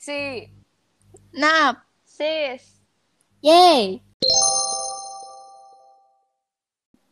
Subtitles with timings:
[0.00, 0.48] Si.
[1.36, 1.84] Nap.
[2.08, 2.80] Sis.
[3.44, 4.00] Yeay!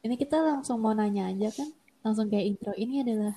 [0.00, 1.68] Ini kita langsung mau nanya aja kan?
[2.00, 2.72] Langsung kayak intro.
[2.72, 3.36] Ini adalah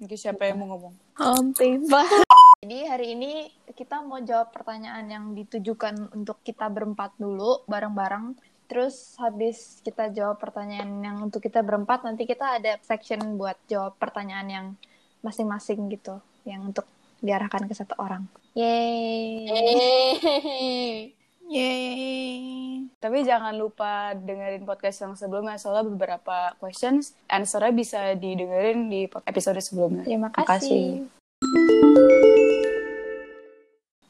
[0.00, 0.96] Mungkin siapa yang mau ngomong?
[1.20, 2.00] Om tiba.
[2.64, 8.40] Jadi hari ini kita mau jawab pertanyaan yang ditujukan untuk kita berempat dulu bareng-bareng.
[8.72, 14.00] Terus habis kita jawab pertanyaan yang untuk kita berempat, nanti kita ada section buat jawab
[14.00, 14.66] pertanyaan yang
[15.20, 16.88] masing-masing gitu, yang untuk
[17.20, 18.24] diarahkan ke satu orang.
[18.52, 19.48] Yeay.
[19.48, 21.08] Yeay!
[21.48, 22.84] Yeay.
[23.00, 29.56] Tapi jangan lupa dengerin podcast yang sebelumnya, soalnya beberapa questions, answernya bisa didengerin di episode
[29.64, 30.04] sebelumnya.
[30.04, 30.44] Terima Makasih.
[30.44, 30.84] kasih.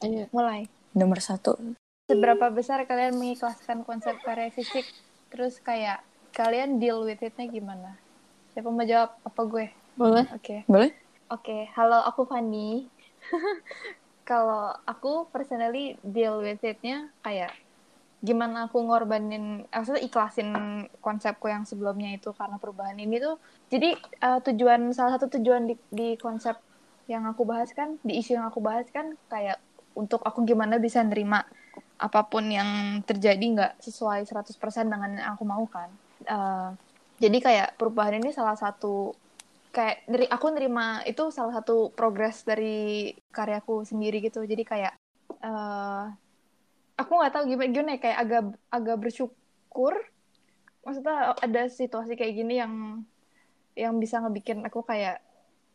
[0.03, 0.27] Ayo.
[0.35, 0.67] Mulai.
[0.91, 1.55] Nomor satu.
[2.11, 4.83] Seberapa besar kalian mengikhlaskan konsep karya fisik?
[5.31, 6.03] Terus kayak
[6.35, 7.95] kalian deal with it-nya gimana?
[8.51, 9.15] Siapa mau jawab?
[9.23, 9.71] Apa gue?
[9.95, 10.27] Boleh?
[10.35, 10.67] Oke.
[10.67, 10.91] Boleh?
[11.31, 12.91] Oke, halo aku Fanny.
[14.23, 17.51] Kalau aku personally deal with it-nya kayak
[18.23, 20.49] gimana aku ngorbanin, maksudnya ikhlasin
[21.03, 23.35] konsepku yang sebelumnya itu karena perubahan ini tuh.
[23.67, 26.55] Jadi eh, tujuan salah satu tujuan di, di konsep
[27.11, 29.59] yang aku bahas kan, di isu yang aku bahas kan kayak
[29.91, 31.43] untuk aku gimana bisa nerima
[31.99, 34.55] apa pun yang terjadi nggak sesuai 100%
[34.87, 35.91] dengan yang aku mau kan.
[36.23, 36.69] Eh,
[37.19, 39.19] jadi kayak perubahan ini salah satu
[39.73, 44.45] kayak dari aku nerima itu salah satu progres dari karyaku sendiri gitu.
[44.45, 44.93] Jadi kayak
[45.41, 46.05] eh
[46.93, 49.93] aku nggak tahu gimana gimana ya, kayak agak agak bersyukur.
[50.85, 52.73] Maksudnya ada situasi kayak gini yang
[53.73, 55.25] yang bisa ngebikin aku kayak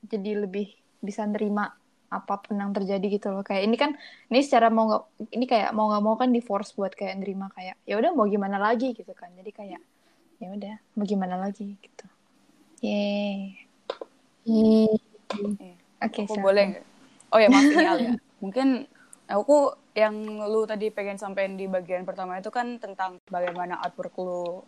[0.06, 0.70] jadi lebih
[1.02, 1.74] bisa nerima
[2.08, 3.42] apa pun yang terjadi gitu loh.
[3.42, 3.90] Kayak ini kan
[4.30, 7.50] ini secara mau nggak ini kayak mau nggak mau kan di force buat kayak nerima
[7.50, 9.34] kayak ya udah mau gimana lagi gitu kan.
[9.34, 9.82] Jadi kayak
[10.38, 12.06] ya udah mau gimana lagi gitu.
[12.78, 13.67] Yeay.
[14.48, 14.88] Yeay.
[16.00, 16.40] Oke, Aku silakan.
[16.40, 16.84] boleh nggak?
[17.28, 18.12] Oh ya, maaf ini Alia.
[18.40, 18.68] Mungkin
[19.28, 19.56] aku
[19.92, 20.14] yang
[20.48, 24.64] lu tadi pengen sampein di bagian pertama itu kan tentang bagaimana artwork lu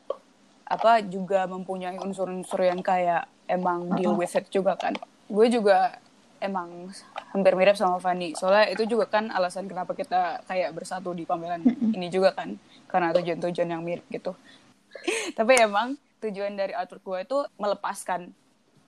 [0.68, 4.92] apa juga mempunyai unsur-unsur yang kayak emang deal with it juga kan.
[5.26, 5.96] Gue juga
[6.44, 6.92] emang
[7.32, 8.36] hampir mirip sama Fanny.
[8.36, 11.64] Soalnya itu juga kan alasan kenapa kita kayak bersatu di pameran
[11.96, 12.54] ini juga kan.
[12.86, 14.36] Karena tujuan-tujuan yang mirip gitu.
[15.38, 18.30] Tapi emang tujuan dari artwork gue itu melepaskan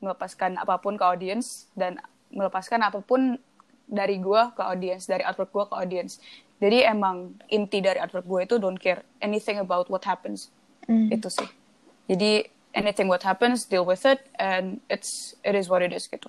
[0.02, 2.02] melepaskan apa pun ke audience dan
[2.34, 3.38] melepaskan apa pun
[3.86, 6.18] dari gue ke audience dari artwork gue ke audience.
[6.58, 10.50] Jadi emang inti dari artwork gue itu don't care anything about what happens.
[10.82, 11.06] Hmm.
[11.14, 11.46] itu sih.
[12.10, 16.26] Jadi anything what happens deal with it and it's it is what it is gitu.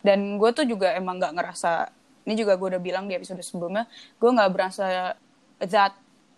[0.00, 1.90] Dan gue tuh juga emang nggak ngerasa
[2.30, 3.90] ini juga gue udah bilang di episode sebelumnya
[4.22, 5.18] gue nggak berasa
[5.58, 5.92] that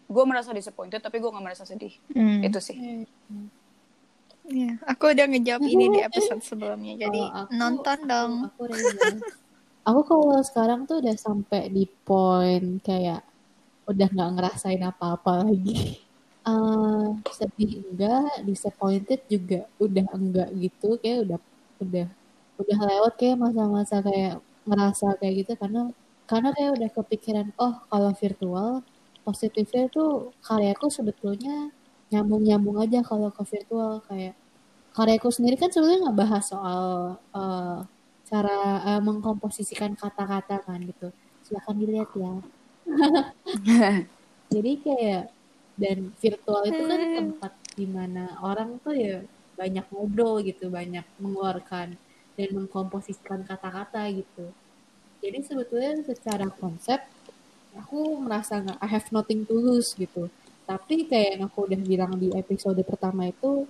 [0.09, 1.93] gue merasa disappointed tapi gue nggak merasa sedih.
[2.16, 2.41] Hmm.
[2.41, 3.05] itu sih
[4.42, 6.98] Iya, aku udah ngejawab ini di episode sebelumnya.
[6.98, 8.32] Jadi Kalau aku- nonton dong.
[8.50, 9.19] Aku, bilang.
[9.82, 13.22] aku kalau sekarang tuh udah sampai di poin kayak
[13.86, 15.76] udah nggak ngerasain apa-apa lagi.
[16.42, 21.38] Eh, sedih enggak, disappointed juga udah enggak gitu, kayak udah
[21.78, 22.06] udah
[22.58, 25.94] udah lewat kayak masa-masa kayak ngerasa kayak gitu karena
[26.26, 28.82] karena kayak udah kepikiran oh kalau virtual
[29.22, 31.70] positifnya tuh karyaku sebetulnya
[32.12, 34.37] nyambung-nyambung aja kalau ke virtual kayak
[34.93, 36.83] karyaku sendiri kan sebenarnya nggak bahas soal
[37.33, 37.78] eh,
[38.28, 38.59] cara
[38.93, 41.09] eh, mengkomposisikan kata-kata kan gitu.
[41.43, 42.33] Silahkan dilihat ya.
[44.53, 45.25] Jadi kayak
[45.81, 49.25] dan virtual itu kan tempat di mana orang tuh ya
[49.56, 51.97] banyak ngobrol gitu banyak mengeluarkan
[52.37, 54.53] dan mengkomposisikan kata-kata gitu.
[55.25, 57.00] Jadi sebetulnya secara konsep
[57.73, 60.29] aku merasa nggak I have nothing to lose gitu
[60.62, 63.67] tapi kayak yang aku udah bilang di episode pertama itu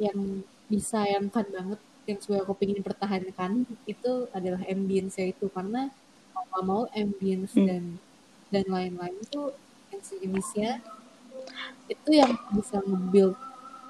[0.00, 3.52] yang disayangkan banget yang sebenarnya aku pengen pertahankan
[3.84, 5.92] itu adalah ambience itu karena
[6.32, 7.66] mau nggak mau ambience Hmm.
[7.68, 7.82] dan
[8.50, 9.52] dan lain-lain itu
[9.92, 10.70] yang sejenisnya
[11.86, 13.34] itu yang bisa nge-build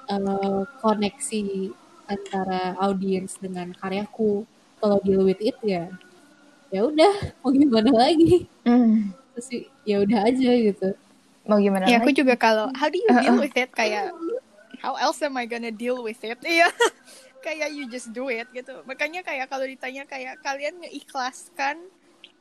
[0.08, 1.70] uh, koneksi
[2.10, 4.42] antara audiens dengan karyaku
[4.80, 5.86] kalau deal with it ya
[6.68, 9.14] ya udah mau gimana lagi Hmm.
[9.32, 9.48] terus
[9.86, 10.88] ya udah aja gitu
[11.50, 12.20] Mau gimana Ya aku lagi?
[12.22, 14.14] juga kalau how do you deal with it kayak
[14.78, 16.38] how else am I gonna deal with it?
[16.46, 16.70] Iya.
[17.40, 18.84] kayak you just do it gitu.
[18.84, 21.80] Makanya kayak kalau ditanya kayak kalian ngeikhlaskan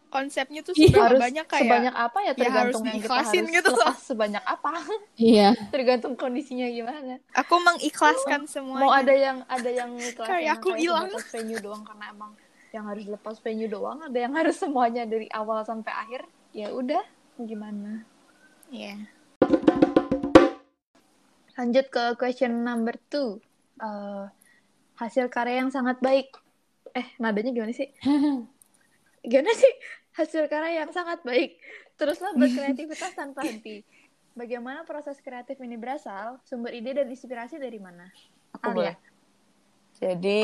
[0.10, 3.54] konsepnya tuh seberapa harus banyak kayak sebanyak apa ya ya tergantung harus yang kita harus
[3.54, 3.70] gitu.
[3.78, 4.70] lepas sebanyak apa
[5.16, 8.82] iya tergantung kondisinya gimana aku mengikhlaskan semuanya.
[8.82, 11.08] mau ada yang ada yang Kayak aku kayak hilang.
[11.14, 12.32] venue doang karena emang
[12.74, 16.22] yang harus lepas venue doang ada yang harus semuanya dari awal sampai akhir
[16.58, 17.06] ya udah
[17.38, 18.02] gimana
[18.70, 18.96] Iya.
[21.60, 23.44] lanjut ke question number two
[23.80, 24.26] Eh,
[25.00, 26.36] hasil karya yang sangat baik
[26.92, 27.88] eh nadanya gimana sih
[29.32, 29.74] gimana sih
[30.20, 31.56] hasil karya yang sangat baik.
[31.96, 33.88] Teruslah berkreativitas tanpa henti.
[34.36, 36.40] Bagaimana proses kreatif ini berasal?
[36.44, 38.08] Sumber ide dan inspirasi dari mana?
[38.60, 38.76] Aku Alia.
[38.76, 38.96] boleh.
[40.00, 40.40] Jadi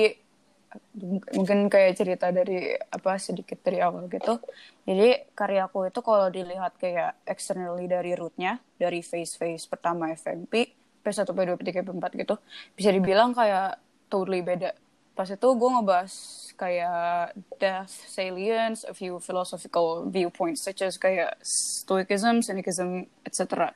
[1.36, 4.40] mungkin kayak cerita dari apa sedikit dari awal gitu.
[4.88, 10.72] Jadi karyaku itu kalau dilihat kayak externally dari rootnya, dari phase-phase pertama FMP,
[11.06, 12.36] P1, P2, P3, P4 gitu,
[12.74, 13.78] bisa dibilang kayak
[14.10, 14.74] totally beda.
[15.16, 16.14] Pas itu gue ngebahas
[16.60, 23.72] kayak death, salience, a few philosophical viewpoints such as kayak stoicism, cynicism, etc.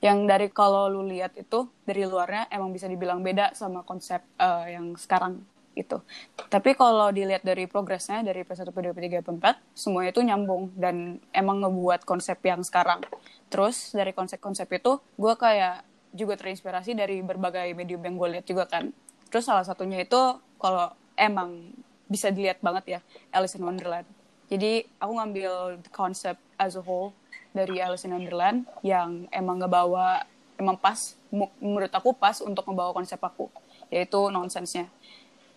[0.00, 4.74] Yang dari kalau lu lihat itu dari luarnya emang bisa dibilang beda sama konsep eh,
[4.74, 5.44] yang sekarang
[5.78, 6.02] itu.
[6.50, 11.62] Tapi kalau dilihat dari progresnya dari P1, P2, P3, P4, semuanya itu nyambung dan emang
[11.62, 13.00] ngebuat konsep yang sekarang.
[13.48, 18.66] Terus dari konsep-konsep itu gue kayak juga terinspirasi dari berbagai medium yang gue lihat juga
[18.66, 18.90] kan.
[19.30, 20.18] Terus salah satunya itu
[20.58, 21.70] kalau emang
[22.10, 23.00] bisa dilihat banget ya
[23.30, 24.06] Alice in Wonderland.
[24.50, 25.52] Jadi aku ngambil
[25.94, 27.14] konsep as a whole
[27.54, 30.26] dari Alice in Wonderland yang emang ngebawa
[30.58, 31.14] emang pas
[31.62, 33.46] menurut aku pas untuk ngebawa konsep aku
[33.90, 34.90] yaitu nonsensnya.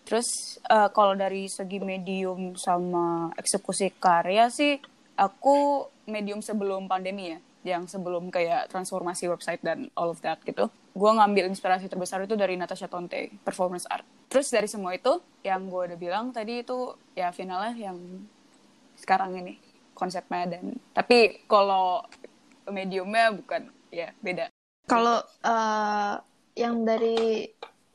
[0.04, 4.76] Terus eh, kalau dari segi medium sama eksekusi karya sih
[5.16, 10.68] aku medium sebelum pandemi ya, yang sebelum kayak transformasi website dan all of that gitu.
[10.94, 14.06] Gue ngambil inspirasi terbesar itu dari Natasha Tonte, performance art.
[14.30, 17.98] Terus dari semua itu, yang gue udah bilang tadi itu ya finalnya yang
[18.94, 19.58] sekarang ini
[19.94, 22.04] konsepnya dan tapi kalau
[22.70, 24.52] mediumnya bukan ya beda.
[24.84, 26.14] Kalau eh,
[26.60, 27.48] yang dari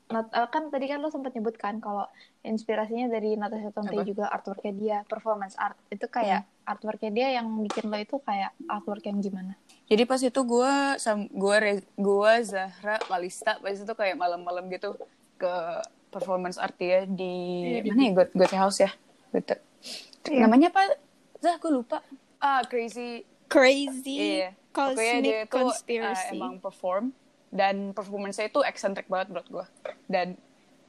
[0.10, 2.10] Nat- eh, kan tadi kan lo sempat nyebutkan kalau
[2.42, 4.10] inspirasinya dari Natasha Tonte Apa?
[4.10, 9.06] juga artworknya dia performance art itu kayak artworknya dia yang bikin lo itu kayak artwork
[9.06, 9.54] yang gimana?
[9.86, 10.74] Jadi pas itu gue
[11.30, 11.58] gue
[11.94, 14.98] gue Zahra Kalista pas itu kayak malam-malam gitu
[15.38, 15.54] ke
[16.10, 18.90] performance art dia di mana ya God, God House ya
[19.30, 19.56] gitu.
[20.26, 20.42] Iya.
[20.50, 20.90] Namanya apa?
[21.38, 22.02] Zah gue lupa.
[22.42, 23.30] Ah Crazy.
[23.46, 24.50] Crazy Iya.
[24.74, 26.34] Pokoknya dia cosmic tuh uh, conspiracy.
[26.34, 27.06] emang perform
[27.50, 29.66] dan performance-nya itu eksentrik banget menurut gue.
[30.06, 30.38] Dan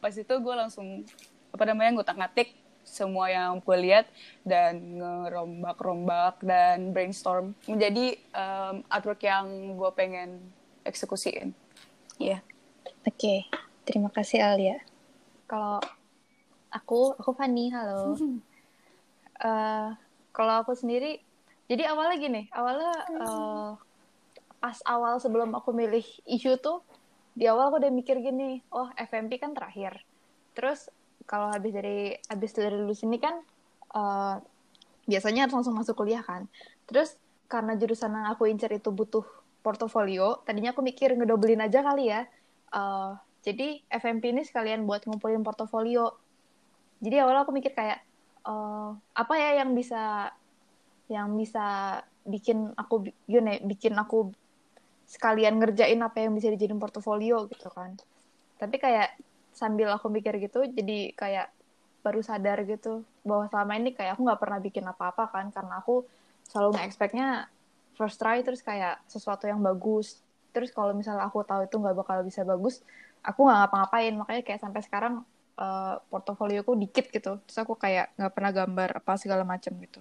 [0.00, 1.04] pas itu gue langsung
[1.50, 4.08] apa namanya ngutak-ngatik semua yang gue lihat
[4.42, 10.40] dan ngerombak-rombak dan brainstorm menjadi um, artwork yang gue pengen
[10.84, 11.52] eksekusiin.
[12.16, 12.40] Iya.
[13.06, 13.48] Oke,
[13.88, 14.76] terima kasih Alia.
[15.48, 15.80] Kalau
[16.68, 18.16] aku, aku Fanny, halo.
[19.40, 19.88] Eh,
[20.36, 21.16] kalau aku sendiri,
[21.64, 23.70] jadi awalnya gini, awalnya eh,
[24.60, 26.84] pas awal sebelum aku milih isu tuh,
[27.32, 30.04] di awal aku udah mikir gini, oh FMP kan terakhir.
[30.52, 30.92] Terus
[31.24, 33.40] kalau habis dari habis dari lulus ini kan
[33.96, 34.36] eh,
[35.08, 36.44] biasanya harus langsung masuk kuliah kan.
[36.84, 37.16] Terus
[37.50, 39.24] karena jurusan yang aku incer itu butuh
[39.64, 42.28] portofolio, tadinya aku mikir ngedobelin aja kali ya.
[42.70, 46.12] Eh, jadi FMP ini sekalian buat ngumpulin portofolio.
[47.00, 48.04] Jadi awalnya aku mikir kayak
[48.44, 50.28] eh, apa ya yang bisa
[51.10, 54.30] yang bisa bikin aku gini bikin aku
[55.10, 57.98] sekalian ngerjain apa yang bisa dijadiin portofolio gitu kan.
[58.62, 59.18] Tapi kayak
[59.50, 61.50] sambil aku mikir gitu jadi kayak
[62.06, 66.06] baru sadar gitu bahwa selama ini kayak aku nggak pernah bikin apa-apa kan karena aku
[66.48, 67.50] selalu nge-expect-nya
[67.98, 70.22] first try terus kayak sesuatu yang bagus.
[70.54, 72.80] Terus kalau misalnya aku tahu itu nggak bakal bisa bagus
[73.26, 74.14] aku nggak ngapa-ngapain.
[74.14, 75.26] Makanya kayak sampai sekarang
[75.58, 77.42] eh, portofolioku dikit gitu.
[77.44, 80.00] Terus aku kayak nggak pernah gambar apa segala macam gitu.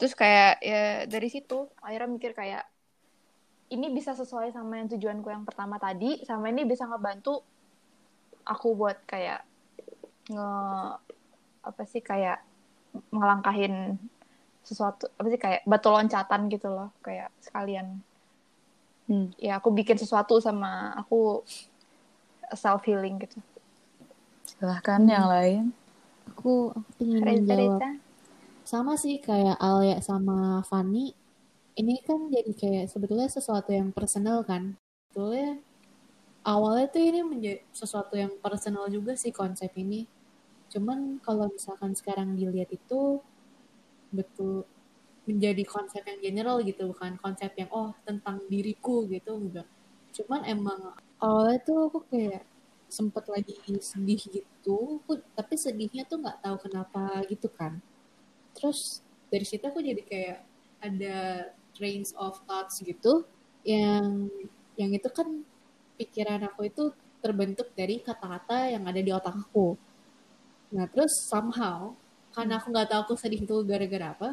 [0.00, 2.66] Terus kayak ya dari situ akhirnya mikir kayak
[3.70, 7.42] ini bisa sesuai sama yang tujuanku yang pertama tadi sama ini bisa ngebantu
[8.46, 9.42] aku buat kayak
[10.30, 10.50] nge
[11.66, 12.42] apa sih kayak
[13.10, 13.98] ngelangkahin
[14.62, 18.02] sesuatu apa sih kayak batu loncatan gitu loh kayak sekalian.
[19.06, 19.30] Hmm.
[19.38, 21.46] ya aku bikin sesuatu sama aku
[22.58, 23.38] self healing gitu.
[24.42, 25.70] Silahkan yang lain.
[26.34, 27.90] Aku, aku Reza menjawab Reza
[28.66, 31.14] sama sih kayak Alia sama Fanny
[31.76, 34.76] ini kan jadi kayak sebetulnya sesuatu yang personal kan.
[35.12, 35.60] Sebetulnya
[36.44, 40.08] awalnya tuh ini menjadi sesuatu yang personal juga sih konsep ini.
[40.72, 43.20] Cuman kalau misalkan sekarang dilihat itu
[44.10, 44.64] betul
[45.26, 49.66] menjadi konsep yang general gitu bukan konsep yang oh tentang diriku gitu enggak.
[50.16, 52.46] Cuman emang awalnya tuh aku kayak
[52.86, 57.82] sempet lagi sedih gitu aku- tapi sedihnya tuh nggak tahu kenapa gitu kan.
[58.56, 60.38] Terus dari situ aku jadi kayak
[60.80, 61.16] ada
[61.76, 63.28] trains of thoughts gitu
[63.60, 64.32] yang
[64.80, 65.44] yang itu kan
[66.00, 69.76] pikiran aku itu terbentuk dari kata-kata yang ada di otak aku.
[70.72, 71.92] Nah terus somehow
[72.32, 74.30] karena aku nggak tahu aku sedih itu gara-gara apa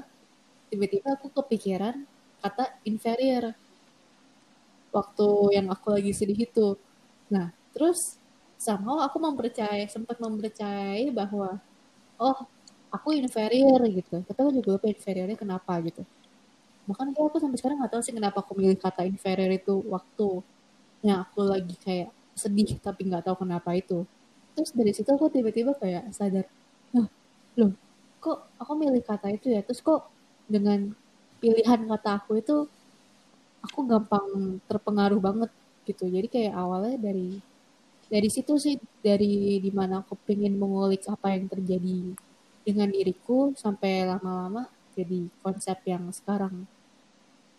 [0.72, 2.04] tiba-tiba aku kepikiran
[2.44, 3.56] kata inferior
[4.92, 6.80] waktu yang aku lagi sedih itu.
[7.32, 8.20] Nah terus
[8.60, 11.60] somehow aku mempercayai sempat mempercayai bahwa
[12.20, 12.40] oh
[12.94, 14.22] aku inferior gitu.
[14.24, 16.04] Tapi aku juga lupa inferiornya kenapa gitu
[16.90, 20.44] bahkan kayak aku sampai sekarang nggak tahu sih kenapa aku milih kata inferior itu waktu
[21.04, 24.04] yang aku lagi kayak sedih tapi nggak tahu kenapa itu.
[24.54, 26.46] Terus dari situ aku tiba-tiba kayak sadar
[27.54, 27.74] loh
[28.24, 29.62] kok aku milih kata itu ya?
[29.62, 30.08] Terus kok
[30.48, 30.96] dengan
[31.44, 32.66] pilihan kata aku itu
[33.60, 35.52] aku gampang terpengaruh banget
[35.84, 36.08] gitu.
[36.08, 37.40] Jadi kayak awalnya dari
[38.08, 42.16] dari situ sih dari di mana aku pengen mengulik apa yang terjadi
[42.64, 46.66] dengan diriku sampai lama-lama jadi konsep yang sekarang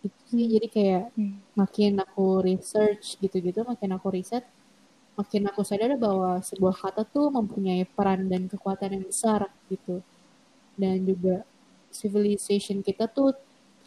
[0.05, 1.37] itu sih jadi kayak Hmm.
[1.57, 4.45] makin aku research gitu-gitu makin aku riset
[5.19, 10.03] makin aku sadar bahwa sebuah kata tuh mempunyai peran dan kekuatan yang besar gitu
[10.81, 11.47] dan juga
[11.95, 13.33] civilization kita tuh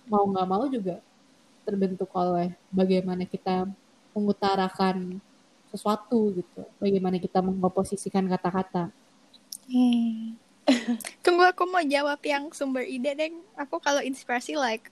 [0.07, 1.03] mau nggak mau juga
[1.67, 3.67] terbentuk oleh bagaimana kita
[4.15, 5.19] mengutarakan
[5.71, 8.89] sesuatu gitu bagaimana kita mengkomposisikan kata-kata
[9.67, 10.39] Hmm.
[11.23, 13.31] Tunggu aku mau jawab yang sumber ide deh.
[13.55, 14.91] Aku kalau inspirasi like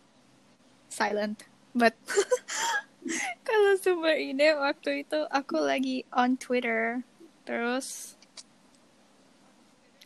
[0.88, 1.44] silent,
[1.76, 1.94] but
[3.48, 7.04] kalau sumber ide waktu itu aku lagi on Twitter,
[7.44, 8.16] terus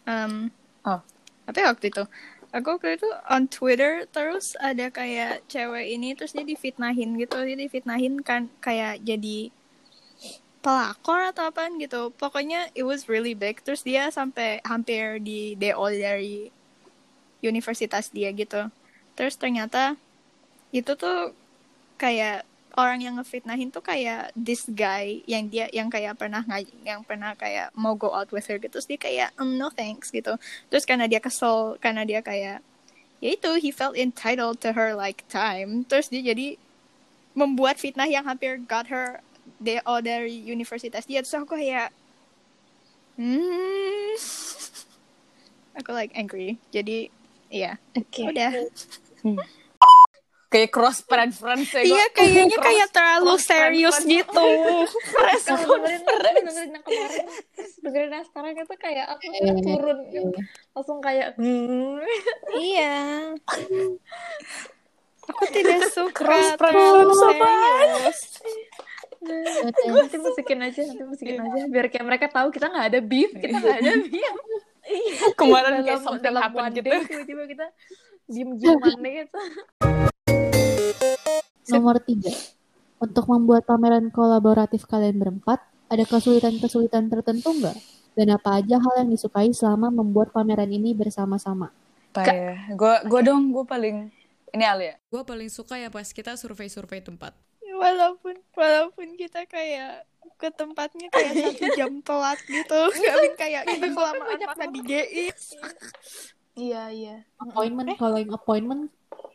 [0.10, 0.50] um,
[0.82, 1.02] Oh.
[1.46, 2.04] apa ya waktu itu?
[2.50, 7.54] Aku waktu itu on Twitter terus ada kayak cewek ini terus dia difitnahin gitu, dia
[7.54, 9.54] difitnahin kan kayak jadi
[10.60, 12.12] pelakor atau apaan gitu.
[12.16, 13.64] Pokoknya it was really big.
[13.64, 16.52] Terus dia sampai hampir di DO dari
[17.44, 18.68] universitas dia gitu.
[19.16, 19.96] Terus ternyata
[20.76, 21.34] itu tuh
[21.96, 22.46] kayak
[22.78, 26.46] orang yang ngefitnahin tuh kayak this guy yang dia yang kayak pernah
[26.86, 28.80] yang pernah kayak mau go out with her gitu.
[28.80, 30.36] Terus dia kayak um, no thanks gitu.
[30.72, 32.64] Terus karena dia kesel karena dia kayak
[33.20, 35.88] ya itu he felt entitled to her like time.
[35.88, 36.60] Terus dia jadi
[37.36, 39.24] membuat fitnah yang hampir got her
[39.60, 41.20] DO dari universitas dia.
[41.20, 41.92] Terus aku kayak
[43.20, 44.16] hmm.
[45.84, 46.58] Aku like angry.
[46.72, 47.12] Jadi
[47.52, 47.78] iya.
[47.96, 48.32] Oke.
[48.32, 48.52] udah.
[50.50, 51.86] Kayak cross friend friends ya.
[51.86, 54.48] iya kayaknya Cross- kayak terlalu cross serius gitu.
[55.14, 56.02] Press Kalau dengerin
[56.42, 60.00] dengerin yang kemarin terus dengerin yang sekarang itu kayak aku tuh turun
[60.74, 62.02] langsung kayak hmm.
[62.58, 62.98] iya.
[65.30, 68.20] Aku tidak suka Cross terlalu serius
[69.20, 73.56] nanti musikin aja nanti musikin aja biar kayak mereka tahu kita nggak ada beef kita
[73.60, 74.36] nggak ada beef
[75.38, 76.90] Kemarin kayak dalam, something dalam happen one gitu.
[76.90, 77.66] tiba-tiba kita
[78.26, 79.40] diem dieman gitu
[81.70, 82.34] Nomor tiga,
[82.98, 87.78] untuk membuat pameran kolaboratif kalian berempat, ada kesulitan-kesulitan tertentu nggak?
[88.18, 91.70] Dan apa aja hal yang disukai selama membuat pameran ini bersama-sama?
[92.10, 92.58] Apa ya?
[92.74, 94.10] Gue gue dong gue paling
[94.50, 94.96] ini Ali ya.
[95.14, 97.38] Gue paling suka ya pas kita survei-survei tempat.
[97.80, 100.04] Walaupun walaupun kita kayak
[100.36, 105.26] ke tempatnya kayak satu jam telat gitu nggak kayak kita kelamaan makan di GI
[106.56, 108.82] iya iya Appointment, kalau yang appointment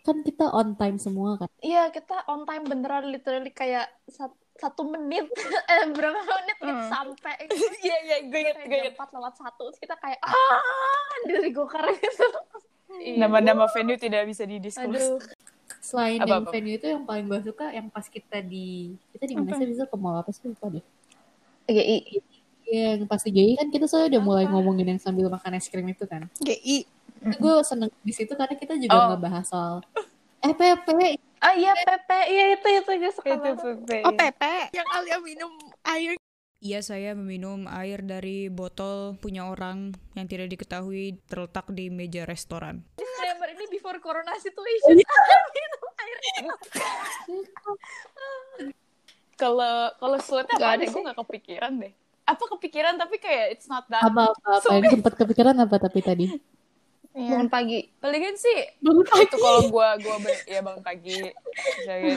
[0.04, 1.48] kan kita on time semua kan?
[1.60, 5.24] iya kita on time beneran literally kayak sat- satu menit
[5.72, 6.88] eh berapa menit Hmm.
[6.88, 7.36] sampai
[7.84, 8.94] Iya iya gue inget gue inget.
[8.94, 10.32] 4 lewat satu terus kita kayak ah
[11.22, 12.24] dari gokar gitu.
[13.18, 15.20] Nama-nama venue tidak bisa didiskus.
[15.84, 16.50] Selain Apa, yang apa?
[16.50, 19.60] venue itu yang paling gue suka yang pas kita di kita di mana Apa?
[19.60, 20.84] sih bisa ke mall apa sih lupa deh.
[21.66, 21.98] GI
[22.64, 25.68] Iya, yang pas di GI kan kita soalnya udah mulai ngomongin yang sambil makan es
[25.68, 26.24] krim itu kan.
[26.38, 26.88] GI
[27.36, 29.06] Gue seneng di situ karena kita juga Oh.
[29.12, 29.74] ngebahas soal
[30.40, 30.88] EPP.
[31.38, 33.96] ah iya Pepe iya itu itu gue suka Itu banget Pepe.
[34.02, 35.52] oh Pepe yang Alia minum
[35.84, 36.16] air
[36.58, 42.80] Iya, saya meminum air dari botol punya orang yang tidak diketahui terletak di meja restoran.
[43.34, 46.18] Disclaimer ini before corona situation minum air
[49.34, 50.84] Kalau kalau sulitnya Nggak ada.
[50.86, 51.92] Gue gak kepikiran deh.
[52.24, 54.06] Apa kepikiran tapi kayak it's not that.
[54.06, 56.28] Apa apa, apa yang sempat kepikiran apa tapi tadi?
[57.14, 61.30] bangun pagi Palingan sih Bangun itu kalau gue gue ya bangun pagi.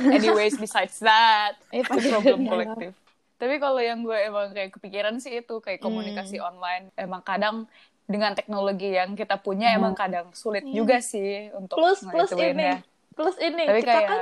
[0.09, 2.97] Anyways besides that eh itu problem kolektif.
[3.37, 6.89] Tapi kalau yang gue emang kayak kepikiran sih itu kayak komunikasi online.
[6.97, 7.69] Emang kadang
[8.07, 12.63] dengan teknologi yang kita punya emang kadang sulit juga sih untuk plus plus ini.
[12.63, 12.77] ya.
[13.17, 14.21] plus ini Tapi kita kayak kan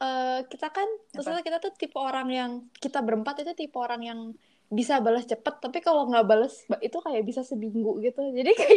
[0.00, 2.50] eh, kita kan maksudnya kita tuh tipe orang yang
[2.80, 4.20] kita berempat itu tipe orang yang
[4.66, 8.18] bisa balas cepet tapi kalau nggak balas ba- itu kayak bisa seminggu gitu.
[8.34, 8.72] Jadi kayak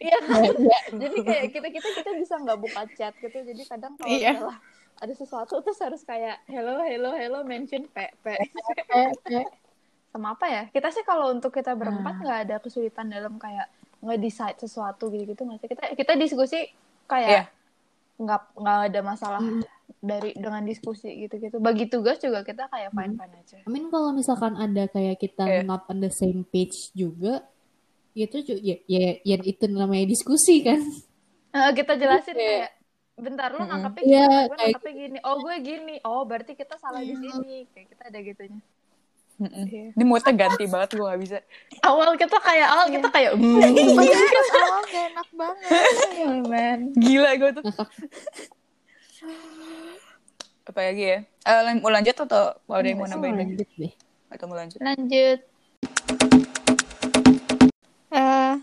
[0.00, 0.18] iya.
[0.24, 0.42] kan?
[1.02, 3.38] jadi kayak kita kita kita bisa nggak buka chat gitu.
[3.44, 4.32] Jadi kadang kalau Iya.
[5.02, 8.26] ada sesuatu terus harus kayak hello hello hello mention p p
[10.12, 13.66] sama apa ya kita sih kalau untuk kita berempat nggak ada kesulitan dalam kayak
[13.98, 16.68] nggak decide sesuatu gitu gitu nggak sih kita kita diskusi
[17.08, 17.42] kayak Iya.
[18.20, 19.40] nggak nggak ada masalah
[19.98, 23.88] dari dengan diskusi gitu gitu bagi tugas juga kita kayak fine fine aja I mean
[23.88, 25.60] kalau misalkan ada kayak kita Iya.
[25.64, 27.40] not on the same page juga,
[28.12, 30.80] itu ya, ya, ya itu namanya diskusi kan
[31.52, 32.40] Eh, kita jelasin Oke.
[32.40, 32.70] kayak
[33.12, 33.68] bentar lu Mm-mm.
[33.68, 35.18] nangkepnya Iya, gini, gue kayak nangkepnya gini.
[35.20, 35.94] Oh gue gini.
[36.00, 37.68] Oh berarti kita salah di sini.
[37.76, 38.60] Kayak kita ada gitunya.
[39.42, 39.66] Mm-mm.
[39.66, 39.90] Iya.
[39.98, 41.36] Ini moodnya ganti banget gue gak bisa.
[41.82, 43.58] Awal kita kayak awal kita kayak hmm.
[43.98, 45.70] Podcast awal gak enak banget.
[46.22, 46.78] Oh, man.
[46.94, 47.64] Gila gue tuh.
[50.62, 51.18] Apa lagi ya?
[51.42, 53.66] Eh, lan- mau lanjut atau mau ada yang mau nambahin lagi?
[53.74, 53.92] deh
[54.30, 54.78] Atau mau lanjut?
[54.78, 55.38] Lanjut.
[58.12, 58.54] Eh,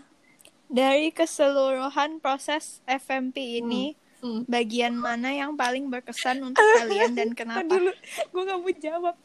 [0.66, 4.46] dari keseluruhan proses FMP ini, Hmm hmm.
[4.46, 7.66] bagian mana yang paling berkesan untuk kalian dan kenapa?
[7.66, 7.90] Dulu
[8.30, 9.16] gue gak mau jawab.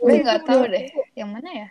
[0.00, 0.86] Gue gak tau deh,
[1.16, 1.68] yang mana ya?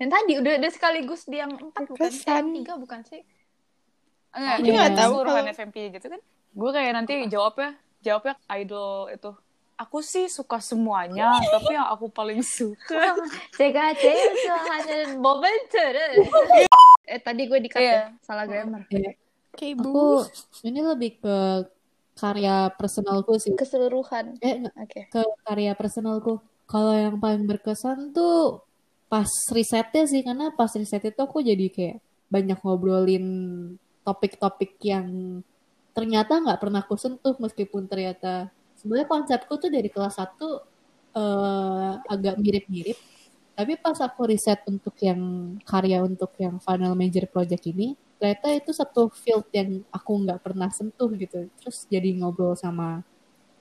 [0.00, 2.08] Yang tadi udah ada sekaligus di yang empat bukan?
[2.08, 3.22] Eh, yang tiga bukan sih?
[4.30, 6.20] Enggak, oh, tau tahu kalau FMP gitu kan?
[6.56, 9.30] Gue kayak nanti jawabnya jawabnya idol itu.
[9.80, 13.16] Aku sih suka semuanya, tapi yang aku paling suka.
[13.56, 14.12] Jika itu
[14.68, 16.28] hanya boban terus.
[17.10, 17.90] Eh tadi gue dikata iya.
[17.90, 18.08] yeah.
[18.22, 18.86] salah grammar.
[18.86, 19.18] Kayak
[19.50, 19.74] okay,
[20.62, 21.66] ini lebih ke
[22.20, 24.36] karya personalku sih Keseluruhan.
[24.44, 25.08] eh Oke.
[25.08, 26.36] ke karya personalku
[26.68, 28.60] kalau yang paling berkesan tuh
[29.10, 31.96] pas risetnya sih karena pas riset itu aku jadi kayak
[32.30, 33.26] banyak ngobrolin
[34.06, 35.40] topik-topik yang
[35.96, 40.62] ternyata nggak pernah aku sentuh meskipun ternyata sebenarnya konsepku tuh dari kelas 1
[41.16, 42.94] eh, agak mirip-mirip
[43.60, 45.20] tapi pas aku riset untuk yang
[45.68, 50.68] karya untuk yang final major project ini ternyata itu satu field yang aku nggak pernah
[50.72, 51.48] sentuh gitu.
[51.60, 53.04] Terus jadi ngobrol sama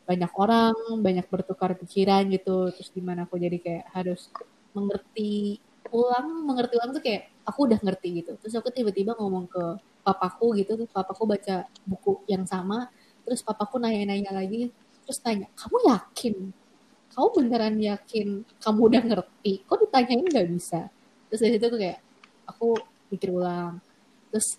[0.08, 2.72] banyak orang banyak bertukar pikiran gitu.
[2.76, 4.32] Terus gimana aku jadi kayak harus
[4.76, 5.60] mengerti
[5.92, 8.32] ulang mengerti ulang tuh kayak aku udah ngerti gitu.
[8.40, 9.64] Terus aku tiba-tiba ngomong ke
[10.04, 10.80] papaku gitu.
[10.80, 12.88] Terus papaku baca buku yang sama.
[13.28, 14.72] Terus papaku nanya-nanya lagi.
[15.04, 16.36] Terus tanya kamu yakin
[17.20, 18.28] kamu beneran yakin
[18.64, 20.88] kamu udah ngerti kok ditanyain nggak bisa
[21.28, 22.00] terus dari situ tuh kayak
[22.48, 22.80] aku
[23.12, 23.84] pikir ulang
[24.32, 24.56] terus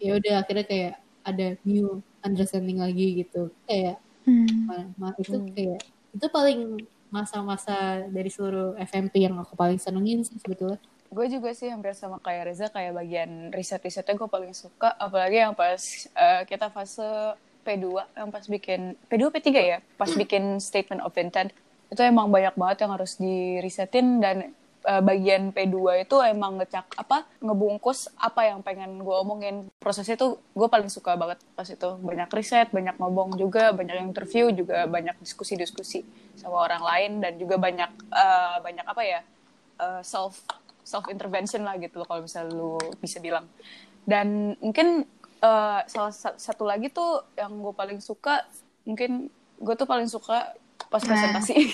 [0.00, 4.92] ya udah akhirnya kayak ada new understanding lagi gitu kayak Hmm.
[5.00, 5.80] Ma- itu kayak
[6.12, 10.76] itu paling masa-masa dari seluruh FMP yang aku paling senengin sih sebetulnya
[11.08, 14.92] gue juga sih hampir sama kayak Reza, kayak bagian riset-risetnya gue paling suka.
[15.00, 17.32] Apalagi yang pas eh, kita fase
[17.64, 19.78] P2, yang pas bikin, P2 P3 ya?
[19.96, 21.48] Pas bikin statement of intent.
[21.88, 24.36] Itu emang banyak banget yang harus dirisetin dan
[24.84, 29.72] eh, bagian P2 itu emang ngecak apa ngebungkus apa yang pengen gue omongin.
[29.80, 31.90] Prosesnya tuh gue paling suka banget pas itu.
[32.00, 36.04] Banyak riset banyak ngomong juga banyak interview juga banyak diskusi-diskusi
[36.36, 39.20] sama orang lain dan juga banyak eh, banyak apa ya
[39.80, 40.44] eh, self
[40.84, 43.48] self intervention lah gitu kalau misalnya lu bisa bilang.
[44.04, 45.08] Dan mungkin
[45.40, 48.44] eh, salah sa- satu lagi tuh yang gue paling suka
[48.84, 50.52] mungkin gue tuh paling suka
[50.86, 51.54] pas presentasi.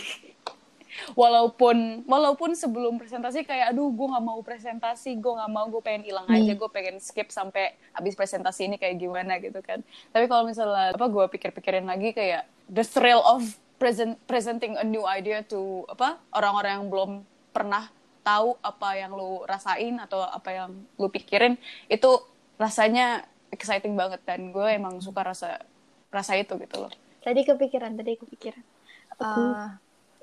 [1.12, 6.06] Walaupun walaupun sebelum presentasi kayak aduh gue nggak mau presentasi gue nggak mau gue pengen
[6.06, 9.84] hilang aja gue pengen skip sampai habis presentasi ini kayak gimana gitu kan.
[10.14, 13.44] Tapi kalau misalnya apa gue pikir-pikirin lagi kayak the thrill of
[13.76, 17.10] present presenting a new idea to apa orang-orang yang belum
[17.52, 17.90] pernah
[18.24, 21.60] tahu apa yang lu rasain atau apa yang lu pikirin
[21.92, 22.10] itu
[22.56, 25.62] rasanya exciting banget dan gue emang suka rasa
[26.08, 26.92] rasa itu gitu loh.
[27.20, 28.73] Tadi kepikiran, tadi kepikiran.
[29.20, 29.66] Eh,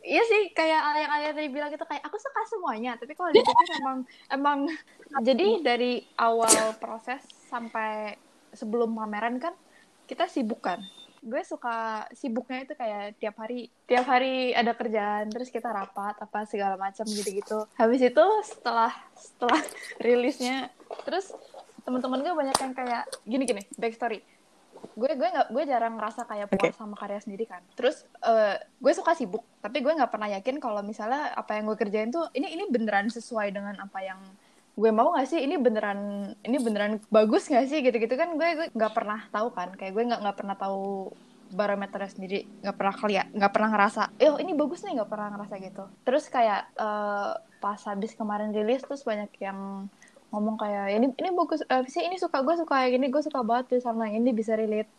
[0.08, 2.98] iya sih, kayak yang ayah tadi bilang itu kayak aku suka semuanya.
[2.98, 4.60] Tapi kalau dipikir emang emang
[5.28, 8.16] jadi dari awal proses sampai
[8.52, 9.54] sebelum pameran kan
[10.08, 10.82] kita sibuk kan.
[11.22, 16.50] Gue suka sibuknya itu kayak tiap hari tiap hari ada kerjaan terus kita rapat apa
[16.50, 17.70] segala macam gitu-gitu.
[17.78, 19.62] Habis itu setelah setelah
[20.06, 20.74] rilisnya
[21.06, 21.30] terus
[21.86, 24.22] teman-teman gue banyak yang kayak gini-gini backstory
[24.98, 27.62] gue gue nggak gue jarang ngerasa kayak puas sama karya sendiri kan.
[27.74, 31.78] Terus eh, gue suka sibuk tapi gue nggak pernah yakin kalau misalnya apa yang gue
[31.78, 34.20] kerjain tuh ini ini beneran sesuai dengan apa yang
[34.76, 35.40] gue mau nggak sih?
[35.44, 37.80] Ini beneran ini beneran bagus nggak sih?
[37.86, 39.74] Gitu gitu kan gue gue nggak pernah tahu kan.
[39.78, 41.14] Kayak gue nggak nggak pernah tahu
[41.52, 42.40] barometernya sendiri.
[42.64, 45.84] Nggak pernah keliat nggak pernah ngerasa eh ini bagus nih nggak pernah ngerasa gitu.
[46.04, 49.88] Terus kayak eh, pas habis kemarin rilis terus banyak yang
[50.32, 53.44] ngomong kayak ini ini bagus eh, sih ini suka gue suka kayak gini gue suka
[53.44, 54.90] banget tuh sama yang ini bisa relate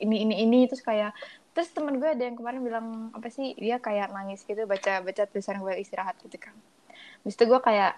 [0.00, 0.60] ini ini ini.
[0.68, 1.12] Terus kayak
[1.52, 3.54] terus temen gue ada yang kemarin bilang apa sih?
[3.56, 6.54] Dia kayak nangis gitu baca baca tulisan gue istirahat gitu kan.
[7.24, 7.96] Habis itu gue kayak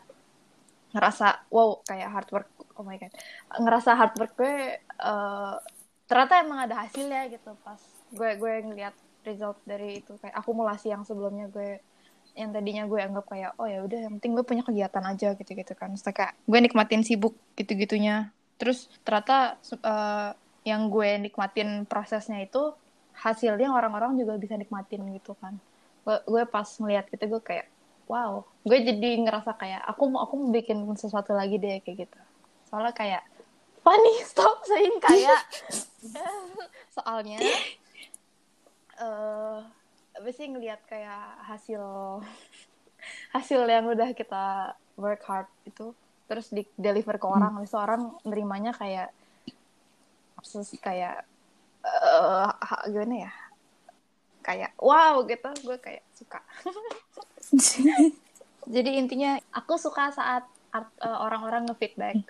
[0.94, 3.12] ngerasa wow kayak hard work oh my god.
[3.58, 5.54] Ngerasa hard work gue eh,
[6.04, 7.80] ternyata emang ada hasilnya gitu pas
[8.14, 11.80] gue gue ngeliat result dari itu kayak akumulasi yang sebelumnya gue
[12.34, 15.50] yang tadinya gue anggap kayak oh ya udah yang penting gue punya kegiatan aja gitu
[15.54, 15.94] gitu kan.
[15.94, 20.30] Terus kayak gue nikmatin sibuk gitu gitunya terus ternyata eh,
[20.64, 22.72] yang gue nikmatin prosesnya itu
[23.14, 25.58] hasilnya orang-orang juga bisa nikmatin gitu kan.
[26.04, 27.66] Gue, gue pas ngeliat gitu gue kayak
[28.10, 28.42] wow.
[28.64, 32.20] Gue jadi ngerasa kayak aku mau aku mau bikin sesuatu lagi deh kayak gitu.
[32.70, 33.22] Soalnya kayak
[33.84, 35.40] funny stop saying kayak.
[36.96, 37.38] Soalnya
[38.94, 39.58] eh
[40.14, 41.82] apa sih ngelihat kayak hasil
[43.30, 45.90] hasil yang udah kita work hard itu
[46.24, 49.12] terus di deliver ke orang itu orang nerimanya kayak
[50.40, 51.26] terus kayak
[52.62, 53.32] ha- gimana ya?
[54.40, 56.40] Kayak wow gitu gue kayak suka.
[58.74, 60.44] Jadi intinya aku suka saat
[60.76, 62.24] eh, orang-orang ngefeedback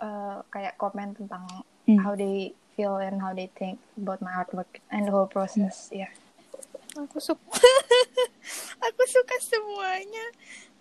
[0.00, 1.44] eh, kayak komen tentang
[1.84, 2.00] Hmm.
[2.00, 6.08] how they feel and how they think about my artwork and the whole process ya
[6.94, 7.42] Aku suka.
[8.86, 10.26] aku suka semuanya.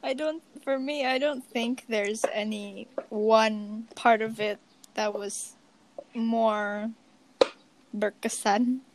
[0.05, 0.45] I don't.
[0.61, 4.61] For me, I don't think there's any one part of it
[4.93, 5.57] that was
[6.13, 6.93] more
[7.89, 8.85] berkesan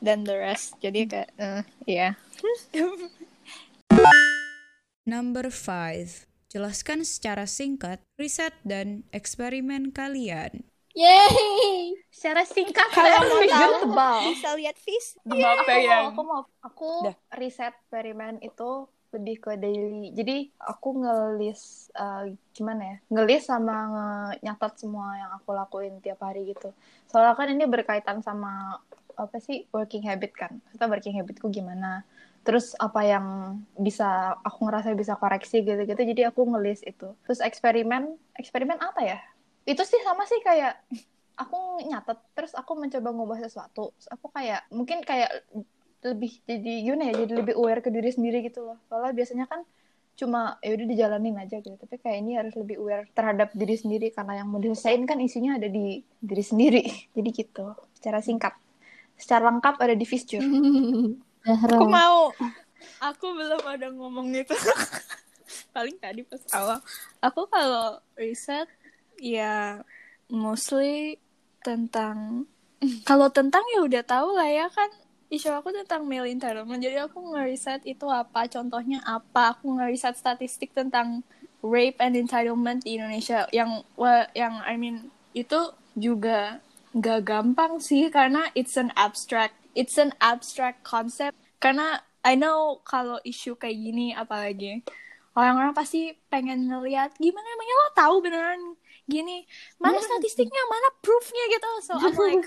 [0.00, 0.76] than the rest.
[0.80, 2.16] Jadi kayak, uh, yeah.
[5.04, 6.24] Number 5.
[6.48, 10.64] Jelaskan secara singkat riset dan eksperimen kalian.
[10.94, 11.98] Yay!
[12.14, 14.18] secara singkat Kalau mau tahu, tebal.
[14.32, 14.74] bisa lihat.
[15.26, 16.42] Apa aku yang mau, aku mau.
[16.64, 17.16] Aku Dah.
[17.36, 20.10] riset eksperimen itu lebih ke daily.
[20.14, 22.96] Jadi aku ngelis eh, gimana ya?
[23.12, 26.70] Ngelis sama nge- nyatat semua yang aku lakuin tiap hari gitu.
[27.10, 28.78] Soalnya kan ini berkaitan sama
[29.14, 29.66] apa sih?
[29.70, 30.52] Working habit kan?
[30.72, 32.02] Kita working habitku gimana?
[32.46, 33.26] Terus apa yang
[33.78, 35.96] bisa aku ngerasa bisa koreksi gitu-gitu.
[36.00, 37.14] Jadi aku ngelis itu.
[37.26, 39.18] Terus eksperimen eksperimen apa ya
[39.64, 40.76] itu sih sama sih kayak
[41.40, 45.48] aku nyatet terus aku mencoba ngubah sesuatu Terus aku kayak mungkin kayak
[46.04, 49.64] lebih jadi gimana ya jadi lebih aware ke diri sendiri gitu loh soalnya biasanya kan
[50.14, 54.14] cuma ya udah dijalanin aja gitu tapi kayak ini harus lebih aware terhadap diri sendiri
[54.14, 56.84] karena yang mau diselesain kan isinya ada di diri sendiri
[57.16, 58.54] jadi gitu secara singkat
[59.18, 61.76] secara lengkap ada di Zahra.
[61.78, 62.32] Aku mau.
[63.00, 64.52] Aku belum ada ngomong itu.
[65.76, 66.78] Paling tadi pas awal.
[67.20, 68.68] Aku kalau riset
[69.24, 69.80] ya
[70.28, 71.16] mostly
[71.64, 72.44] tentang
[73.08, 74.92] kalau tentang ya udah tahu lah ya kan.
[75.32, 76.78] Isu aku tentang male entitlement.
[76.78, 79.56] Jadi aku ngeriset itu apa contohnya apa.
[79.56, 81.24] Aku ngeriset statistik tentang
[81.64, 83.48] rape and entitlement di Indonesia.
[83.48, 86.60] Yang wa- yang I mean itu juga
[86.94, 91.34] gak gampang sih karena it's an abstract it's an abstract concept.
[91.58, 94.84] Karena I know kalau isu kayak gini apalagi
[95.34, 98.62] orang-orang pasti pengen ngeliat gimana emangnya lo tahu beneran
[99.04, 99.44] gini
[99.76, 100.62] mana statistiknya?
[100.68, 101.44] Mana proofnya?
[101.52, 101.70] gitu.
[101.84, 102.46] So I'm like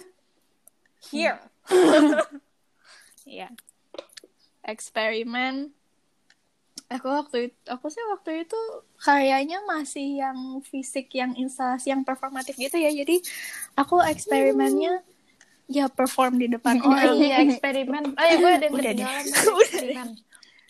[1.13, 1.39] here.
[3.27, 3.51] Ya
[4.63, 5.71] eksperimen.
[6.87, 8.59] Aku waktu itu aku sih waktu itu
[9.03, 12.87] kayaknya masih yang fisik yang instalasi yang performatif gitu ya.
[12.87, 13.19] Jadi
[13.75, 15.03] aku eksperimennya
[15.67, 17.19] ya perform di depan oh orang.
[17.19, 18.15] Iya eksperimen.
[18.15, 19.07] Oh ya gue ada yang Udah deh.
[19.27, 20.07] eksperimen.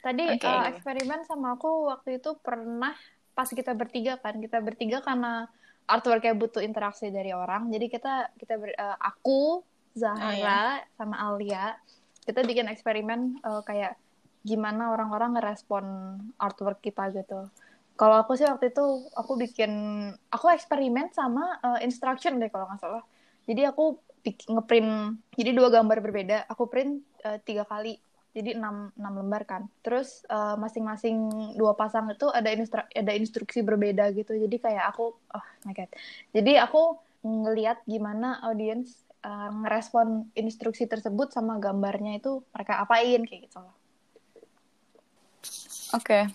[0.02, 0.46] Tadi Oke.
[0.50, 2.98] eh, eksperimen sama aku waktu itu pernah
[3.38, 4.42] pas kita bertiga kan.
[4.42, 5.46] Kita bertiga karena
[5.88, 7.62] artworknya butuh interaksi dari orang.
[7.74, 9.64] Jadi kita kita ber- eh, aku
[9.98, 10.54] Zahra Oh, iya.
[10.98, 11.74] sama Alia
[12.28, 13.94] kita bikin eksperimen eh, kayak
[14.50, 15.86] gimana orang-orang ngerespon
[16.40, 17.50] artwork kita gitu.
[17.98, 18.86] Kalau aku sih waktu itu
[19.18, 19.72] aku bikin
[20.36, 23.04] aku eksperimen sama eh, instruction deh kalau nggak salah.
[23.48, 23.84] Jadi aku
[24.54, 24.90] ngeprint
[25.40, 26.38] jadi dua gambar berbeda.
[26.52, 26.92] Aku print
[27.26, 27.98] eh, tiga kali
[28.38, 29.66] jadi enam enam lembar kan.
[29.82, 31.18] Terus eh, masing-masing
[31.58, 34.38] dua pasang itu ada instru- ada instruksi berbeda gitu.
[34.38, 35.90] Jadi kayak aku oh my god.
[36.30, 38.94] Jadi aku ngelihat gimana audiens
[39.26, 43.76] eh, ngerespon instruksi tersebut sama gambarnya itu mereka apain kayak gitu loh.
[45.98, 46.30] Oke.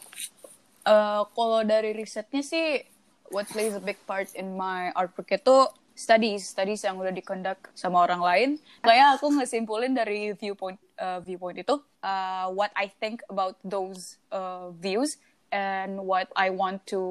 [0.82, 2.82] Eh, kalau dari risetnya sih,
[3.30, 5.70] what plays a big part in my artwork itu
[6.02, 8.50] studies, studies yang udah dikondak sama orang lain.
[8.82, 14.74] Kayak aku ngesimpulin dari viewpoint eh, viewpoint itu, uh, what I think about those uh,
[14.74, 15.22] views
[15.54, 17.02] and what I want to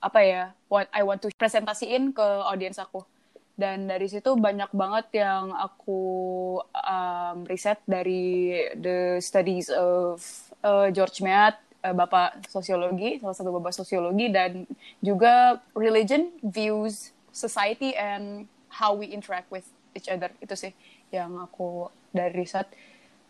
[0.00, 3.04] apa ya, what I want to presentasiin ke audiens aku.
[3.60, 6.00] Dan dari situ banyak banget yang aku
[6.64, 10.24] um, riset dari the studies of
[10.64, 14.64] uh, George Mead, uh, bapak sosiologi, salah satu bapak sosiologi, dan
[15.04, 20.30] juga religion, views, society, and how we interact with each other.
[20.38, 20.74] Itu sih
[21.10, 22.70] yang aku dari riset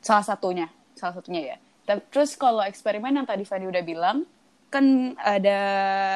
[0.01, 1.57] salah satunya, salah satunya ya.
[2.13, 4.23] Terus kalau eksperimen yang tadi Fanny udah bilang,
[4.71, 5.61] kan ada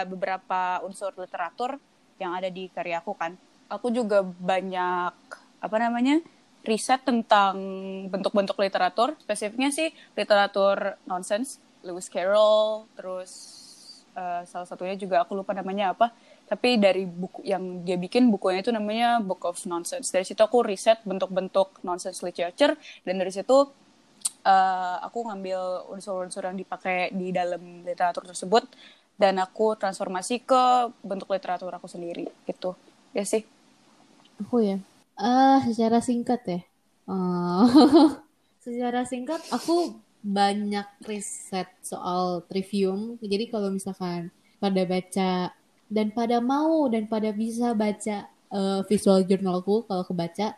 [0.06, 1.82] beberapa unsur literatur
[2.22, 3.34] yang ada di karyaku kan.
[3.66, 5.14] Aku juga banyak
[5.58, 6.22] apa namanya
[6.62, 7.58] riset tentang
[8.08, 9.18] bentuk-bentuk literatur.
[9.18, 13.32] Spesifiknya sih literatur nonsense, Lewis Carroll, terus
[14.14, 16.14] eh, salah satunya juga aku lupa namanya apa.
[16.44, 20.12] Tapi dari buku yang dia bikin bukunya itu namanya Book of Nonsense.
[20.12, 23.70] Dari situ aku riset bentuk-bentuk nonsense literature dan dari situ
[24.44, 28.68] eh, aku ngambil unsur-unsur yang dipakai di dalam literatur tersebut
[29.16, 32.74] dan aku transformasi ke bentuk literatur aku sendiri gitu
[33.14, 33.46] ya sih
[34.42, 34.82] Aku ya.
[35.14, 36.60] Ah, secara singkat ya.
[37.06, 37.68] Ah,
[38.64, 43.20] secara singkat aku banyak riset soal trivium.
[43.22, 45.54] Jadi kalau misalkan pada baca
[45.88, 50.56] dan pada mau dan pada bisa baca eh, visual journalku kalau kebaca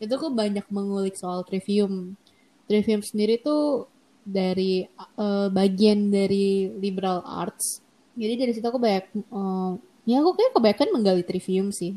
[0.00, 2.16] itu aku banyak mengulik soal trivium.
[2.64, 3.90] Trivium sendiri tuh
[4.24, 4.86] dari
[5.18, 7.84] eh, bagian dari liberal arts.
[8.16, 9.70] Jadi dari situ aku banyak eh,
[10.08, 11.94] ya aku kayak kebanyakan menggali trivium sih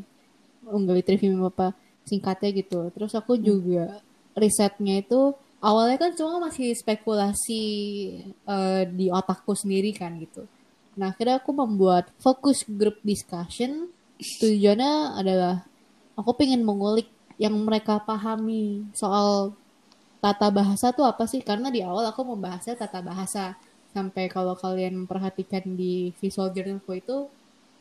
[0.64, 1.76] menggali trivium apa
[2.08, 2.92] singkatnya gitu.
[2.92, 4.04] Terus aku juga
[4.36, 7.64] risetnya itu awalnya kan cuma masih spekulasi
[8.28, 10.44] eh, di otakku sendiri kan gitu.
[10.94, 13.90] Nah akhirnya aku membuat focus group discussion.
[14.22, 15.66] Tujuannya adalah
[16.14, 17.10] aku pengen mengulik
[17.42, 19.58] yang mereka pahami soal
[20.24, 21.42] tata bahasa tuh apa sih?
[21.42, 23.58] Karena di awal aku membahasnya tata bahasa.
[23.94, 27.30] Sampai kalau kalian memperhatikan di visual journalku itu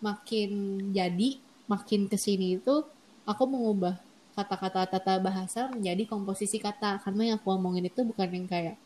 [0.04, 0.50] makin
[0.92, 2.84] jadi, makin ke sini itu
[3.24, 3.96] aku mengubah
[4.36, 7.00] kata-kata tata bahasa menjadi komposisi kata.
[7.00, 8.76] Karena yang aku omongin itu bukan yang kayak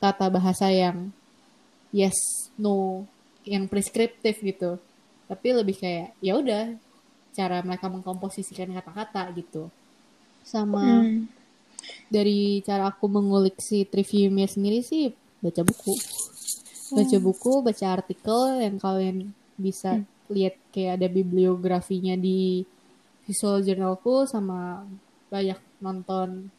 [0.00, 1.12] tata bahasa yang
[1.92, 2.16] yes,
[2.56, 3.04] no,
[3.44, 4.76] yang preskriptif gitu.
[5.30, 6.74] Tapi lebih kayak ya udah
[7.30, 9.70] cara mereka mengkomposisikan kata-kata gitu.
[10.42, 11.28] Sama Hmm.
[12.12, 15.96] dari cara aku mengulik si triviumnya sendiri sih baca buku
[16.92, 22.68] baca buku baca artikel yang kalian bisa lihat kayak ada bibliografinya di
[23.24, 24.84] visual journalku sama
[25.32, 26.52] banyak nonton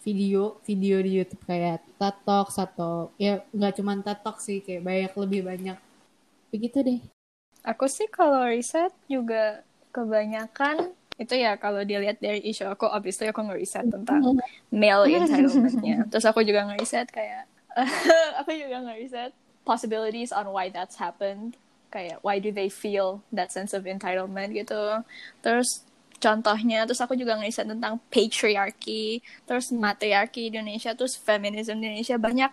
[0.00, 5.40] video video di YouTube kayak Talks atau ya nggak cuma Talks sih kayak banyak lebih
[5.44, 5.78] banyak
[6.50, 7.00] begitu deh
[7.60, 9.60] Aku sih kalau riset juga
[9.92, 14.40] kebanyakan itu ya kalau dilihat dari isu aku obviously aku ngeriset tentang
[14.72, 16.08] male entitlement-nya.
[16.08, 17.44] Terus aku juga ngeriset kayak
[18.40, 19.36] aku juga ngeriset
[19.68, 21.60] possibilities on why that's happened.
[21.92, 25.04] Kayak why do they feel that sense of entitlement gitu.
[25.44, 25.84] Terus
[26.20, 32.52] contohnya terus aku juga ngeriset tentang patriarchy, terus matriarki Indonesia, terus feminism Indonesia banyak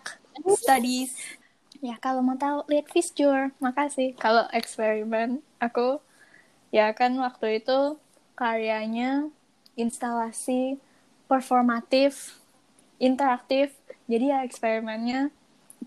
[0.58, 1.12] studies
[1.78, 3.54] Ya, kalau mau tahu lihat Visjur.
[3.62, 4.18] Makasih.
[4.18, 6.02] Kalau eksperimen aku
[6.74, 7.94] ya kan waktu itu
[8.34, 9.30] karyanya
[9.78, 10.82] instalasi
[11.30, 12.42] performatif,
[12.98, 13.78] interaktif.
[14.10, 15.30] Jadi ya eksperimennya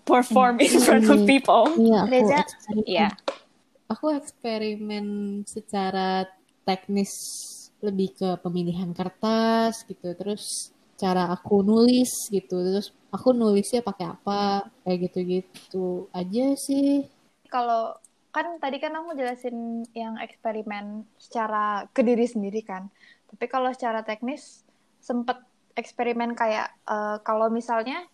[0.08, 1.68] perform in front of people.
[1.76, 3.08] iya aku Reza, eksperimen Iya.
[3.92, 5.06] aku eksperimen
[5.44, 6.24] secara
[6.64, 7.12] teknis
[7.82, 14.70] lebih ke pemilihan kertas gitu terus cara aku nulis gitu terus aku nulisnya pakai apa
[14.86, 17.04] kayak gitu-gitu aja sih
[17.50, 17.98] Kalau
[18.32, 22.88] kan tadi kan aku jelasin yang eksperimen secara ke diri sendiri kan.
[23.28, 24.64] Tapi kalau secara teknis
[25.04, 25.36] sempet
[25.76, 28.08] eksperimen kayak eh, kalau misalnya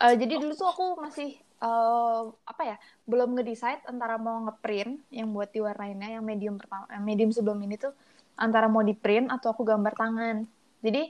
[0.00, 5.28] eh, jadi dulu tuh aku masih eh, apa ya belum ngedecide antara mau ngeprint yang
[5.36, 7.92] buat diwarnainnya yang medium pertama medium sebelum ini tuh
[8.36, 10.36] antara mau di print atau aku gambar tangan.
[10.84, 11.02] Jadi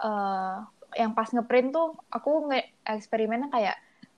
[0.00, 0.56] eh,
[0.96, 3.76] yang pas ngeprint tuh aku nge eksperimennya kayak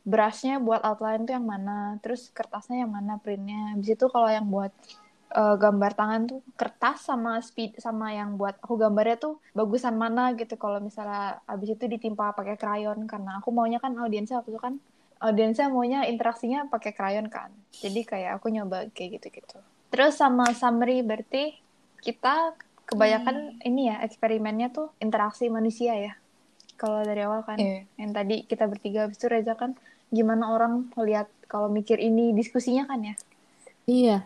[0.09, 3.77] brushnya buat outline tuh yang mana, terus kertasnya yang mana printnya.
[3.77, 4.73] Habis itu kalau yang buat
[5.33, 10.35] eh, gambar tangan tuh kertas sama speed sama yang buat aku gambarnya tuh bagusan mana
[10.35, 10.59] gitu.
[10.59, 14.75] Kalau misalnya habis itu ditimpa pakai krayon karena aku maunya kan audiensnya waktu itu kan
[15.18, 17.51] audiensnya maunya interaksinya pakai krayon kan.
[17.75, 19.59] Jadi kayak aku nyoba kayak gitu-gitu.
[19.88, 21.67] Terus sama summary berarti
[22.02, 22.54] kita
[22.88, 26.12] kebanyakan ini ya eksperimennya tuh interaksi manusia ya.
[26.78, 27.84] Kalau dari awal kan Iya.
[27.98, 29.74] yang tadi kita bertiga habis itu Reza kan
[30.08, 33.14] gimana orang lihat kalau mikir ini diskusinya kan ya.
[33.88, 34.18] iya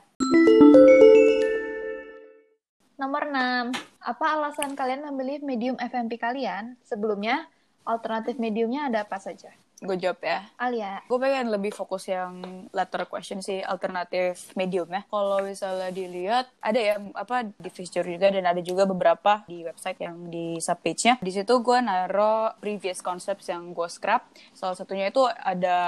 [3.03, 3.75] Nomor 6.
[3.99, 6.79] Apa alasan kalian memilih medium FMP kalian?
[6.87, 7.51] Sebelumnya,
[7.83, 9.51] alternatif mediumnya ada apa saja?
[9.83, 10.41] Gue jawab ya.
[10.57, 11.03] Alia.
[11.05, 15.03] gue pengen lebih fokus yang letter question sih alternatif medium ya.
[15.11, 19.99] Kalau misalnya dilihat ada ya apa di Fisher juga dan ada juga beberapa di website
[20.01, 21.19] yang di subpage-nya.
[21.19, 24.31] Di situ gue naro previous concepts yang gue scrap.
[24.55, 25.79] Salah satunya itu ada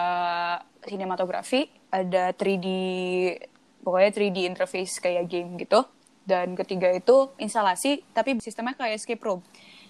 [0.85, 2.67] sinematografi ada 3D
[3.87, 5.87] pokoknya 3D interface kayak game gitu.
[6.25, 9.45] Dan ketiga itu instalasi tapi sistemnya kayak escape room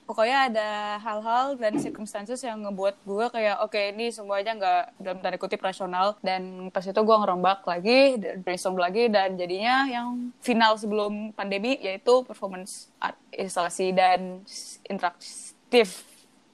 [0.05, 0.69] pokoknya ada
[1.01, 6.15] hal-hal dan circumstances yang ngebuat gue kayak oke ini semuanya nggak dalam tanda kutip rasional
[6.21, 12.21] dan pas itu gue ngerombak lagi brainstorm lagi dan jadinya yang final sebelum pandemi yaitu
[12.29, 14.45] performance art instalasi dan
[14.85, 16.05] interaktif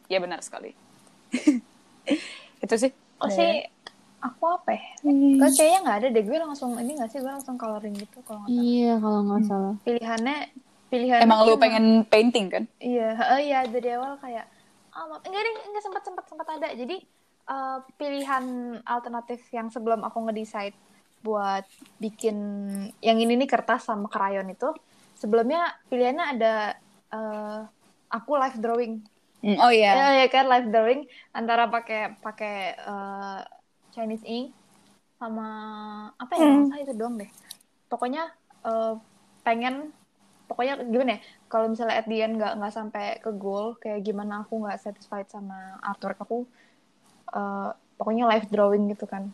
[0.07, 0.75] ya benar sekali
[2.65, 3.69] itu sih Oh sih,
[4.25, 4.85] aku apa ya?
[5.05, 6.25] Gue kayaknya nggak ada deh.
[6.25, 7.21] Gue langsung, ini nggak sih?
[7.21, 8.65] Gue langsung coloring gitu kalau nggak salah.
[8.65, 10.39] iya kalau nggak salah Pilihannya,
[10.91, 12.65] pilihan emang lu pengen painting kan?
[12.81, 14.47] Iya, heeh, iya dari awal kayak
[14.97, 16.69] ma- enggak deh, enggak sempat sempat sempat ada.
[16.73, 16.97] Jadi
[17.51, 18.45] eh, pilihan
[18.85, 20.77] alternatif yang sebelum aku ngedecide
[21.21, 21.65] buat
[22.01, 22.37] bikin
[23.05, 24.73] yang ini nih kertas sama krayon itu
[25.21, 26.55] sebelumnya pilihannya ada
[27.13, 27.61] eh,
[28.11, 28.95] aku live drawing.
[29.41, 29.97] Mm, oh iya.
[29.97, 31.01] ya ya kan live drawing
[31.33, 33.39] antara pakai pakai eh,
[33.93, 34.57] Chinese ink
[35.21, 35.49] sama
[36.17, 37.29] apa ya usah itu doang deh.
[37.93, 38.33] Pokoknya
[38.65, 38.95] eh,
[39.45, 39.93] pengen
[40.51, 44.43] pokoknya gimana ya kalau misalnya at the end nggak nggak sampai ke goal kayak gimana
[44.43, 46.43] aku nggak satisfied sama artwork aku
[47.31, 49.29] eh, pokoknya live drawing gitu kan.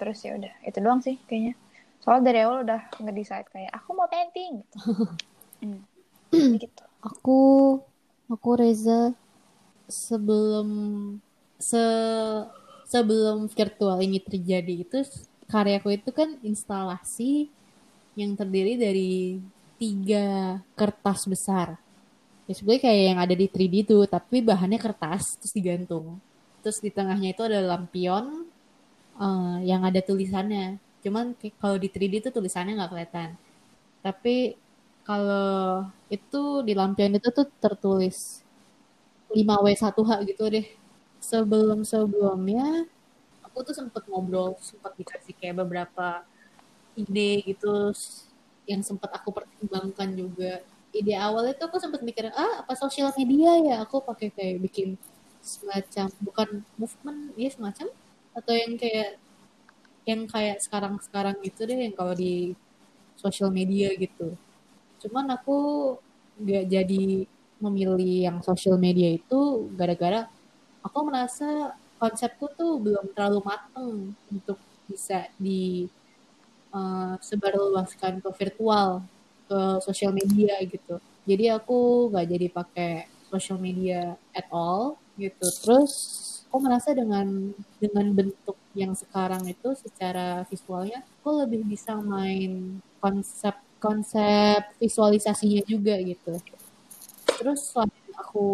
[0.00, 1.52] Terus ya udah itu doang sih kayaknya.
[2.00, 4.78] Soalnya dari awal udah nge-decide kayak aku mau painting gitu.
[5.56, 5.80] Hmm.
[6.60, 6.84] gitu.
[7.00, 7.40] Aku
[8.28, 9.16] aku Reza
[9.88, 10.68] sebelum
[11.56, 11.80] se
[12.84, 15.00] sebelum virtual ini terjadi itu
[15.48, 17.48] karyaku itu kan instalasi
[18.20, 19.40] yang terdiri dari
[19.80, 21.68] tiga kertas besar.
[22.48, 26.18] Ya sebenarnya kayak yang ada di 3D itu, tapi bahannya kertas terus digantung.
[26.62, 28.46] Terus di tengahnya itu ada lampion
[29.20, 30.78] eh, yang ada tulisannya.
[31.04, 33.30] Cuman kalau di 3D itu tulisannya nggak kelihatan.
[34.04, 34.56] Tapi
[35.06, 38.42] kalau itu di lampion itu tuh tertulis
[39.32, 40.66] 5W1H gitu deh.
[41.22, 42.86] Sebelum-sebelumnya
[43.46, 46.22] aku tuh sempet ngobrol, sempet dikasih kayak beberapa
[46.96, 47.92] ide gitu
[48.70, 50.62] yang sempet aku pertimbangkan juga.
[50.94, 53.74] Ide awalnya tuh aku sempet mikir, ah apa sosial media ya?
[53.84, 54.88] Aku pakai kayak bikin
[55.42, 57.86] semacam bukan movement ya semacam
[58.34, 59.10] atau yang kayak
[60.06, 62.54] yang kayak sekarang-sekarang gitu deh yang kalau di
[63.18, 64.34] sosial media gitu.
[65.02, 65.58] Cuman aku
[66.42, 67.04] nggak jadi
[67.62, 70.28] memilih yang sosial media itu gara-gara
[70.84, 75.88] aku merasa konsepku tuh belum terlalu mateng untuk bisa di
[76.76, 79.02] eh, sebarluaskan ke virtual
[79.48, 81.00] ke sosial media gitu.
[81.26, 82.92] Jadi aku nggak jadi pakai
[83.32, 85.46] sosial media at all gitu.
[85.64, 85.92] Terus
[86.46, 93.56] aku merasa dengan dengan bentuk yang sekarang itu secara visualnya aku lebih bisa main konsep
[93.80, 96.38] konsep visualisasinya juga gitu.
[97.36, 98.48] Terus selain aku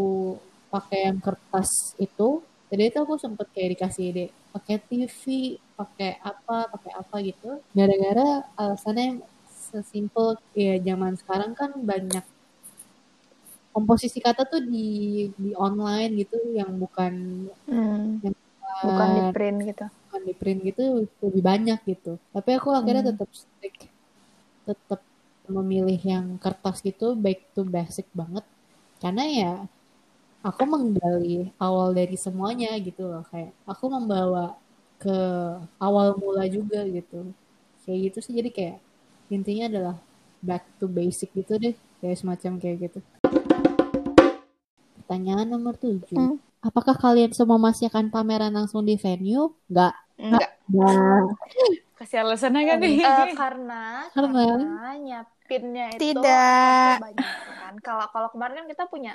[0.72, 5.22] pakai yang kertas itu, tadi itu aku sempet kayak dikasih ide pakai TV,
[5.78, 7.46] pakai apa, pakai apa gitu.
[7.76, 8.26] Gara-gara
[8.61, 9.08] alasannya
[9.70, 12.24] sesimpel ya zaman sekarang kan banyak
[13.74, 14.87] komposisi kata tuh di
[15.42, 17.12] di online gitu yang bukan
[17.66, 18.35] Hmm, yang
[18.87, 20.82] bukan di print gitu bukan di print gitu
[21.24, 22.12] lebih banyak gitu.
[22.35, 23.11] Tapi aku akhirnya Hmm.
[23.14, 23.74] tetap stick,
[24.68, 25.00] tetap
[25.56, 28.44] memilih yang kertas gitu back to basic banget.
[29.02, 29.50] Karena ya
[30.42, 34.59] aku menggali awal dari semuanya gitu loh kayak aku membawa
[34.98, 35.16] ke
[35.78, 37.31] awal mula juga gitu.
[37.87, 38.78] Kayak gitu sih jadi kayak
[39.31, 39.96] intinya adalah
[40.42, 42.98] back to basic gitu deh kayak semacam kayak gitu.
[45.02, 46.18] Pertanyaan nomor tujuh.
[46.18, 46.38] Hmm.
[46.62, 49.50] Apakah kalian semua masih akan pameran langsung di venue?
[49.70, 49.94] Enggak.
[50.18, 51.26] enggak Nah,
[51.98, 52.94] Kasih alasannya kan nih?
[53.02, 53.83] Eh, karena
[54.14, 54.46] Karena?
[54.59, 56.96] karena nyapinnya itu Tidak.
[57.02, 57.28] banyak
[57.59, 57.74] kan.
[57.83, 59.14] Kalau kalau kemarin kan kita punya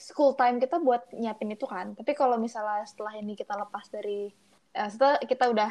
[0.00, 1.92] school time kita buat nyiapin itu kan.
[1.92, 4.32] Tapi kalau misalnya setelah ini kita lepas dari
[4.72, 5.70] eh, setelah kita udah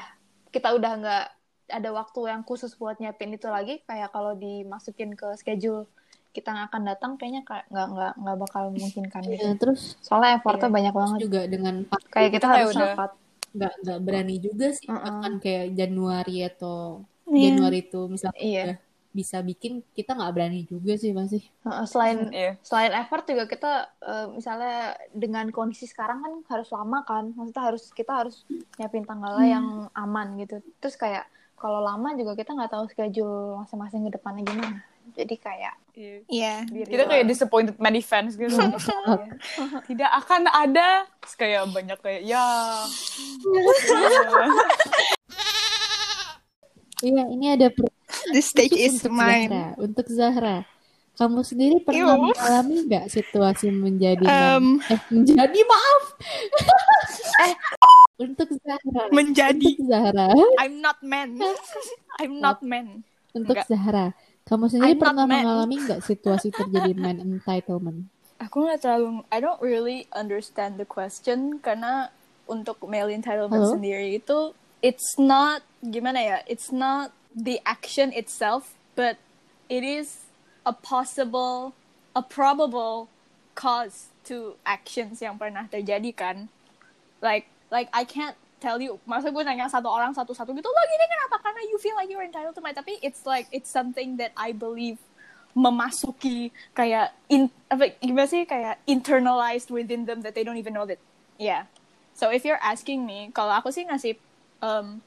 [0.50, 1.26] kita udah nggak
[1.70, 5.86] ada waktu yang khusus buat nyiapin itu lagi kayak kalau dimasukin ke schedule
[6.30, 9.42] kita nggak akan datang kayaknya kayak nggak nggak nggak bakal memungkinkan gitu.
[9.42, 10.76] ya, terus Soalnya effortnya Iya.
[10.78, 11.20] banyak banget.
[11.26, 11.76] juga dengan
[12.10, 13.12] Kayak kita harus rapat.
[13.50, 15.10] nggak nggak berani juga sih Mm-mm.
[15.10, 17.42] akan kayak Januari atau Iya.
[17.50, 18.64] Januari itu misalnya Iya.
[19.10, 22.54] Bisa bikin kita nggak berani juga sih masih Heeh, Selain Iya.
[22.62, 24.78] selain effort juga kita eh, misalnya
[25.10, 28.46] dengan kondisi sekarang kan harus lama kan maksudnya harus kita harus
[28.78, 34.06] nyiapin tanggalnya yang aman gitu terus kayak kalau lama juga kita nggak tahu schedule masing-masing
[34.06, 36.16] ke depannya gimana jadi kayak Iya.
[36.32, 36.54] Iya.
[36.64, 38.56] diri Kita kayak disappointed many fans gitu.
[39.90, 41.04] Tidak akan ada.
[41.20, 42.40] Terus kayak banyak kayak, ya.
[47.02, 47.92] iya ini ada per-
[48.36, 49.50] The stage is untuk mine.
[49.50, 50.58] Zahra untuk Zahra
[51.20, 52.32] kamu sendiri pernah Ew.
[52.32, 56.04] mengalami nggak situasi menjadi Um, eh menjadi maaf
[57.52, 57.54] eh
[58.24, 59.68] untuk Zahra Menjadi.
[59.76, 60.28] untuk Zahra
[60.64, 61.36] I'm not man.
[62.24, 63.04] I'm not man.
[63.36, 63.68] untuk Enggak.
[63.68, 64.16] Zahra
[64.48, 68.08] kamu sendiri I'm pernah mengalami nggak situasi terjadi man entitlement
[68.40, 72.08] Aku nggak terlalu, I don't really understand the question karena
[72.48, 73.76] untuk male entitlement Halo?
[73.76, 79.18] sendiri itu it's not gimana ya, it's not the action itself, but
[79.70, 80.30] it is
[80.66, 81.74] a possible,
[82.16, 83.10] a probable
[83.56, 86.38] cause to actions yang pernah terjadi kan.
[87.22, 89.00] Like, like I can't tell you.
[89.08, 91.36] Masa gue nanya satu orang satu-satu gitu, lo gini kenapa?
[91.44, 92.76] Karena you feel like you're entitled to my.
[92.76, 95.00] Tapi it's like it's something that I believe
[95.58, 100.86] memasuki kayak in apa gimana sih kayak internalized within them that they don't even know
[100.86, 101.02] that
[101.42, 101.66] yeah
[102.14, 104.14] so if you're asking me kalau aku sih ngasih
[104.62, 105.02] um,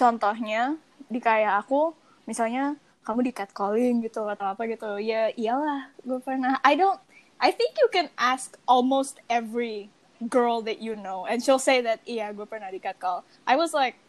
[0.00, 0.80] contohnya
[1.12, 1.92] di kayak aku
[2.24, 6.96] misalnya kamu di catcalling gitu atau apa gitu ya iyalah gue pernah I don't
[7.36, 9.92] I think you can ask almost every
[10.24, 13.24] girl that you know and she'll say that iya gue pernah di catcall.
[13.44, 14.00] I was like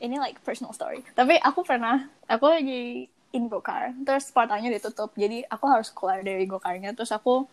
[0.00, 1.04] ini like personal story.
[1.12, 6.44] Tapi aku pernah aku lagi in go-car terus portalnya ditutup jadi aku harus keluar dari
[6.44, 7.44] go-karnya terus aku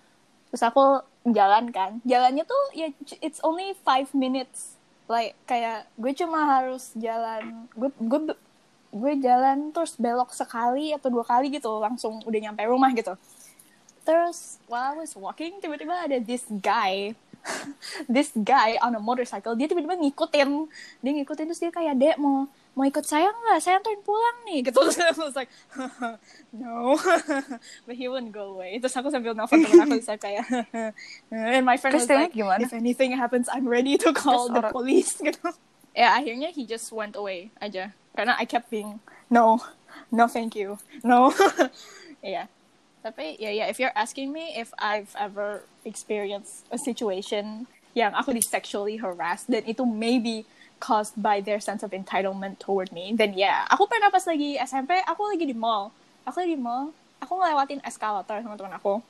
[0.51, 1.99] terus aku jalan kan.
[2.07, 2.87] Jalannya tuh ya
[3.19, 4.78] it's only five minutes
[5.09, 8.19] like kayak gue cuma harus jalan gue gue
[8.89, 13.17] gue jalan terus belok sekali atau dua kali gitu langsung udah nyampe rumah gitu.
[14.05, 17.17] Terus while I was walking tiba-tiba ada this guy.
[18.11, 20.49] This guy on a motorcycle dia tiba-tiba ngikutin.
[20.99, 23.59] Dia ngikutin terus dia kayak dek mau mau ikut saya nggak?
[23.59, 24.63] Saya anterin pulang nih.
[24.63, 24.79] Gitu.
[24.79, 25.51] Terus I was like
[26.55, 26.95] no.
[27.85, 28.79] But he wouldn't go away.
[28.79, 30.47] Terus aku sambil nelfon temen aku terus saya kayak
[31.35, 32.63] and my friend Terus was like gimana?
[32.63, 35.11] if anything happens I'm ready to call Terus the orang- police.
[35.19, 35.43] Gitu.
[35.91, 37.91] Ya akhirnya he just went away aja.
[38.15, 39.59] Karena I kept being no.
[40.07, 40.79] No thank you.
[41.03, 41.35] No.
[42.23, 42.47] Yeah
[42.99, 47.63] tapi ya ya if you're asking me if I've ever experienced a situation
[47.95, 50.43] yang aku di sexually harassed dan itu maybe
[50.79, 54.99] caused by their sense of entitlement toward me then yeah aku pernah pas lagi SMP
[55.03, 55.91] aku lagi di mall.
[56.23, 59.03] Aku lagi di mall aku ngelewatin eskalator sama teman aku.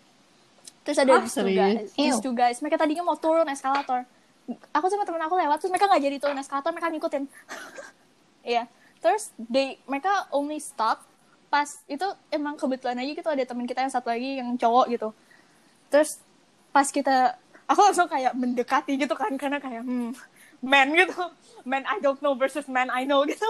[0.83, 4.03] Terus ada Ah, these two guys these two guys mereka tadinya mau turun eskalator.
[4.73, 7.23] Aku sama temen aku lewat terus mereka nggak jadi turun eskalator mereka ngikutin.
[8.39, 8.65] Iya.
[9.03, 11.03] Terus they mereka only stop
[11.51, 15.09] pas itu emang kebetulan aja gitu ada teman kita yang satu lagi yang cowok gitu.
[15.91, 16.17] Terus
[16.73, 17.35] pas kita
[17.69, 20.15] aku langsung kayak mendekati gitu kan karena kayak hmm
[20.61, 21.15] man gitu.
[21.63, 23.45] Man I don't know versus man I know gitu.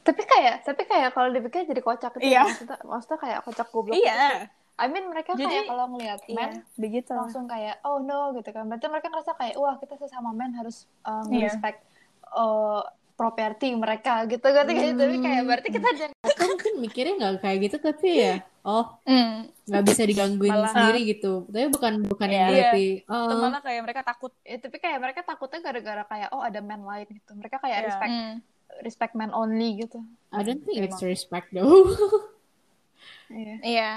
[0.00, 2.48] tapi kayak tapi kayak kalau dipikir jadi kocak gitu Iya.
[2.48, 4.04] maksudnya, maksudnya kayak kocak goblok gitu.
[4.04, 4.48] iya.
[4.74, 7.12] I mean mereka Jadi- kayak kalau ngelihat Iya, men begitu.
[7.12, 10.88] langsung kayak oh no gitu kan berarti mereka ngerasa kayak wah kita sesama men harus
[11.04, 11.46] um, Iya.
[11.46, 11.84] respect
[12.32, 12.80] uh,
[13.14, 14.58] properti mereka gitu gitu
[14.98, 18.34] tapi kayak berarti kita jangan Aku mungkin mikirnya nggak kayak gitu tapi ya
[18.64, 19.52] oh Hmm.
[19.64, 22.48] nggak bisa digangguin Malah- sendiri gitu tapi bukan bukan yang Iya.
[22.50, 26.40] berarti oh Atau malah kayak mereka takut ya, tapi kayak mereka takutnya gara-gara kayak oh
[26.40, 27.86] ada men lain gitu mereka kayak Iya.
[27.86, 28.34] respect Hmm.
[28.80, 30.00] respect men only gitu
[30.30, 31.10] I don't think it's Emang.
[31.10, 31.84] respect though
[33.30, 33.54] Iya.
[33.62, 33.90] Iya.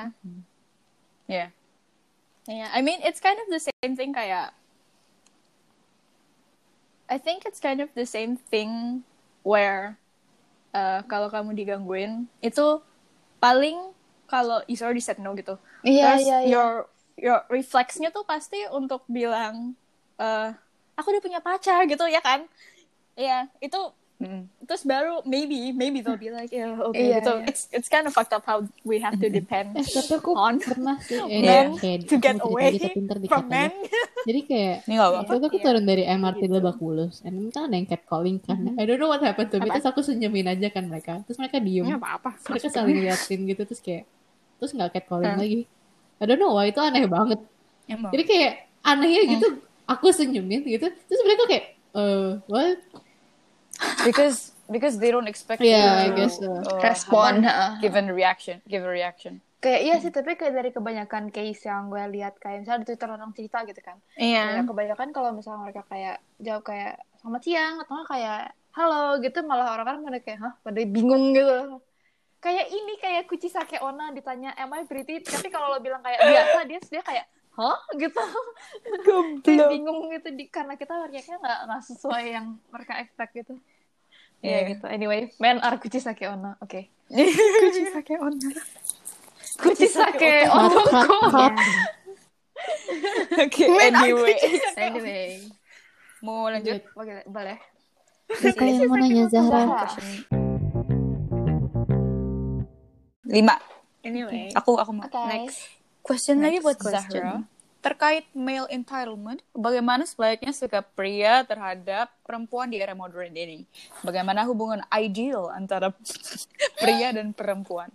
[1.27, 1.47] ya
[2.47, 4.55] Yeah, I mean it's kind of the same thing kayak
[7.07, 9.03] I think it's kind of the same thing
[9.43, 9.95] where
[10.71, 12.83] uh, kalau kamu digangguin itu
[13.37, 13.79] paling
[14.27, 15.55] kalau you already said no gitu.
[15.81, 16.49] Iya, Terus iya, iya.
[16.49, 16.71] your
[17.15, 19.73] your refleksnya tuh pasti untuk bilang
[20.15, 20.49] eh
[20.93, 22.45] aku udah punya pacar gitu ya kan?
[23.13, 23.79] Iya, itu
[24.17, 24.49] Mm.
[24.65, 27.37] terus baru maybe maybe they'll be like yeah okay Iya, gitu.
[27.37, 27.45] iya.
[27.45, 30.57] It's it's kind of fucked up how we have to depend eh tapi aku on
[30.57, 33.69] pernah sih eh, men kayak to get away pinter dikit from men.
[34.25, 35.65] jadi kayak ini nggak apa waktu itu aku Iya.
[35.69, 36.49] turun dari MRT Gitu.
[36.49, 39.69] Lebak Bulus and kan ada yang catcalling kan I don't know what happened to me
[39.69, 39.77] Apa?
[39.77, 42.41] terus aku senyumin aja kan mereka terus mereka diem Ya apa-apa.
[42.41, 44.09] Terus mereka saling ngeliatin gitu terus kayak
[44.57, 45.41] terus nggak catcalling Hmm.
[45.41, 45.61] lagi.
[46.17, 47.39] I don't know why itu aneh banget.
[47.85, 48.11] Emang?
[48.11, 48.51] Jadi kayak
[48.81, 49.47] anehnya gitu
[49.85, 52.79] aku senyumin gitu terus mereka kayak eh what?
[54.03, 56.49] Because because they don't expect Yeah, I you to, guess so.
[56.49, 59.39] uh, respon have a- give a reaction give a reaction.
[59.57, 63.09] Kayak iya sih tapi kayak dari kebanyakan case yang gue lihat kayak misalnya di Twitter
[63.09, 63.97] orang cerita gitu kan.
[64.13, 64.43] Iya.
[64.53, 68.41] Ya, kebanyakan kalau misalnya mereka kayak jawab kayak selamat siang atau kayak
[68.71, 70.53] halo gitu malah orang-orang pada kayak hah?
[70.61, 71.81] Pada bingung gitu
[72.37, 75.19] kayak ini kayak kuci sake ona ditanya am I pretty?
[75.25, 77.25] Tapi kalau lo bilang kayak biasa dia dia kayak
[77.57, 78.21] hah gitu.
[79.41, 83.53] Kayak bingung gitu di, karena kita reaksinya nggak nggak sesuai yang mereka expect gitu.
[84.45, 84.69] Iya Iya.
[84.77, 84.85] gitu.
[84.85, 86.85] Anyway men are kuci sake ona oke.
[87.63, 88.53] Kuci sake owner.
[89.57, 90.69] kuci sake ona.
[90.69, 91.55] Hot, hot.
[93.47, 94.35] okay Men, anyway.
[94.77, 95.49] Anyway.
[96.21, 96.83] Mau lanjut?
[96.93, 97.57] Oke boleh.
[98.37, 99.87] Siapa yang mau nanya Zahra?
[103.27, 103.55] Lima
[104.01, 104.55] Anyway.
[104.55, 105.19] aku aku mau Oke.
[105.19, 105.59] Next.
[105.99, 107.23] question lagi buat question.
[107.23, 107.35] Zahra
[107.77, 113.63] terkait male entitlement bagaimana sebaliknya sikap pria terhadap perempuan di era modern ini
[114.01, 115.93] bagaimana hubungan ideal antara
[116.81, 117.91] pria dan perempuan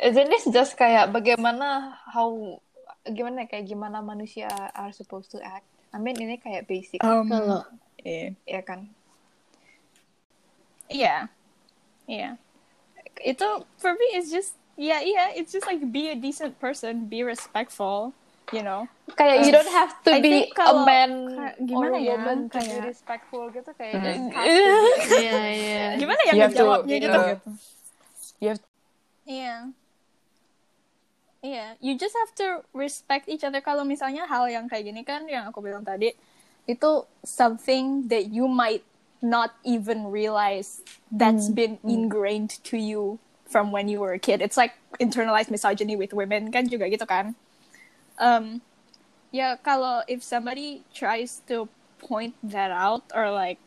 [0.00, 2.56] Isn't this just kayak bagaimana how
[3.04, 5.68] gimana ya, kayak gimana manusia are supposed to act?
[5.92, 7.68] I mean ini kayak basic Um, Kalau
[8.00, 8.32] Iya.
[8.48, 8.88] ya kan?
[10.88, 11.28] Iya.
[12.08, 12.40] Iya.
[13.20, 13.46] Itu
[13.76, 18.16] for me it's just yeah, yeah, it's just like be a decent person, be respectful,
[18.48, 18.88] you know.
[19.12, 22.10] Kayak you don't have to I be think kalau- a man or gimana a ya,
[22.16, 24.10] woman to be kayak- respectful gitu kayak be.
[25.20, 25.84] Iya, iya.
[26.00, 27.20] Gimana ya You have to, ngejawabnya gitu?
[28.40, 28.62] you have
[29.28, 29.56] Iya.
[31.40, 32.46] Iya, you just have to
[32.76, 33.64] respect each other.
[33.64, 36.12] Kalau misalnya hal yang kayak gini kan, yang aku bilang tadi,
[36.68, 36.90] itu
[37.24, 38.84] something that you might
[39.20, 40.80] not even realize
[41.12, 44.40] that's been ingrained to you from when you were a kid.
[44.40, 47.36] It's like internalized misogyny with women kan juga gitu kan.
[48.20, 48.64] Um,
[49.32, 51.68] ya kalau if somebody tries to
[52.00, 53.60] point that out or like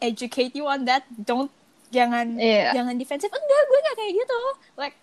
[0.00, 1.50] educate you on that, don't
[1.92, 2.72] jangan Iya.
[2.76, 3.28] jangan defensif.
[3.32, 4.40] Enggak, gue gak kayak gitu.
[4.76, 4.94] Like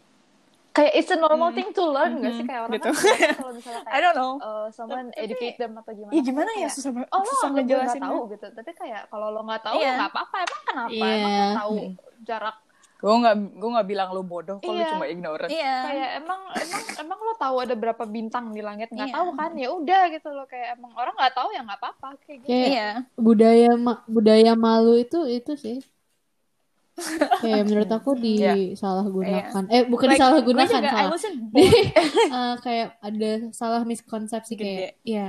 [0.73, 2.89] kayak it's a normal thing to learn gak sih kayak orang Gitu.
[2.89, 4.33] kan kalau misalnya I kayak don't know.
[4.35, 7.07] uh, someone Tapi- educate them atau gimana Ya gimana ya susah banget.
[7.07, 8.09] oh lo susah anggap gue gak ngejelasinnya.
[8.09, 9.85] tahu gitu tapi kayak kalau lo nggak tahu Iya.
[9.85, 11.13] ya nggak apa-apa emang kenapa Iya.
[11.15, 11.75] emang lo tahu
[12.23, 12.55] jarak
[12.95, 14.89] gue nggak gue nggak bilang lu bodoh kok lu Iya.
[14.89, 15.75] cuma ignorant Iya.
[15.83, 19.15] kayak emang emang emang lo tahu ada berapa bintang di langit nggak Iya.
[19.15, 22.37] tahu kan ya udah gitu lo kayak emang orang nggak tahu ya nggak apa-apa kayak
[22.41, 22.89] gitu Iya.
[23.13, 25.77] budaya ma- budaya malu itu itu sih.
[27.39, 29.63] Kayak menurut aku disalahgunakan.
[29.67, 31.09] Eh bukan Like, disalahgunakan juga, salah.
[31.09, 31.73] wasn't born.
[32.29, 34.63] Eh, kayak ada salah miskonsepsi Gede.
[34.63, 35.27] kayak ya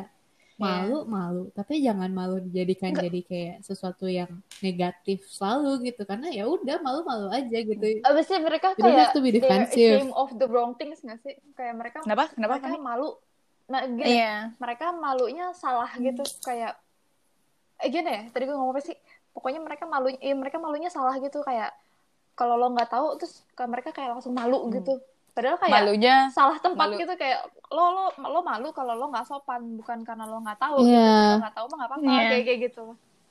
[0.55, 1.43] malu malu.
[1.51, 4.29] Tapi jangan malu dijadikan jadi kayak sesuatu yang
[4.61, 6.05] negatif selalu gitu.
[6.05, 7.87] Karena ya udah malu malu aja gitu.
[7.99, 9.99] Abis itu mereka kayak have to be they're defensive.
[9.99, 11.35] ashamed of the wrong things nggak sih?
[11.53, 12.29] Kayak mereka kenapa?
[12.31, 13.09] Kenapa mereka malu.
[13.65, 14.53] Nah gini Iya.
[14.55, 16.21] mereka malunya salah gitu.
[16.41, 16.77] Kayak
[17.75, 18.95] eh gini ya tadi gue ngomong apa sih
[19.35, 21.75] pokoknya mereka malunya eh, mereka malunya salah gitu kayak
[22.33, 26.57] kalau lo nggak tahu terus kayak mereka kayak langsung malu gitu padahal kayak malunya salah
[26.57, 26.99] tempat malu.
[26.99, 30.77] gitu kayak lo lo lo malu kalau lo nggak sopan bukan karena lo nggak tahu
[30.81, 30.87] Iya.
[30.87, 31.03] gitu.
[31.05, 32.23] Kalau lo nggak tahu mah nggak apa-apa Iya.
[32.25, 32.85] kayak kayak gitu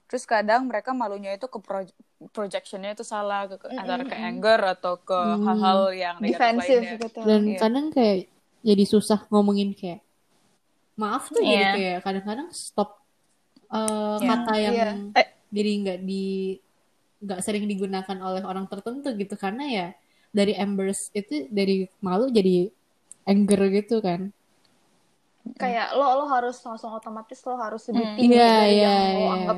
[0.04, 1.96] terus kadang mereka malunya itu ke pro-
[2.30, 4.28] projectionnya itu salah ke, ke- Mm, antara mm, ke mm.
[4.30, 5.42] anger atau ke Hmm.
[5.42, 7.58] hal-hal yang negatif defensif gitu dan Iya.
[7.58, 8.18] kadang kayak
[8.62, 10.04] jadi susah ngomongin kayak
[10.94, 11.72] maaf tuh jadi Iya.
[11.74, 13.00] kayak kadang-kadang stop
[13.66, 13.80] eh,
[14.22, 14.28] Iya.
[14.30, 14.90] kata yang Iya.
[15.18, 15.28] Eh.
[15.54, 16.58] Jadi nggak di
[17.24, 19.38] nggak sering digunakan oleh orang tertentu gitu.
[19.38, 19.88] Karena ya
[20.34, 22.68] dari embers itu dari malu jadi
[23.24, 24.34] anger gitu kan.
[25.56, 28.18] Kayak lo lo harus langsung otomatis lo harus lebih Hmm.
[28.18, 29.32] tinggi iya dari iya yang lo iya.
[29.38, 29.58] anggap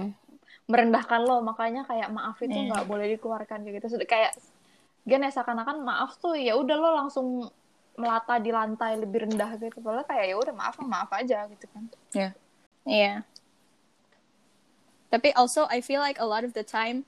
[0.65, 1.35] merendahkan lo.
[1.41, 2.67] Makanya kayak maaf itu Iya.
[2.69, 3.97] nggak boleh dikeluarkan kayak gitu.
[3.97, 4.31] Sudah kayak
[5.05, 7.49] gini seakan-akan maaf tuh ya udah lo langsung
[7.95, 9.77] melata di lantai lebih rendah gitu.
[9.79, 11.83] Padahal kayak ya udah maaf mah maaf aja gitu kan.
[12.85, 13.25] Yeah.
[15.11, 17.05] Tapi also I feel like a lot of the time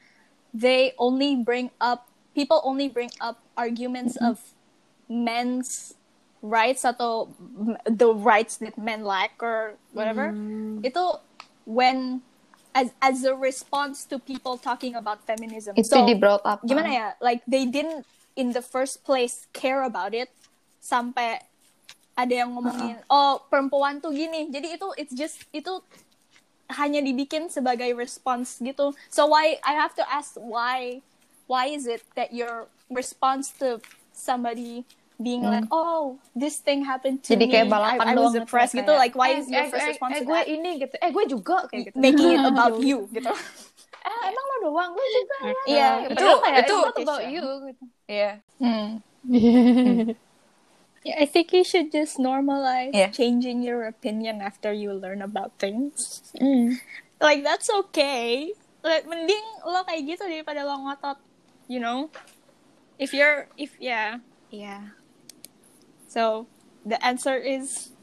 [0.53, 4.37] they only bring up people only bring up arguments of
[5.09, 5.97] men's
[6.45, 7.33] rights atau
[7.89, 10.37] the rights that men lack or whatever.
[10.85, 11.17] Itu
[11.65, 12.21] when
[12.77, 15.73] as as a response to people talking about feminism.
[15.73, 17.07] itu So, di brought up gimana ya?
[17.17, 18.05] Like they didn't
[18.37, 20.29] in the first place care about it
[20.77, 21.41] sampai
[22.13, 24.53] ada yang ngomongin oh perempuan tuh gini.
[24.53, 25.81] Jadi itu it's just itu
[26.69, 28.91] hanya dibikin sebagai response gitu.
[29.07, 30.99] So why I have to ask why
[31.47, 33.79] why is it that your response to
[34.11, 34.83] somebody
[35.17, 37.51] being like oh this thing happened to jadi me.
[37.51, 38.85] kayak balapan I, was gitu, depressed gitu.
[38.85, 40.95] kayak, like why eh, is your eh, first eh, response eh, to gue ini gitu.
[41.01, 41.95] Eh gue juga kayak gitu.
[41.97, 43.31] Making it about you gitu.
[44.07, 44.89] Eh emang lo doang?
[44.95, 47.83] Gue juga ya Iya, Kayak, itu- kayak itu- not about you gitu.
[48.07, 48.31] Iya.
[48.59, 48.89] Hmm.
[51.07, 53.15] Yeah, I think you should just normalize Yeah.
[53.15, 56.19] changing your opinion after you learn about things.
[56.35, 56.83] Mm.
[57.23, 58.51] Like that's okay.
[58.83, 61.15] Like mending lo kayak gitu daripada lo ngotot,
[61.71, 62.11] you know?
[62.99, 64.19] If you're if yeah,
[64.51, 64.99] yeah.
[66.11, 66.51] So
[66.83, 67.95] the answer is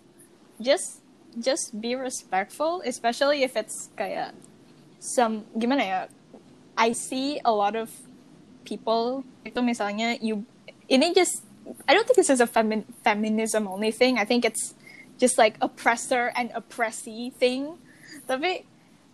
[0.57, 1.05] just
[1.36, 4.32] just be respectful, especially if it's kayak
[4.96, 6.00] some gimana ya?
[6.72, 7.92] I see a lot of
[8.64, 10.48] people itu misalnya you
[10.88, 11.43] ini just
[11.88, 14.18] I don't think this is a femi- feminism only thing.
[14.18, 14.74] I think it's
[15.18, 17.78] just like oppressor and oppressee thing.
[18.26, 18.64] Tapi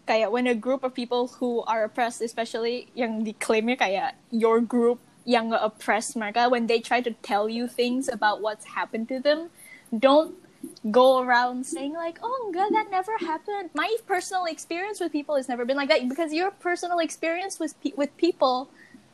[0.06, 4.98] kayak when a group of people who are oppressed, especially yang diklaimnya kayak your group
[5.24, 9.52] yang nge-oppress mereka, when they try to tell you things about what's happened to them,
[9.92, 10.34] don't
[10.90, 15.48] go around saying like, "Oh, God, that never happened." My personal experience with people has
[15.48, 18.68] never been like that because your personal experience with pe- with people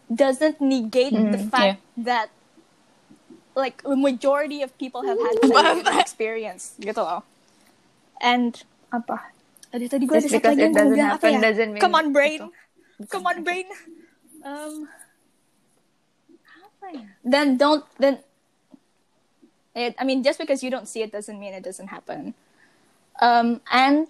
[0.07, 2.31] doesn't negate mm, the fact that
[3.57, 7.25] like the majority of people have had the same experience gitu loh.
[8.21, 8.53] And
[8.93, 9.33] apa
[9.73, 11.41] ada tadi gue ada satu because lagi it yang mau doesn't bilang apa happen ya?
[11.43, 13.09] doesn't mean Come on brain, itu.
[13.09, 13.67] come on brain.
[14.45, 14.75] Um,
[16.63, 17.07] apa ya?
[17.25, 18.23] Then don't then.
[19.77, 22.33] It, I mean, just because you don't see it doesn't mean it doesn't happen.
[23.21, 24.09] Um, and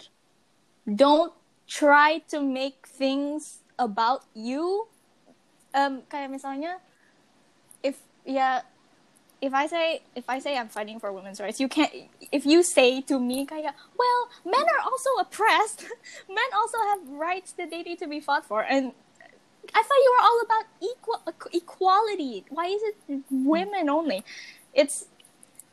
[0.87, 1.35] don't
[1.67, 4.87] try to make things about you.
[5.75, 6.79] Um, kayak misalnya,
[7.83, 8.63] if yeah,
[9.41, 11.91] if I say if I say I'm fighting for women's rights, you can't.
[12.31, 15.85] If you say to me, kayak, well, men are also oppressed.
[16.29, 18.93] men also have rights that they need to be fought for, and
[19.73, 21.21] I thought you were all about equal
[21.53, 22.45] equality.
[22.49, 24.23] Why is it women only?
[24.73, 25.05] It's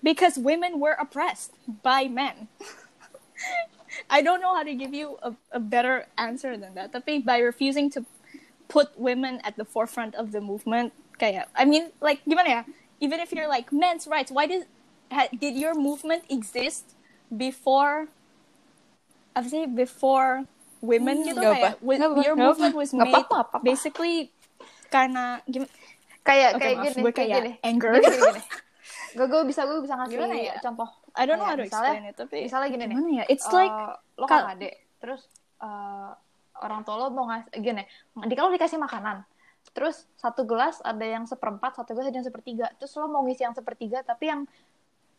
[0.03, 1.53] because women were oppressed
[1.83, 2.49] by men.
[4.11, 6.93] I don't know how to give you a, a better answer than that.
[6.93, 8.05] Tapi by refusing to
[8.69, 12.63] put women at the forefront of the movement, kayak, I mean, like gimana ya?
[12.99, 14.67] Even if you're like men's rights, why did
[15.09, 16.95] ha, did your movement exist
[17.29, 18.07] before?
[19.33, 19.67] Apa sih?
[19.67, 20.47] Before
[20.79, 21.81] women gitu Nggak kayak apa.
[21.81, 22.79] apa, your nggak movement apa.
[22.79, 23.57] was made apa-apa, nggak apa-apa.
[23.63, 24.29] basically
[24.87, 25.71] karena gim-
[26.23, 27.91] kayak Oke, kayak maaf, gini gue kayak gini anger.
[27.95, 28.43] Gini, gini, gini.
[29.15, 30.55] gue gue bisa gue bisa ngasih Gimana ya?
[30.61, 33.25] contoh I don't know how to misalnya- explain it, tapi misalnya gini nih gimana ya?
[33.27, 33.77] It's Eh, like
[34.15, 35.21] lo kakak adik terus
[35.59, 36.11] eh,
[36.57, 37.83] orang tua lo mau ngasih gini
[38.23, 39.25] di kalau dikasih makanan
[39.73, 42.69] terus satu gelas ada yang seperempat satu gelas ada yang sepertiga.
[42.77, 44.45] Terus lo mau ngisi yang sepertiga tapi yang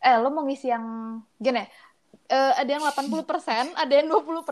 [0.00, 0.84] eh lo mau ngisi yang
[1.40, 1.64] gini.
[2.26, 3.22] Eh, ada yang 80%
[3.78, 4.42] ada yang 20%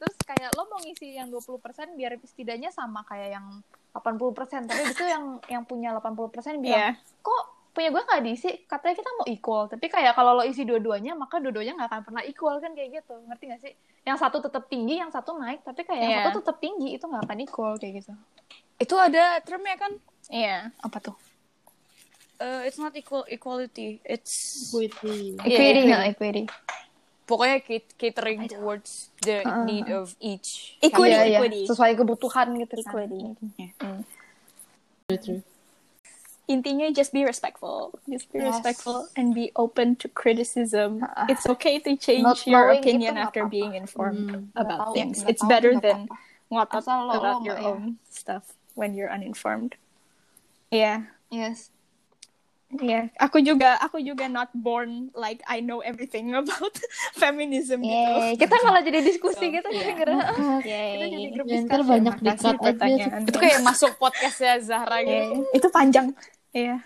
[0.00, 3.46] terus kayak lo mau ngisi yang 20% biar setidaknya sama kayak yang
[3.94, 6.92] 80% tapi itu yang yang punya 80% bilang yeah.
[7.22, 8.50] kok punya gue nggak diisi?
[8.64, 9.68] Katanya kita mau equal.
[9.68, 13.20] Tapi kayak kalau lo isi dua-duanya maka dua-duanya nggak akan pernah equal kan kayak gitu.
[13.28, 13.72] Ngerti gak sih?
[14.08, 15.60] Yang satu tetap tinggi yang satu naik.
[15.60, 16.24] Tapi kayak yang Iya.
[16.32, 18.16] satu tetap tinggi itu nggak akan equal kayak gitu
[18.76, 19.92] Itu ada termnya kan?
[20.26, 20.70] Iya.
[20.76, 21.16] apa tuh
[22.36, 23.96] Uh, it's not equal equality.
[24.04, 25.40] It's Equity.
[25.40, 25.80] Yeah, equity equity.
[25.88, 26.44] nggak equity
[27.24, 30.76] pokoknya cat- catering towards the need of each.
[30.78, 31.38] Equity, Iya, iya.
[31.40, 31.64] equity.
[31.64, 32.76] sesuai kebutuhan gitu.
[32.76, 33.20] Equity.
[35.02, 35.40] True, true.
[36.46, 37.96] Intinya just be respectful.
[38.04, 38.54] Just be Yes.
[38.54, 41.02] respectful and be open to criticism.
[41.02, 41.26] Uh-uh.
[41.26, 43.50] It's okay to change Not your opinion after apa-apa.
[43.50, 44.52] being informed.
[44.52, 45.24] Nggak about things.
[45.24, 46.06] It's better than
[46.46, 47.66] ngotot about lo your ya.
[47.66, 48.44] own stuff
[48.76, 49.74] when you're uninformed.
[50.70, 51.08] Yeah.
[51.32, 51.74] yes
[52.66, 56.74] Yeah, aku juga aku juga not born like I know everything about
[57.14, 58.42] feminism Yeay, gitu.
[58.42, 59.94] kita malah jadi diskusi So, gitu yeah.
[59.94, 60.14] gara-gara
[60.66, 60.90] Yay.
[60.98, 61.86] kita jadi grup Ya, discussion.
[61.86, 63.04] banyak dikat aja.
[63.22, 65.46] Itu kayak masuk podcastnya Zahra gitu.
[65.46, 65.54] Yay.
[65.54, 66.06] Itu panjang.
[66.50, 66.82] Iya.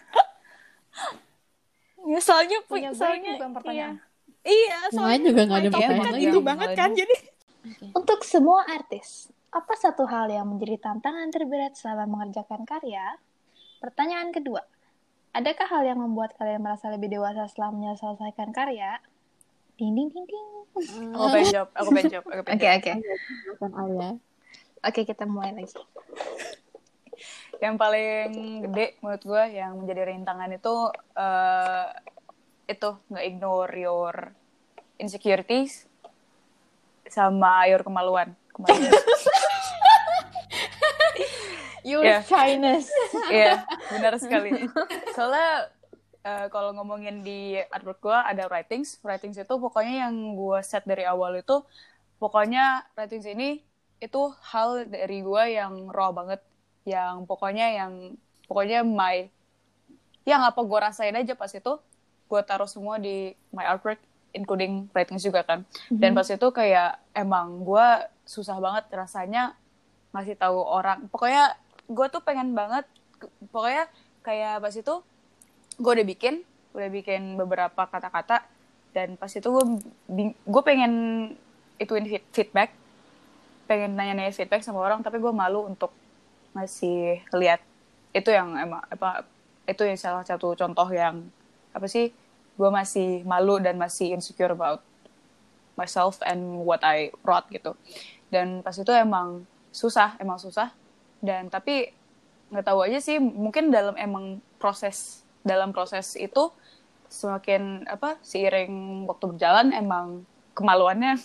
[2.05, 3.97] Ya, soalnya Punya soalnya bukan pertanyaan.
[4.45, 7.17] Iya, iya soalnya juga nggak ada pertanyaan kan itu banget kan jadi
[7.97, 13.19] Untuk semua artis, apa satu hal yang menjadi tantangan terberat selama mengerjakan karya?
[13.83, 14.63] Pertanyaan kedua,
[15.35, 19.03] adakah hal yang membuat kalian merasa lebih dewasa setelah menyelesaikan karya?
[19.75, 20.49] Ding ding ding ding.
[21.17, 22.79] Aku pengen jawab, aku pengen jawab, aku pengen Oke jawab.
[22.79, 22.93] oke.
[23.51, 24.11] Bukan Alia.
[24.81, 25.75] Oke kita mulai lagi.
[27.61, 28.29] Yang paling
[28.71, 30.75] gede menurut gue yang menjadi rintangan itu
[31.19, 31.89] eh
[32.71, 34.15] itu nggak ignore your
[34.97, 35.91] insecurities
[37.11, 38.39] sama your kemaluan.
[38.63, 38.93] Kemaluan.
[41.81, 42.21] Your Yeah.
[42.23, 42.93] shyness.
[43.33, 44.69] Iya, benar sekali.
[45.17, 45.73] Soalnya
[46.21, 49.01] eh, kalau ngomongin di artwork gue ada writings.
[49.01, 51.65] Writings itu pokoknya yang gue set dari awal itu
[52.21, 53.65] pokoknya writings ini
[53.97, 54.21] itu
[54.53, 56.45] hal dari gue yang raw banget.
[56.85, 57.93] Yang pokoknya yang
[58.45, 59.29] pokoknya my
[60.29, 61.73] yang apa gue rasain aja pas itu
[62.29, 63.99] gue taruh semua di my artwork
[64.33, 65.67] including writings juga kan.
[65.91, 67.87] Dan pas itu kayak emang gue
[68.27, 69.55] susah banget rasanya
[70.15, 71.07] ngasih tahu orang.
[71.11, 71.55] Pokoknya
[71.91, 72.87] gue tuh pengen banget
[73.51, 73.91] pokoknya
[74.23, 74.95] kayak pas itu
[75.81, 78.47] gue udah bikin udah bikin beberapa kata-kata
[78.95, 79.65] dan pas itu gue
[80.47, 80.93] gue pengen
[81.83, 82.71] ituin feed- feedback
[83.67, 85.91] pengen nanya-nanya feedback sama orang tapi gue malu untuk
[86.55, 87.63] ngasih lihat
[88.11, 89.27] itu yang emang apa
[89.67, 91.27] itu yang salah satu contoh yang
[91.71, 92.11] apa sih
[92.61, 94.85] gue masih malu dan masih insecure about
[95.81, 97.73] myself and what I wrote gitu.
[98.29, 100.77] Dan pas itu emang susah emang susah.
[101.25, 101.89] Dan tapi
[102.53, 106.53] nggak tahu aja sih mungkin dalam emang proses dalam proses itu
[107.09, 111.17] semakin apa seiring waktu berjalan emang kemaluannya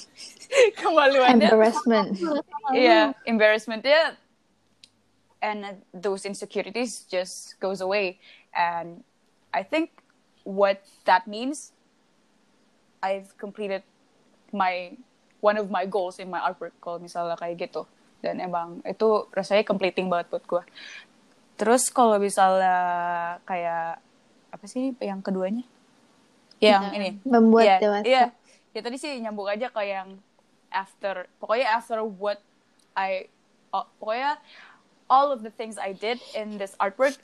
[0.80, 2.08] kemaluannya Embarrassment.
[2.78, 4.14] iya embarrassmentnya
[5.42, 8.20] and those insecurities just goes away.
[8.52, 9.02] And
[9.52, 9.99] I think
[10.44, 11.72] what that means
[13.00, 13.84] I've completed
[14.52, 14.94] my
[15.40, 17.88] one of my goals in my artwork kalau misalnya kayak gitu.
[18.20, 20.62] Dan emang itu rasanya completing banget buat gue
[21.60, 22.72] terus kalau misalnya
[23.44, 24.00] kayak
[24.48, 25.68] apa sih yang keduanya?
[26.56, 27.10] Yang ini.
[27.28, 28.04] Membuat Iya, dewasa.
[28.08, 28.24] Iya.
[28.72, 30.16] Ya tadi sih nyambung aja ke yang
[30.72, 31.28] after.
[31.36, 32.40] Pokoknya after what
[32.96, 33.28] I
[33.76, 34.40] oh, pokoknya
[35.12, 37.20] all of the things I did in this artwork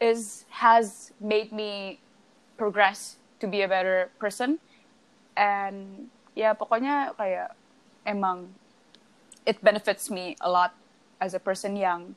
[0.00, 1.98] is has made me
[2.58, 4.58] progress to be a better person
[5.34, 7.54] and ya pokoknya kayak
[8.06, 8.50] emang
[9.46, 10.74] it benefits me a lot
[11.18, 12.14] as a person yang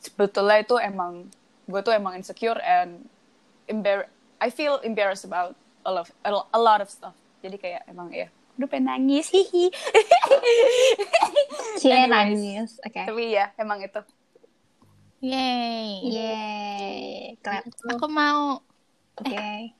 [0.00, 1.28] sebetulnya itu emang
[1.66, 3.06] gue tuh emang insecure and
[3.66, 4.06] embar
[4.42, 5.54] I feel embarrassed about
[5.86, 7.14] a lot, lo- a lot of stuff.
[7.42, 8.26] Jadi kayak emang ya,
[8.58, 9.70] udah pengen nangis, hihi.
[11.78, 12.78] Cie nangis.
[12.82, 13.06] Oke.
[13.06, 14.02] Tapi ya, emang itu.
[15.22, 16.02] Yay.
[16.02, 17.02] Yeay.
[17.46, 17.62] Clap.
[17.94, 18.58] Aku mau
[19.22, 19.70] Oke.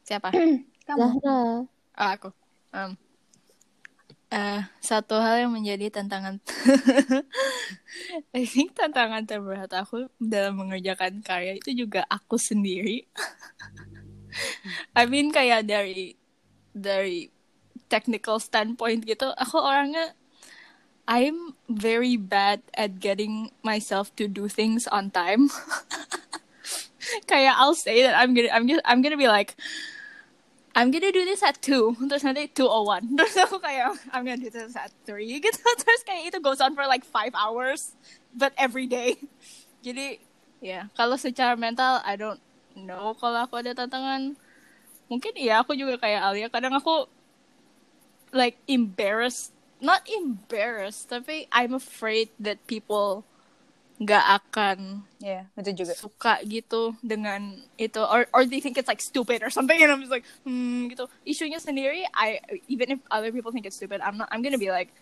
[0.00, 0.32] siapa?
[0.88, 1.20] Kamu.
[1.20, 1.40] Zahra.
[1.92, 2.32] Ah, aku.
[2.72, 2.96] Um,
[4.32, 6.40] eh, satu hal yang menjadi tantangan,
[8.36, 13.04] I think tantangan terberat aku dalam mengerjakan karya itu juga aku sendiri.
[14.98, 16.16] I mean kayak dari
[16.72, 17.28] dari
[17.92, 20.16] technical standpoint gitu, aku orangnya
[21.06, 25.50] I'm very bad at getting myself to do things on time.
[27.30, 29.54] kayak I'll say that I'm gonna I'm gonna I'm gonna be like
[30.76, 34.50] I'm gonna do this at 2 terus nanti 201 terus aku kayak I'm gonna do
[34.50, 35.62] this at 3 gitu.
[35.80, 37.96] Terus kayak itu goes on for like 5 hours
[38.34, 39.16] but every day.
[39.80, 40.20] Jadi
[40.60, 42.42] ya yeah, kalau secara mental I don't
[42.76, 43.16] know.
[43.16, 44.36] Kalau aku ada tantangan
[45.06, 46.48] mungkin iya aku juga kayak Alia.
[46.52, 47.08] Kadang aku
[48.36, 49.55] like embarrassed
[49.86, 53.22] not embarrassed tapi I'm afraid that people
[53.96, 55.96] nggak akan ya yeah, itu juga.
[55.96, 57.96] suka gitu dengan itu.
[57.96, 61.08] Or or they think it's like stupid or something and I'm just like hmm gitu.
[61.24, 64.68] Isunya sendiri I even if other people think it's stupid I'm not I'm gonna be
[64.68, 64.92] like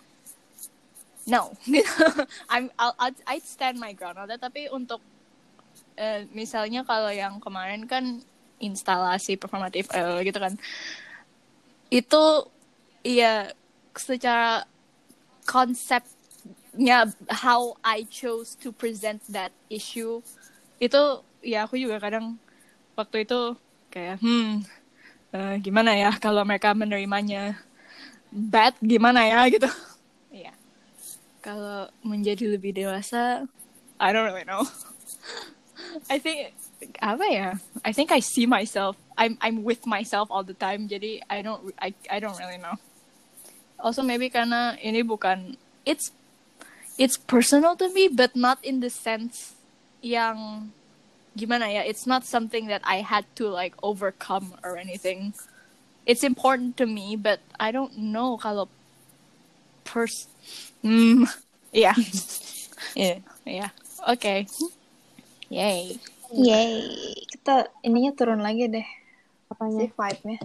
[1.27, 1.59] no.
[2.53, 4.39] I'm I'll, I'll I'd stand my ground on that.
[4.39, 5.03] Tapi untuk
[5.99, 8.23] uh, misalnya kalau yang kemarin kan
[8.63, 10.55] instalasi performatif uh, gitu kan.
[11.91, 12.47] Itu
[13.03, 13.51] ya
[13.99, 14.71] secara
[15.45, 16.03] konsep
[16.75, 20.21] ya how I chose to present that issue.
[20.83, 22.37] Itu ya aku juga kadang
[22.99, 23.55] waktu itu
[23.93, 24.65] kayak hmm
[25.31, 27.59] uh, gimana ya kalau mereka menerimanya
[28.33, 29.71] bad gimana ya gitu.
[30.35, 30.57] Ya yeah.
[31.45, 33.47] kalau menjadi lebih dewasa
[34.03, 34.67] I don't really know.
[36.11, 36.53] I think
[37.01, 37.49] apa ya
[37.87, 41.73] I think I see myself I'm I'm with myself all the time jadi I don't
[41.81, 42.77] I I don't really know
[43.85, 46.09] also maybe karena ini bukan it's
[46.97, 49.53] it's personal to me but not in the sense
[50.01, 50.73] yang
[51.37, 55.37] gimana ya it's not something that I had to like overcome or anything.
[56.09, 58.73] It's important to me but I don't know kalau
[59.85, 60.33] pers
[60.81, 61.29] mm,
[61.77, 61.93] yeah.
[62.97, 63.21] Yeah.
[63.45, 63.71] Yeah.
[64.17, 64.49] Okay.
[65.53, 66.01] Yay.
[66.33, 66.73] Yay.
[67.29, 68.87] Kita ininya turun lagi deh.
[69.49, 69.85] Apanya?
[69.85, 70.39] Si vibe-nya.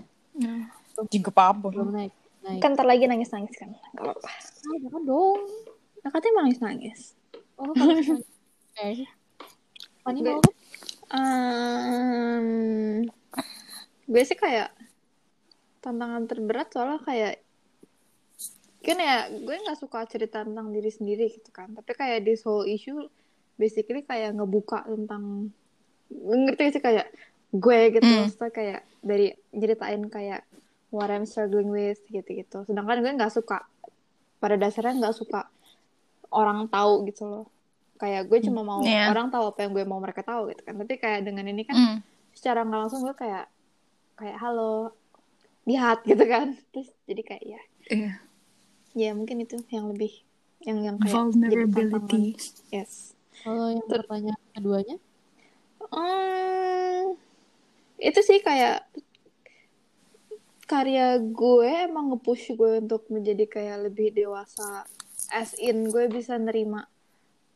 [1.12, 1.68] Juga apa?
[1.72, 2.60] Belum naik naik.
[2.64, 3.72] Kan ntar lagi nangis nangis kan?
[3.72, 4.30] Gak apa-apa.
[4.30, 5.42] Ah, jangan dong.
[6.00, 7.20] Nah, katanya nangis nangis
[7.60, 8.24] oh oke
[8.72, 9.04] okay.
[10.00, 10.40] Fani mau
[11.12, 12.48] um,
[14.08, 14.72] gue sih kayak
[15.84, 17.44] tantangan terberat soalnya kayak
[18.80, 21.76] kan ya gue nggak suka cerita tentang diri sendiri gitu kan.
[21.76, 23.12] Tapi kayak di whole issue
[23.60, 25.52] basically kayak ngebuka tentang
[26.10, 27.12] ngerti sih kayak
[27.52, 28.18] gue gitu Mm.
[28.24, 30.48] maksudnya kayak dari ceritain kayak
[30.90, 32.66] what I'm struggling with gitu-gitu.
[32.66, 33.66] Sedangkan gue nggak suka.
[34.40, 35.46] Pada dasarnya nggak suka
[36.30, 37.46] orang tahu gitu loh.
[38.00, 39.12] Kayak gue cuma mau Iya.
[39.12, 40.76] orang tahu apa yang gue mau mereka tahu gitu kan.
[40.76, 41.98] Tapi kayak dengan ini kan Mm.
[42.32, 43.46] secara nggak langsung gue kayak
[44.16, 44.96] kayak halo
[45.68, 46.56] lihat gitu kan.
[46.72, 47.62] Terus jadi kayak ya.
[47.90, 48.16] Yeah.
[48.94, 50.10] ya mungkin itu yang lebih
[50.62, 52.36] yang yang kayak vulnerability.
[52.72, 53.14] yes.
[53.40, 54.98] Kalau yang Ter- pertanyaan keduanya?
[55.90, 57.16] Hmm,
[57.98, 58.84] itu sih kayak
[60.70, 64.86] karya gue emang nge-push gue untuk menjadi kayak lebih dewasa
[65.34, 66.86] as in gue bisa nerima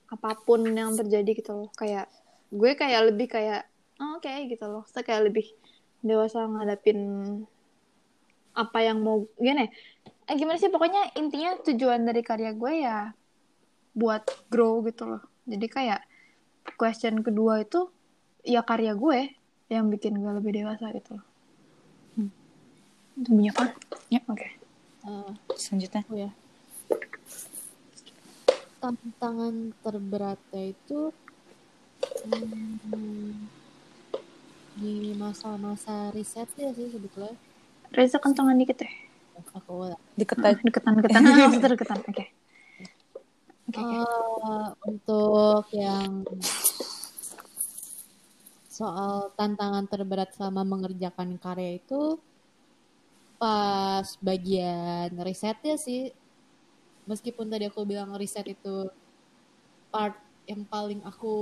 [0.10, 1.70] apa pun yang terjadi gitu loh.
[1.78, 2.10] Kayak
[2.50, 3.70] gue kayak lebih kayak
[4.02, 4.84] oh, oke gitu loh.
[4.90, 5.46] Saya kayak lebih
[6.02, 7.00] dewasa ngadapin
[8.54, 9.70] apa yang mau gini
[10.26, 10.74] eh, gimana sih?
[10.74, 13.14] Pokoknya intinya tujuan dari karya gue ya
[13.94, 15.22] buat grow gitu loh.
[15.46, 16.02] Jadi kayak
[16.82, 17.94] question kedua itu
[18.42, 19.38] ya karya gue
[19.70, 21.33] yang bikin gue lebih dewasa gitu loh.
[23.14, 23.66] Itu punya apa
[24.10, 24.20] Ya.
[24.26, 24.48] oke.
[25.04, 26.02] Eh, selanjutnya.
[26.10, 26.32] oh ya.
[28.80, 31.10] Tantangan terberatnya itu
[32.28, 33.48] hmm,
[34.76, 37.34] di masa-masa riset ya sih sebetulnya.
[37.94, 38.94] Reza kentongan dikit deh.
[39.58, 41.22] Aku diketat deketan deketan
[41.54, 42.26] deketan deketan oke.
[43.64, 43.98] Oke oke.
[43.98, 46.28] Eh, untuk yang
[48.68, 52.18] soal tantangan terberat selama mengerjakan karya itu
[53.44, 56.16] pas bagian risetnya sih.
[57.04, 58.88] Meskipun tadi aku bilang riset itu
[59.92, 60.16] part
[60.48, 61.36] yang paling aku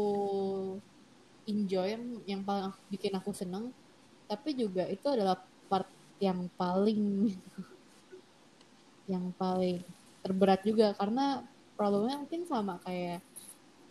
[1.45, 1.93] enjoy
[2.25, 3.69] yang, paling aku- bikin aku seneng.
[4.25, 5.37] Tapi juga itu adalah
[5.69, 5.85] part
[6.17, 7.29] yang paling
[9.13, 9.85] yang paling
[10.25, 10.97] terberat juga.
[10.97, 11.45] Karena
[11.77, 13.21] problemnya mungkin sama kayak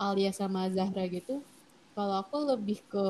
[0.02, 1.46] Alia sama Zahra gitu.
[1.94, 3.06] Kalau aku lebih ke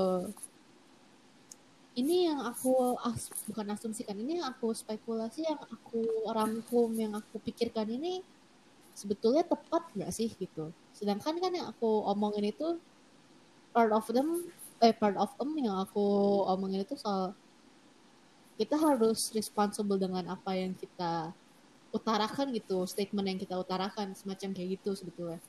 [2.01, 6.01] ini yang aku as- bukan asumsikan ini yang aku spekulasi yang aku
[6.33, 8.25] rangkum yang aku pikirkan ini
[8.97, 10.73] sebetulnya tepat nggak sih gitu.
[10.97, 12.81] Sedangkan kan yang aku omongin itu
[13.77, 14.49] part of them
[14.81, 16.05] eh part of them yang aku
[16.49, 17.37] omongin itu soal
[18.57, 21.33] kita harus responsible dengan apa yang kita
[21.93, 22.89] utarakan gitu.
[22.89, 25.41] Statement yang kita utarakan semacam kayak gitu sebetulnya.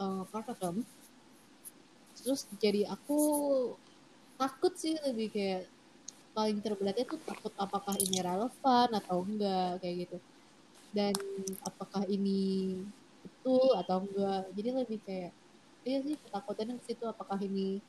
[0.00, 0.82] Uh, part of them
[2.22, 3.18] terus jadi aku
[4.40, 5.62] takut sih lebih kayak
[6.32, 10.18] paling terberatnya tuh takut apakah ini relevan atau enggak kayak gitu.
[10.92, 11.14] Dan
[11.64, 12.76] apakah ini
[13.24, 14.42] betul atau enggak.
[14.56, 15.32] Jadi lebih kayak
[15.82, 17.82] iya sih ketakutannya ke situ apakah ini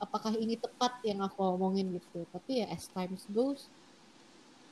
[0.00, 2.26] apakah ini tepat yang aku omongin gitu.
[2.30, 3.68] Tapi ya as time goes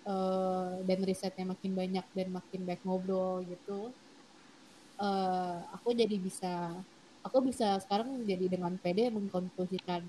[0.09, 3.93] uh, dan risetnya makin banyak dan makin baik ngobrol gitu
[4.99, 6.73] uh, aku jadi bisa
[7.23, 10.03] aku bisa sekarang jadi dengan pede mengkonklusikan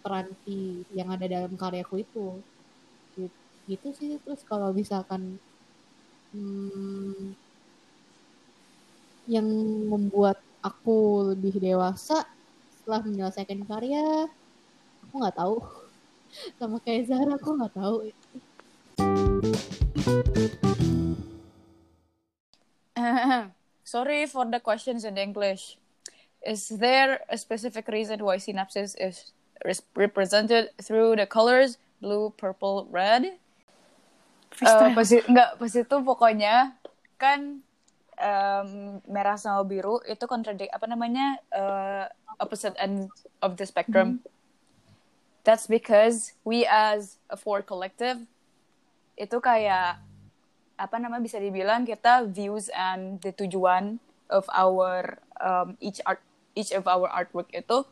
[0.00, 2.26] peranti yang ada dalam karyaku itu.
[3.14, 3.36] Gitu,
[3.68, 4.16] gitu sih.
[4.24, 5.38] Terus kalau misalkan
[6.32, 7.36] hmm,
[9.30, 9.46] yang
[9.86, 12.26] membuat aku lebih dewasa
[12.80, 14.26] setelah menyelesaikan karya
[15.06, 15.56] aku nggak tahu.
[16.58, 17.96] Sama kayak Zara aku nggak tahu.
[23.90, 25.76] Sorry for the questions in English.
[26.46, 29.34] Is there a specific reason why synapses is
[29.94, 33.36] represented through the colors blue purple red
[34.64, 36.74] uh, pas, enggak pas itu pokoknya
[37.20, 37.60] kan
[38.20, 42.04] um, merah sama biru itu kontradik apa namanya uh,
[42.40, 43.12] opposite end
[43.44, 44.20] of the spectrum.
[44.20, 44.38] Mm-hmm.
[45.44, 48.20] That's because we as a four collective
[49.16, 50.00] itu kayak
[50.80, 54.00] apa namanya bisa dibilang kita views and the tujuan
[54.32, 56.24] of our um, each art
[56.56, 57.84] each of our artwork itu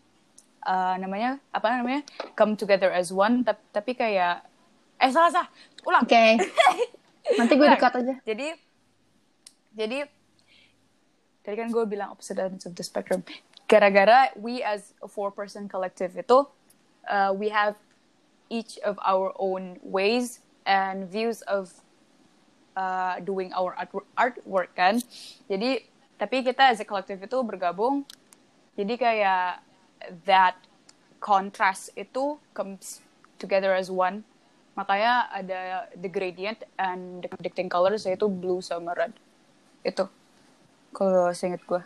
[0.64, 2.02] uh, namanya apa namanya
[2.34, 4.42] come together as one tapi, tapi kayak
[4.98, 5.48] eh salah salah
[5.86, 6.02] ulang.
[6.04, 6.14] Oke.
[6.14, 6.30] Okay.
[7.38, 8.14] nanti gue dekat aja.
[8.24, 8.48] Jadi
[9.76, 9.98] jadi
[11.44, 13.22] tadi kan gue bilang opposite ends of the spectrum.
[13.68, 16.48] Gara-gara we as a four person collective itu
[17.06, 17.76] uh, we have
[18.48, 21.70] each of our own ways and views of
[22.74, 24.98] uh, doing our art artwork kan?
[25.46, 25.84] Jadi
[26.18, 28.02] tapi kita as a collective itu bergabung
[28.78, 29.67] jadi kayak
[30.26, 30.54] that
[31.18, 33.02] contrast itu comes
[33.38, 34.22] together as one
[34.78, 39.10] makanya ada the gradient and the connecting colors yaitu blue sama red
[39.82, 40.06] itu
[40.94, 41.82] kalau seinget gue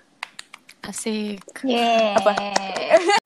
[0.82, 1.62] Asik.
[1.62, 2.18] Yeah.
[2.18, 2.34] Apa?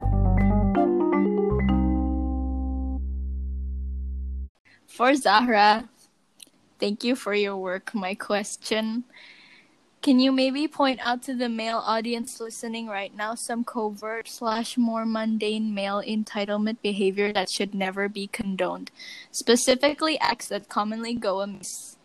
[4.96, 5.88] for Zahra,
[6.76, 7.96] thank you for your work.
[7.96, 9.04] My question
[10.06, 14.78] Can you maybe point out to the male audience listening right now some covert slash
[14.78, 18.92] more mundane male entitlement behavior that should never be condoned?
[19.32, 21.96] Specifically, acts that commonly go amiss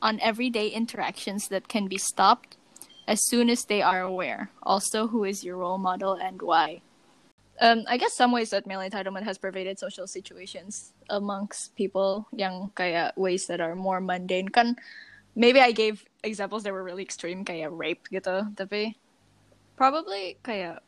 [0.00, 2.56] on everyday interactions that can be stopped
[3.08, 4.50] as soon as they are aware.
[4.62, 6.80] Also, who is your role model and why?
[7.60, 12.70] Um, I guess some ways that male entitlement has pervaded social situations amongst people yang
[12.76, 14.76] kaya ways that are more mundane kan
[15.34, 18.96] maybe I gave examples that were really extreme kaya rape gitu tapi
[19.78, 20.82] probably kaya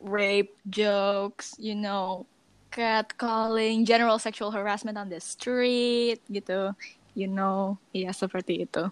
[0.00, 2.24] rape jokes you know
[2.72, 6.72] catcalling general sexual harassment on the street gitu
[7.16, 8.84] you know iya seperti itu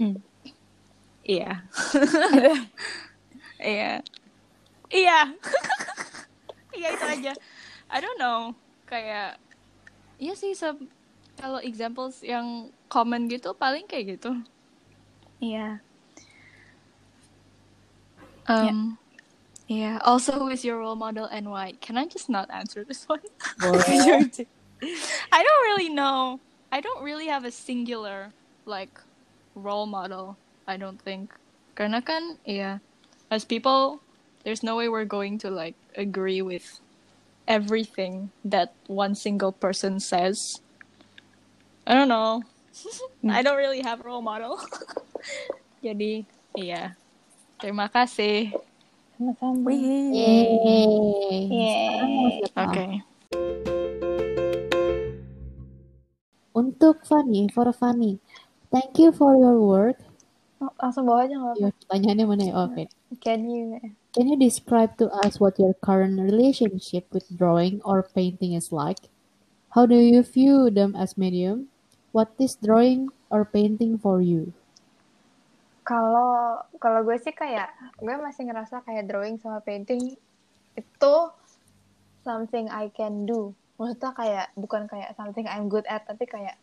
[0.00, 0.16] mm.
[1.28, 1.60] Iya.
[3.60, 3.92] Iya.
[4.88, 5.18] Iya.
[6.78, 7.32] Iya itu aja.
[7.90, 8.54] I don't know.
[8.86, 9.34] Kayak
[10.22, 10.54] iya sih
[11.34, 14.30] kalau examples yang common gitu paling kayak gitu.
[15.40, 15.80] Iya.
[18.48, 18.98] Um,
[19.68, 19.76] yeah.
[19.76, 19.98] yeah.
[20.02, 21.74] Also, who is your role model and why?
[21.80, 23.20] Can I just not answer this one?
[23.60, 26.40] I don't really know.
[26.72, 28.32] I don't really have a singular
[28.66, 29.00] like
[29.54, 30.36] role model.
[30.66, 31.32] I don't think.
[31.74, 32.78] Karena kan, yeah,
[33.30, 34.00] as people,
[34.44, 36.80] there's no way we're going to like agree with
[37.46, 40.60] everything that one single person says.
[41.86, 42.42] I don't know.
[43.28, 44.60] I don't really have a role model.
[45.84, 46.26] Jadi,
[46.58, 46.94] iya.
[47.58, 48.54] Terima kasih.
[49.18, 49.70] Sama-sama.
[49.70, 50.56] Yeay.
[52.54, 52.86] Oke.
[56.54, 58.18] Untuk Fanny, for Fanny,
[58.74, 59.98] thank you for your work
[60.58, 61.78] Oh, langsung bawa aja nggak apa-apa.
[61.86, 62.54] Pertanyaannya mana ya?
[62.58, 62.72] Oke.
[62.74, 62.86] Okay.
[63.22, 63.78] Can you
[64.10, 69.06] Can you describe to us what your current relationship with drawing or painting is like?
[69.78, 71.70] How do you view them as medium?
[72.10, 74.50] What is drawing or painting for you?
[75.88, 80.20] Kalau kalau gue sih kayak gue masih ngerasa kayak drawing sama painting
[80.76, 81.14] itu
[82.20, 83.56] something I can do.
[83.80, 86.60] Maksudnya kayak bukan kayak something I'm good at tapi kayak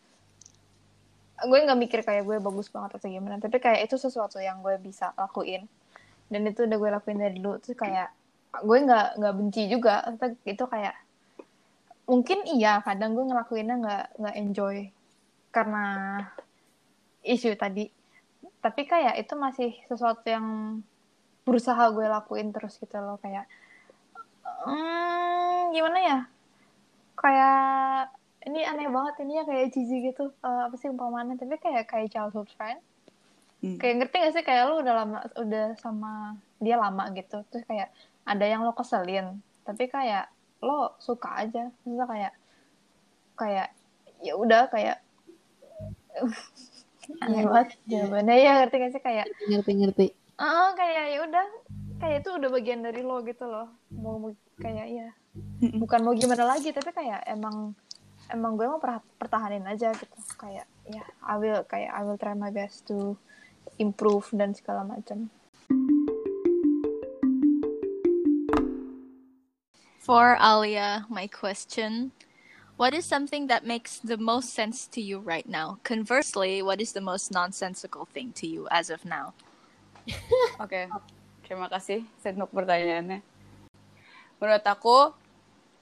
[1.42, 4.78] gue nggak mikir kayak gue bagus banget atau gimana tapi kayak itu sesuatu yang gue
[4.78, 5.66] bisa lakuin.
[6.30, 8.14] Dan itu udah gue lakuin dari dulu tuh kayak
[8.62, 10.06] gue nggak nggak benci juga.
[10.46, 10.94] Itu kayak
[12.06, 14.76] mungkin iya kadang gue ngelakuinnya nggak nggak enjoy
[15.50, 15.84] karena
[17.26, 17.90] isu tadi
[18.66, 20.46] tapi kayak itu masih sesuatu yang
[21.46, 23.46] berusaha gue lakuin terus gitu loh kayak
[24.66, 26.18] hmm, gimana ya?
[27.14, 28.10] Kayak
[28.50, 30.34] ini aneh banget ini ya kayak cici gitu.
[30.42, 32.82] Eh, apa sih umpamaannya tapi kayak kayak childhood friend.
[33.56, 33.80] Hmm.
[33.80, 37.46] kayak ngerti gak sih kayak lu udah lama udah sama dia lama gitu.
[37.54, 37.94] Terus kayak
[38.26, 39.38] ada yang lo keselin.
[39.62, 40.26] Tapi kayak
[40.66, 41.70] lo suka aja.
[41.70, 42.34] Terus kayak
[43.38, 43.70] kayak
[44.26, 44.98] ya udah kayak
[47.22, 48.34] aneh banget jawabannya.
[48.36, 49.02] Ya ngerti gak sih?
[49.02, 51.46] Kayak ngerti ngerti ah kayak ya udah
[51.96, 53.72] kayak itu udah bagian dari lo gitu loh.
[53.94, 55.08] Mau mau- kayak ya
[55.80, 57.72] bukan mau gimana lagi tapi kayak emang
[58.32, 58.80] emang gue mau
[59.16, 60.16] pertahanin aja gitu.
[60.36, 63.16] Kayak ya I will kayak I will try my best to
[63.80, 65.28] improve dan segala macam.
[70.00, 72.14] For Alia, my question
[72.76, 75.80] What is something that makes the most sense to you right now?
[75.80, 79.32] Conversely, what is the most nonsensical thing to you as of now?
[80.60, 80.84] Oke,
[81.40, 83.24] terima kasih Senuk pertanyaannya.
[84.36, 85.16] Menurut aku,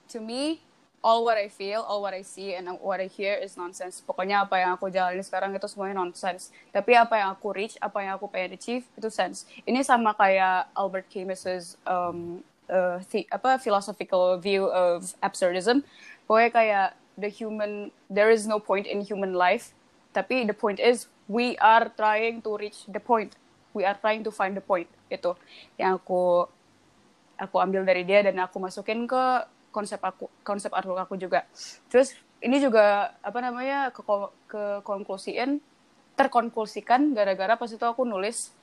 [0.07, 0.63] to me,
[1.03, 3.99] all what I feel, all what I see, and what I hear is nonsense.
[3.99, 6.55] Pokoknya apa yang aku jalani sekarang itu semuanya nonsense.
[6.71, 9.43] Tapi apa yang aku reach, apa yang aku pengen achieve, itu sense.
[9.67, 12.39] Ini sama kayak Albert Camus's um,
[12.69, 15.83] uh, the, apa philosophical view of absurdism.
[16.25, 19.71] Pokoknya kayak the human, there is no point in human life.
[20.11, 23.33] Tapi the point is, we are trying to reach the point.
[23.75, 25.31] We are trying to find the point itu
[25.77, 26.49] yang aku
[27.35, 29.23] aku ambil dari dia dan aku masukin ke
[29.69, 31.43] konsep aku konsep artwork aku juga.
[31.91, 34.01] Terus ini juga apa namanya ke
[34.47, 35.59] ke konklusiin
[36.15, 38.55] terkonklusikan gara-gara pas itu aku nulis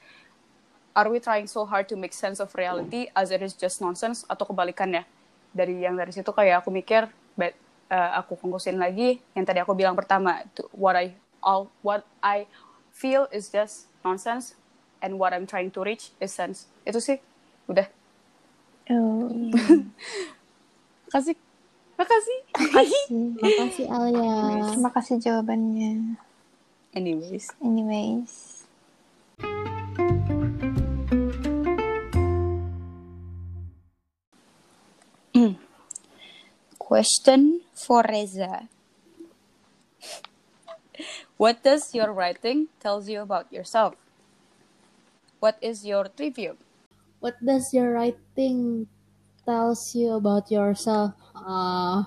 [0.96, 4.24] are we trying so hard to make sense of reality as it is just nonsense?
[4.28, 5.04] Atau kebalikannya.
[5.52, 7.12] Dari yang dari situ kayak aku mikir
[7.92, 11.12] uh, aku konklusin lagi yang tadi aku bilang pertama to what I
[11.44, 12.48] all what I
[12.96, 14.56] feel is just nonsense
[15.04, 16.72] and what I'm trying to reach is sense.
[16.88, 17.20] Itu sih
[17.68, 17.86] udah.
[21.12, 21.36] Kasih
[22.00, 22.40] makasih.
[23.38, 23.86] Makasih.
[23.92, 24.34] Alia
[24.72, 26.16] terima kasih jawabannya.
[26.96, 27.52] Anyways.
[27.60, 28.64] Anyways.
[36.76, 38.68] Question for Reza.
[41.36, 43.96] What does your writing tells you about yourself?
[45.40, 46.56] What is your review?
[47.18, 48.86] What does your writing
[49.44, 51.18] tells you about yourself?
[51.34, 52.06] Uh,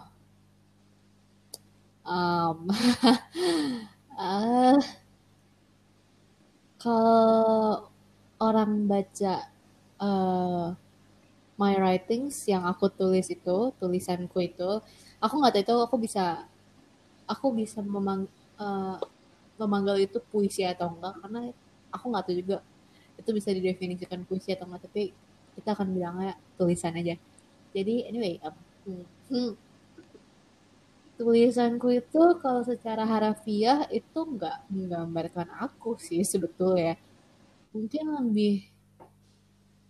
[2.07, 2.69] um,
[4.15, 4.79] uh,
[6.79, 7.91] kalau
[8.39, 9.51] orang baca
[9.99, 10.71] uh,
[11.59, 14.79] my writings yang aku tulis itu, tulisanku itu,
[15.25, 16.23] aku nggak tahu itu aku bisa,
[17.25, 18.29] aku bisa memang
[18.61, 19.01] uh,
[19.57, 21.41] memanggil itu puisi atau enggak karena
[21.89, 22.57] aku nggak tahu juga.
[23.17, 25.09] Itu bisa didefinisikan puisi atau enggak tapi
[25.57, 27.15] kita akan bilangnya tulisan aja.
[27.73, 29.51] Jadi anyway um, hmm,
[31.17, 36.99] tulisanku itu kalau secara harafiah itu nggak menggambarkan aku sih sebetulnya.
[37.71, 38.55] Mungkin lebih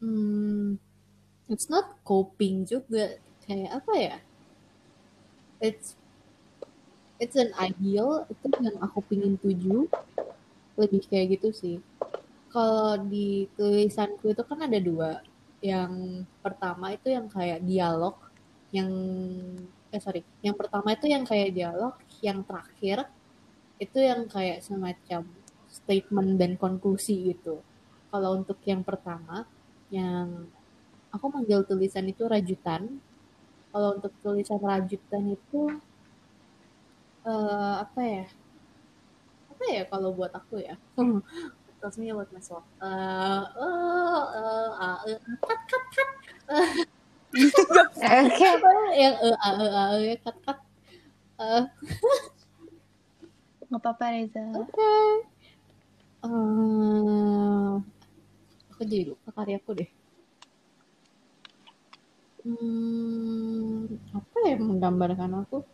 [0.02, 0.78] hmm,
[1.50, 4.18] it's not coping juga kayak apa ya
[5.66, 5.98] it's
[7.18, 9.90] it's an ideal itu yang aku pingin tuju.
[10.78, 11.78] Lebih kayak gitu sih.
[12.52, 15.24] Kalau di tulisanku itu kan ada dua.
[15.64, 18.16] Yang pertama itu yang kayak dialog
[18.70, 18.92] yang
[19.90, 20.22] eh sorry.
[20.46, 23.08] Yang pertama itu yang kayak dialog yang terakhir
[23.80, 25.28] itu yang kayak semacam
[25.68, 27.60] statement dan konklusi gitu.
[28.12, 29.44] Kalau untuk yang pertama
[29.92, 30.48] yang
[31.12, 33.00] aku manggil tulisan itu rajutan
[33.76, 35.68] kalau untuk tulisan rajutan itu
[37.28, 38.26] uh, apa ya?
[39.52, 40.80] Apa ya kalau buat aku ya?
[41.84, 46.10] Tells me about myself uh, uh, uh, uh, uh, cut cut cut
[48.00, 48.48] oke.
[48.48, 50.60] Apa yang uh, uh, uh, uh, ya cut cut
[51.36, 51.68] uh,
[53.76, 54.40] apa-apa Reza.
[54.56, 54.96] Oke.
[56.24, 57.84] Uh,
[58.72, 59.90] aku jadi lupa karyaku deh
[62.46, 65.66] hmm, apa yang menggambarkan aku?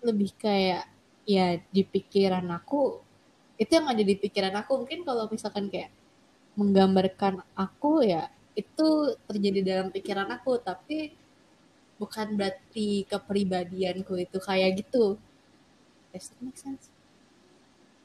[0.00, 0.88] Lebih kayak
[1.26, 3.02] ya di pikiran aku
[3.56, 4.84] itu yang ada di pikiran aku.
[4.84, 5.92] Mungkin kalau misalkan kayak
[6.56, 10.60] menggambarkan aku ya itu terjadi dalam pikiran aku.
[10.60, 11.12] Tapi
[11.96, 15.16] bukan berarti kepribadianku itu kayak gitu.
[16.12, 16.88] Does that make sense?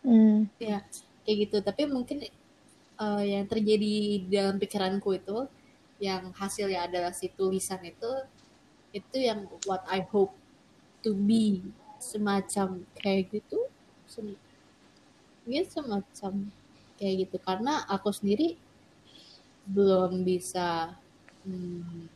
[0.01, 0.49] Hmm.
[0.57, 0.81] ya
[1.23, 1.57] kayak gitu.
[1.61, 2.25] Tapi mungkin
[2.97, 5.45] uh, yang terjadi dalam pikiranku itu
[6.01, 8.09] yang hasilnya adalah si tulisan itu
[8.91, 10.33] itu yang what I hope
[11.05, 11.61] to be
[12.01, 13.69] semacam kayak gitu
[14.09, 14.33] sem
[15.45, 16.49] ya semacam
[16.97, 17.37] kayak gitu.
[17.41, 18.57] Karena aku sendiri
[19.69, 20.97] belum bisa
[21.45, 22.09] hmm,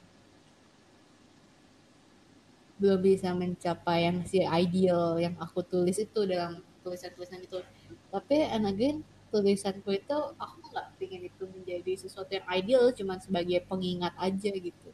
[2.82, 7.62] belum bisa mencapai yang si ideal yang aku tulis itu dalam tulisan-tulisan itu.
[8.10, 8.98] Tapi and again
[9.36, 14.90] tulisanku itu aku nggak ingin itu menjadi sesuatu yang ideal cuman sebagai pengingat aja gitu.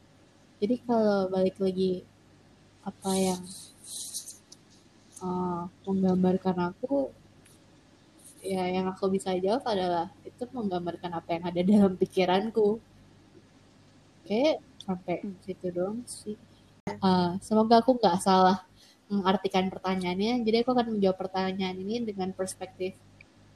[0.57, 2.01] Jadi kalau balik lagi
[2.81, 3.41] apa yang
[5.21, 7.13] uh, menggambarkan aku
[8.41, 12.81] ya yang aku bisa jawab adalah itu menggambarkan apa yang ada dalam pikiranku.
[14.25, 16.33] Oke sampai situ dong sih.
[16.97, 18.65] Uh, semoga aku nggak salah
[19.11, 20.41] mengartikan pertanyaannya.
[20.41, 22.95] Jadi aku akan menjawab pertanyaan ini dengan perspektif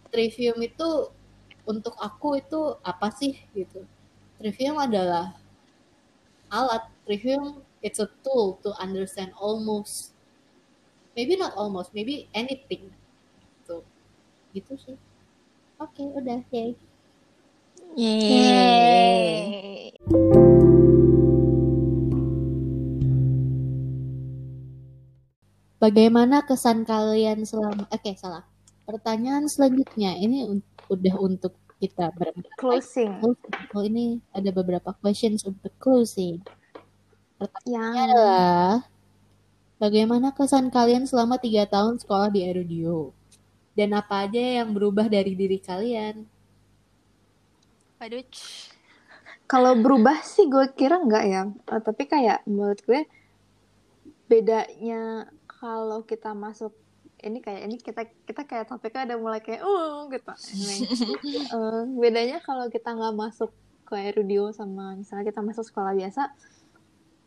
[0.09, 0.89] trivium itu
[1.65, 3.85] untuk aku itu apa sih gitu.
[4.37, 5.33] Trivium adalah
[6.49, 6.85] alat.
[7.05, 10.17] Trivium it's a tool to understand almost
[11.13, 12.89] maybe not almost maybe anything.
[13.65, 13.85] Tuh
[14.53, 14.97] gitu sih.
[15.81, 16.71] Oke okay, udah yay.
[17.95, 19.93] Yeay.
[25.85, 28.41] Bagaimana kesan kalian selama Oke, okay, salah.
[28.85, 32.53] Pertanyaan selanjutnya ini un- udah untuk kita berempat.
[32.55, 33.11] Closing.
[33.75, 36.39] Oh, ini ada beberapa questions untuk closing.
[37.35, 38.69] Pertanyaannya Yang adalah
[39.75, 43.11] bagaimana kesan kalian selama tiga tahun sekolah di Erudio?
[43.75, 46.23] Dan apa aja yang berubah dari diri kalian?
[47.99, 48.23] Aduh.
[49.45, 51.41] kalau berubah sih gue kira enggak ya.
[51.69, 53.05] Eh, tapi kayak menurut gue
[54.25, 56.73] bedanya kalau kita masuk
[57.25, 60.31] ini kayak ini kita kita kayak topiknya ada mulai kayak uh gitu.
[61.55, 63.51] Eh, bedanya kalau kita nggak masuk
[63.85, 66.33] ke Erudio sama misalnya kita masuk sekolah biasa,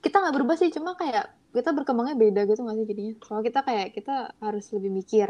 [0.02, 3.14] kita nggak berubah sih cuma kayak kita berkembangnya beda gitu nggak sih jadinya.
[3.24, 5.28] Soalnya kita kayak kita harus lebih mikir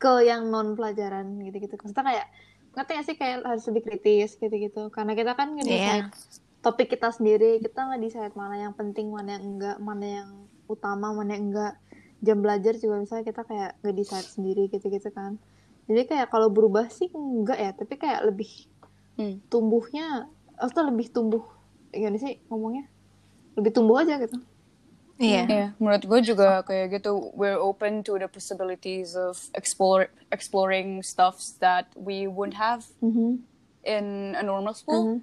[0.00, 1.74] ke yang non pelajaran gitu-gitu.
[1.80, 2.26] Maksudnya kayak
[2.74, 4.82] ngerti gak sih kayak harus lebih kritis gitu-gitu.
[4.90, 6.10] Karena kita kan nge-decide
[6.64, 10.30] topik kita sendiri, kita nge-decide mana yang penting, mana yang enggak, mana yang
[10.64, 11.74] utama, mana yang enggak.
[12.24, 15.36] Jam belajar juga misalnya kita kayak nge-decide sendiri gitu-gitu kan.
[15.84, 18.48] Jadi kayak kalau berubah sih enggak ya, tapi kayak lebih
[19.14, 19.38] Hmm.
[19.46, 20.26] tumbuhnya,
[20.58, 21.46] atau lebih tumbuh,
[21.94, 22.90] gimana sih ngomongnya?
[23.54, 24.34] Lebih tumbuh aja gitu.
[25.22, 25.46] Iya.
[25.46, 27.30] Iya, menurut gue juga kayak gitu.
[27.38, 33.46] We're open to the possibilities of explore exploring stuffs that we wouldn't have Mhm.
[33.86, 35.06] in a normal school.
[35.06, 35.16] Mhm.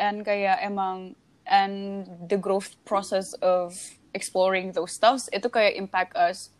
[0.00, 3.76] And kayak emang and the growth process of
[4.14, 6.54] exploring those stuffs itu kayak impact us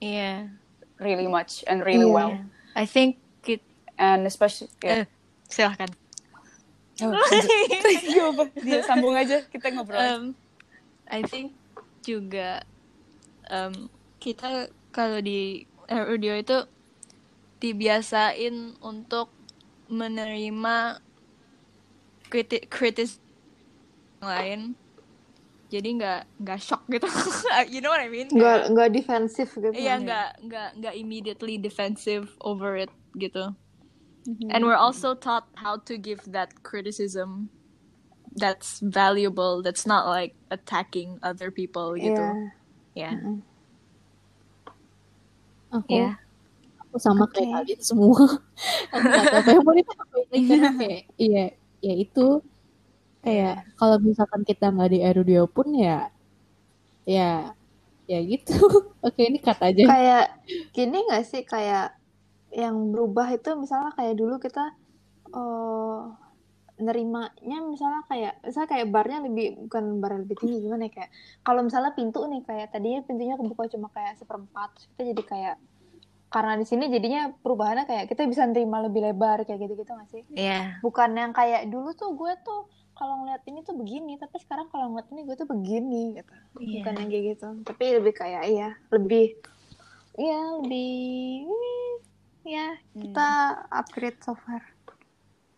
[0.00, 0.48] Iya.
[0.98, 2.16] really much and really Iya.
[2.16, 2.32] well.
[2.74, 3.62] I think it
[3.98, 5.02] And especially yeah.
[5.02, 5.06] eh,
[5.50, 5.90] silahkan.
[7.02, 9.98] Oh, apa, dia sambung aja kita ngobrol.
[9.98, 10.24] Um,
[11.06, 11.54] I think
[12.02, 12.62] juga
[13.50, 13.90] um,
[14.22, 16.62] kita kalau di audio itu
[17.58, 19.34] dibiasain untuk
[19.90, 21.02] menerima
[22.30, 23.18] kritik kritis
[24.22, 24.78] lain
[25.68, 27.04] jadi nggak nggak shock gitu
[27.72, 29.68] you know what I mean Nggak nggak defensif gitu.
[29.76, 33.52] Iya nggak nggak nggak immediately defensive over it gitu.
[34.52, 37.48] And we're also taught how to give that criticism
[38.36, 39.64] that's valuable.
[39.64, 42.04] That's not like attacking other people Iya.
[42.04, 42.24] gitu.
[42.92, 43.14] Yeah.
[45.72, 46.14] Aku, Yeah.
[46.80, 47.40] aku sama Oke.
[47.40, 48.20] kayak kalian semua.
[48.92, 50.42] aku nggak tahu apa yang mau ditambahin
[50.76, 51.44] kayak iya,
[51.84, 52.26] ya itu
[53.24, 56.08] kayak kalau misalkan kita nggak di Erudio pun ya
[57.08, 57.52] ya
[58.08, 58.56] ya gitu.
[59.06, 59.84] Oke, ini kata aja.
[59.84, 60.26] kayak
[60.72, 61.92] gini nggak sih kayak
[62.48, 64.72] yang berubah itu misalnya kayak dulu kita
[65.28, 66.00] eh
[66.78, 71.10] nerimanya misalnya kayak misalnya kayak barnya lebih bukan bar lebih tinggi gimana ya kayak
[71.42, 75.56] kalau misalnya pintu nih kayak tadinya pintunya kebuka cuma kayak seperempat kita jadi kayak
[76.28, 80.08] karena di sini jadinya perubahannya kayak kita bisa nerima lebih lebar kayak gitu gitu nggak
[80.12, 80.78] sih Yeah.
[80.84, 84.90] bukan yang kayak dulu tuh gue tuh kalau ngeliat ini tuh begini tapi sekarang kalau
[84.90, 86.82] ngeliat ini gue tuh begini gitu Iya.
[86.82, 89.26] bukan yang kayak gitu tapi lebih kayak iya lebih
[90.18, 91.46] iya lebih
[92.42, 92.68] ya
[92.98, 93.28] kita
[93.70, 94.62] upgrade so far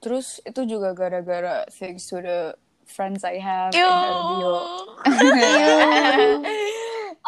[0.00, 2.56] Terus itu juga gara-gara thanks to the
[2.88, 3.84] friends I have Ew.
[3.84, 4.52] in radio.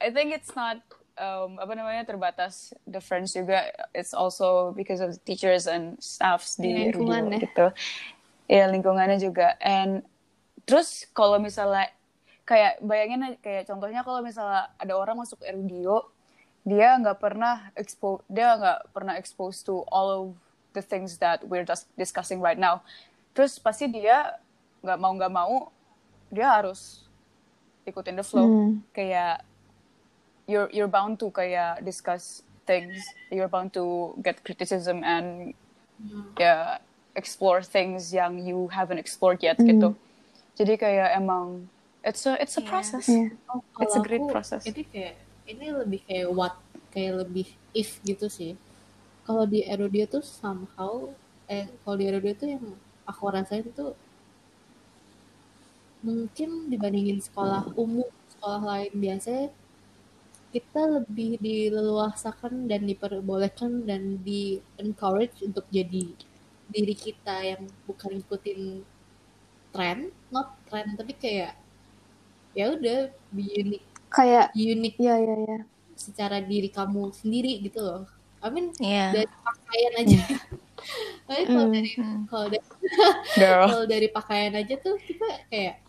[0.04, 0.84] I think it's not
[1.18, 3.70] um, apa namanya terbatas the friends juga.
[3.94, 7.44] It's also because of the teachers and staffs di Lingkungan radio ya.
[7.46, 7.66] gitu.
[8.50, 9.56] Ya lingkungannya juga.
[9.64, 10.04] And
[10.64, 11.90] terus kalau misalnya
[12.44, 16.04] kayak bayangin kayak contohnya kalau misalnya ada orang masuk radio
[16.64, 20.26] dia nggak pernah expo dia nggak pernah exposed to all of
[20.72, 22.84] the things that we're just discussing right now
[23.32, 24.36] terus pasti dia
[24.84, 25.56] nggak mau nggak mau
[26.32, 27.08] dia harus
[27.84, 28.80] ikutin the flow Hmm.
[28.92, 29.44] kayak
[30.46, 33.00] you're you're bound to kayak discuss things
[33.32, 35.52] you're bound to get criticism and
[36.36, 36.80] ya
[37.16, 39.70] explore things yang you haven't explored yet Hmm.
[39.70, 39.90] gitu
[40.56, 41.68] jadi kayak emang
[42.04, 42.70] it's a it's a Iya.
[42.70, 43.32] process Iya.
[43.50, 44.64] Oh, It's a great aku, process.
[44.66, 45.16] Ini kayak
[45.46, 46.56] ini lebih kayak what
[46.94, 48.54] kayak lebih if gitu sih.
[49.24, 51.10] Kalau di Erodia tuh somehow
[51.48, 52.66] eh kalau di Erodia tuh yang
[53.08, 53.96] aku rasain tuh
[56.04, 59.48] mungkin dibandingin sekolah umum sekolah lain biasa
[60.54, 66.14] kita lebih dileluasakan dan diperbolehkan dan di encourage untuk jadi
[66.70, 68.86] diri kita yang bukan ngikutin
[69.74, 69.98] tren
[70.30, 71.58] not tren tapi kayak
[72.54, 75.60] ya udah be unique Kayak unique ya ya ya.
[75.98, 78.06] secara diri kamu sendiri gitu loh.
[78.40, 79.10] I mean Iya.
[79.10, 80.20] dari pakaian aja.
[81.26, 82.22] Tapi kalau dari Hmm.
[82.30, 82.62] kalau dari,
[83.74, 85.82] kalau dari pakaian aja tuh kita kayak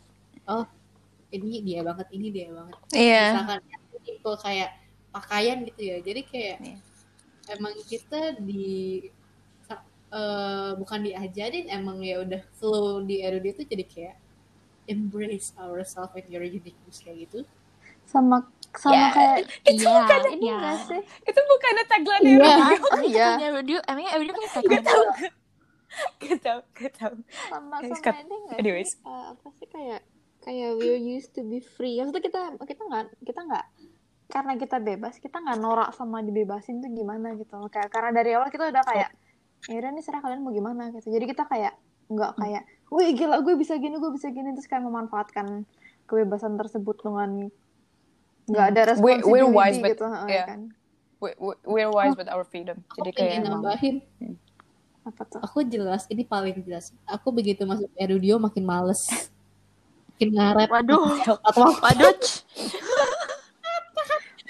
[0.49, 0.65] oh
[1.29, 2.77] ini dia banget, ini dia banget.
[2.97, 3.25] Iya.
[3.37, 3.61] Misalkan
[4.25, 4.71] tipe kayak
[5.13, 5.97] pakaian gitu ya.
[6.01, 6.77] Jadi kayak Iya.
[7.53, 9.05] emang kita di
[10.09, 14.17] eh, bukan diajarin emang ya udah flow di Erodia tuh jadi kayak
[14.87, 17.43] embrace ourselves and your uniqueness kayak gitu.
[18.07, 19.37] Sama sama Ya, kayak
[19.67, 20.01] Iya.
[20.33, 20.55] ini Iya.
[20.55, 21.01] enggak sih?
[21.03, 22.33] itu bukannya tagline Iya.
[22.33, 23.29] Erodia Oh iya.
[23.51, 24.85] Radio, emangnya radio punya tagline
[26.17, 27.13] gak tau gak tau
[27.47, 28.91] Sama sama ini enggak Anyways.
[28.95, 29.03] sih?
[29.03, 30.01] Eh, apa sih kayak
[30.41, 31.99] kayak we're used to be free.
[31.99, 33.65] Maksudnya kita kita nggak kita nggak
[34.35, 37.71] karena kita bebas kita nggak norak sama dibebasin tuh gimana gitu loh.
[37.71, 39.15] Kayak karena dari awal kita udah kayak
[39.65, 41.07] ya udah nih serah kalian mau gimana gitu.
[41.07, 44.83] Jadi kita kayak nggak kayak, wih gila gue bisa gini gue bisa gini terus kayak
[44.83, 45.63] memanfaatkan
[46.05, 47.49] kebebasan tersebut dengan
[48.45, 50.47] nggak ada We- responsibility we're wise, but- gitu heeh, yeah.
[50.51, 50.61] kan.
[51.17, 53.97] we, we- we're wise with our freedom Aku jadi pengen kayak nambahin
[55.09, 55.41] Apa tuh?
[55.41, 59.09] aku jelas ini paling jelas aku begitu masuk Erudio makin males
[60.13, 61.25] makin ngaret Waduh.
[61.81, 62.15] Waduh.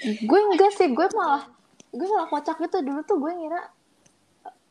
[0.03, 1.47] gue enggak sih gue malah
[1.95, 2.83] gue malah kocak gitu.
[2.83, 3.61] Dulu tuh gue ngira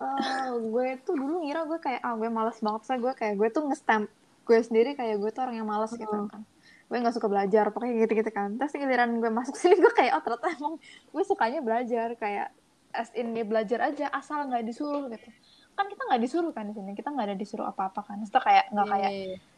[0.04, 3.48] eh, gue tuh dulu ngira gue kayak ah gue malas banget saya gue kayak gue
[3.48, 4.06] tuh nge-stamp
[4.44, 6.44] gue sendiri kayak gue tuh orang yang malas gitu kan.
[6.84, 8.60] Gue nggak suka belajar pokoknya gitu-gitu kan.
[8.60, 12.12] Terus giliran gue masuk sini gue kayak oh ternyata emang gue sukanya belajar.
[12.20, 12.52] Kayak
[12.94, 15.28] as in ya belajar aja asal nggak disuruh gitu.
[15.74, 16.92] Kan kita nggak disuruh kan di sini.
[16.92, 18.20] Kita nggak ada disuruh apa-apa kan.
[18.20, 19.12] Itu kayak nggak kayak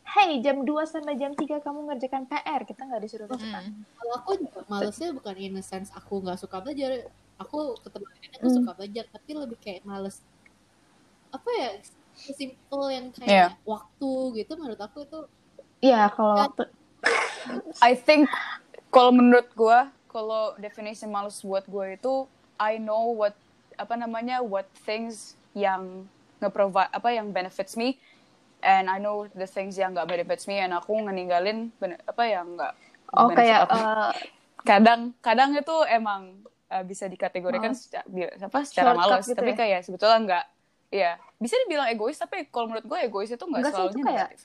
[0.06, 3.64] hey jam 2 sampai jam 3 kamu ngerjakan PR kita nggak disuruh kan
[3.98, 4.30] kalau aku
[4.70, 7.10] malesnya bukan in a sense aku nggak suka belajar.
[7.36, 8.56] Aku ketemu aku Hmm.
[8.62, 10.24] suka belajar tapi lebih kayak males.
[11.28, 11.68] Apa ya
[12.32, 13.48] simple yang kayak Iya.
[13.68, 14.10] waktu
[14.40, 15.20] gitu menurut aku itu
[15.84, 16.64] iya kalau waktu
[17.84, 18.32] I think
[18.88, 19.78] kalau menurut gue
[20.08, 22.24] kalau definisi males buat gue itu
[22.56, 23.36] I know what
[23.76, 26.08] apa namanya what things yang
[26.40, 28.00] nge-provide apa yang benefits me
[28.66, 32.52] and I know the things yang nggak benefits me and aku ngeninggalin bene- apa yang
[32.52, 32.72] nggak
[33.12, 33.78] oh kayak aku.
[33.78, 34.10] eh,
[34.60, 37.80] kadang kadang itu emang uh, bisa dikategorikan Males.
[37.80, 39.56] secara, bi- apa secara Shortcut malas gitu tapi ya?
[39.56, 40.44] kayak sebetulnya nggak
[40.88, 44.30] ya bisa dibilang egois tapi kalau menurut gue egois itu nggak sih, selalu itu kayak-
[44.30, 44.40] negatif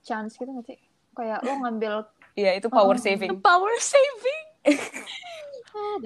[0.00, 0.78] chance gitu nggak sih
[1.12, 1.94] kayak lo ngambil
[2.34, 3.02] iya itu power Oh.
[3.02, 4.42] saving Power saving.
[5.72, 5.98] ah.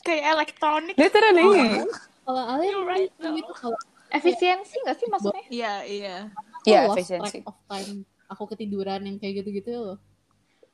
[0.00, 0.94] Kayak elektronik.
[0.94, 1.84] literally
[2.22, 3.78] kalau Alia You're right, itu gitu kalau
[4.10, 6.16] efisiensi nggak sih maksudnya Iya, iya.
[6.62, 7.40] Iya, lost efisiensi.
[7.40, 9.98] track of time aku ketiduran yang kayak gitu-gitu loh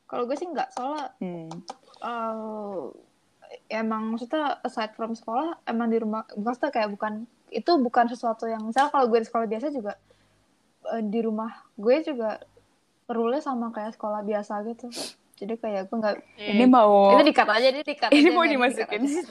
[0.04, 1.50] kalau gue sih nggak soalnya Hmm.
[2.00, 2.82] eh,
[3.70, 8.60] emang maksudnya aside from sekolah emang di rumah maksudnya kayak bukan itu bukan sesuatu yang
[8.60, 9.94] misalnya kalau gue di sekolah biasa juga
[10.90, 12.42] eh, di rumah gue juga
[13.06, 14.90] rule sama kayak sekolah biasa gitu
[15.34, 19.00] jadi kayak gue nggak ini mau itu dikat aja dia dikat ini aja, mau dimasukin.
[19.02, 19.22] Ini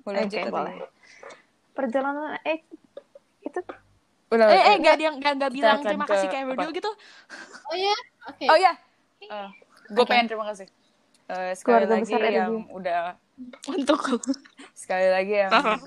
[0.00, 0.74] boleh atau boleh.
[1.80, 2.60] Perjalanan eh
[3.40, 3.56] itu
[4.30, 6.86] Udah, Eh, eh, eh, gak, dia gak, gak bilang terima ke kasih kayak radio gitu.
[7.66, 7.98] oh ya
[8.30, 8.46] oke.
[8.46, 8.78] Oh ya
[9.90, 10.70] gue pengen terima kasih.
[11.30, 13.18] Eh, sekali Keluarga lagi besar yang udah
[13.70, 14.02] Untuk
[14.74, 15.78] sekali lagi yang Udah,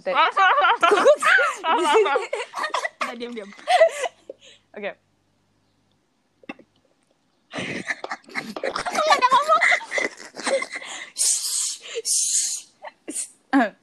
[3.15, 3.47] diam, diam.
[4.75, 4.91] Oke.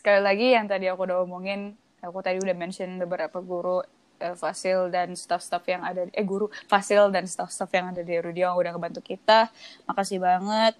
[0.00, 3.84] Sekali lagi yang tadi aku udah omongin, aku tadi udah mention beberapa guru
[4.16, 8.48] eh, Fasil dan staff-staff yang ada eh guru Fasil dan staff-staff yang ada di Rudio
[8.48, 9.52] yang udah ngebantu kita.
[9.84, 10.72] Makasih banget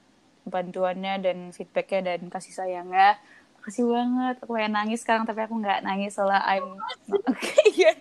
[0.49, 3.21] bantuannya dan feedbacknya dan kasih sayangnya.
[3.61, 4.35] Makasih banget.
[4.41, 6.81] Aku pengen nangis sekarang tapi aku nggak nangis soalnya I'm
[7.13, 7.93] Oke, iya.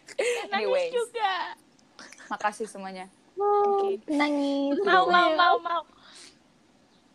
[0.55, 1.59] Anyways, juga.
[2.31, 3.11] makasih semuanya.
[4.07, 5.83] nangis Mau, mau, mau, mau.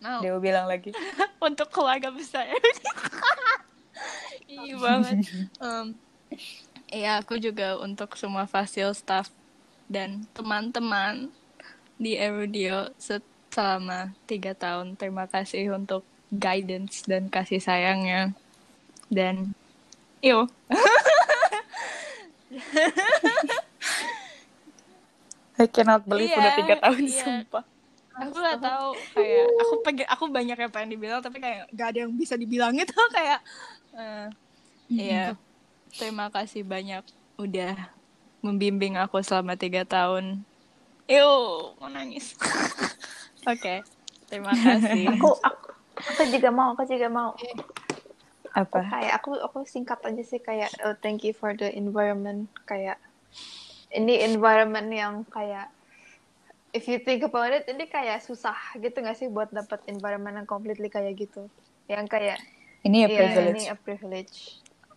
[0.04, 0.20] Mau.
[0.20, 0.92] Dewa bilang lagi.
[1.48, 2.44] Untuk keluarga besar.
[4.54, 5.16] Iya banget.
[5.64, 5.86] Em,
[6.90, 9.26] Iya, aku juga untuk semua fasil staff
[9.90, 11.26] dan teman-teman
[11.98, 12.90] di Erudio
[13.50, 14.94] selama tiga tahun.
[14.94, 18.30] Terima kasih untuk guidance dan kasih sayangnya.
[19.10, 19.54] Dan,
[20.22, 20.46] iyo.
[25.54, 27.24] I cannot believe Iya, udah tiga tahun iya.
[27.24, 27.64] sumpah.
[28.14, 32.06] aku gak tahu kayak aku pengen aku banyak yang pengen dibilang tapi kayak gak ada
[32.06, 33.42] yang bisa dibilang itu kayak
[33.90, 34.30] eh,
[34.94, 35.24] iya.
[36.00, 37.06] Terima kasih banyak.
[37.38, 37.90] Udah
[38.42, 40.42] membimbing aku selama tiga tahun.
[41.06, 42.34] Ew, mau nangis.
[43.50, 43.84] Oke
[44.34, 45.06] terima kasih.
[45.14, 47.30] Aku aku aku juga mau aku juga mau.
[48.54, 48.86] Apa?
[48.86, 52.50] kayak aku aku singkat aja sih kayak oh, thank you for the environment.
[52.66, 52.98] Kayak
[53.94, 55.70] ini environment yang kayak
[56.74, 60.48] if you think about it ini kayak susah gitu gak sih buat dapat environment yang
[60.50, 61.46] completely kayak gitu?
[61.86, 62.38] Yang kayak
[62.84, 63.54] Ini ya iya, privilege.
[63.56, 64.36] ini a privilege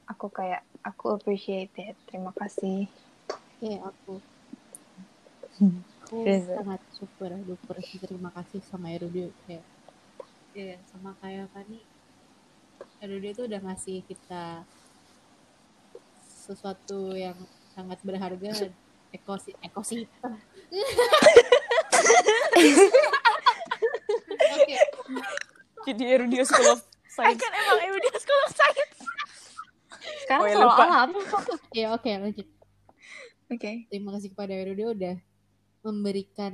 [0.07, 1.95] aku kayak aku appreciate it.
[2.07, 2.87] Terima kasih.
[3.59, 4.19] Iya aku.
[6.07, 6.55] Aku Reza.
[6.63, 9.65] sangat super duper terima kasih sama Erudio kayak
[10.55, 11.83] ya sama kayak Fani.
[13.03, 14.63] Erudio tuh udah ngasih kita
[16.23, 17.35] sesuatu yang
[17.75, 18.71] sangat berharga.
[19.07, 20.35] Ekosi ekosistem.
[24.57, 24.77] Oke,
[25.87, 27.39] Jadi Erudio School of Science.
[27.39, 28.96] kan emang Erudia School of Science
[30.27, 30.83] sekarang Oh, ya, soal lupa.
[30.85, 31.09] alam
[31.79, 32.47] ya oke lanjut.
[33.47, 35.15] oke Terima kasih kepada Erudio udah
[35.81, 36.53] memberikan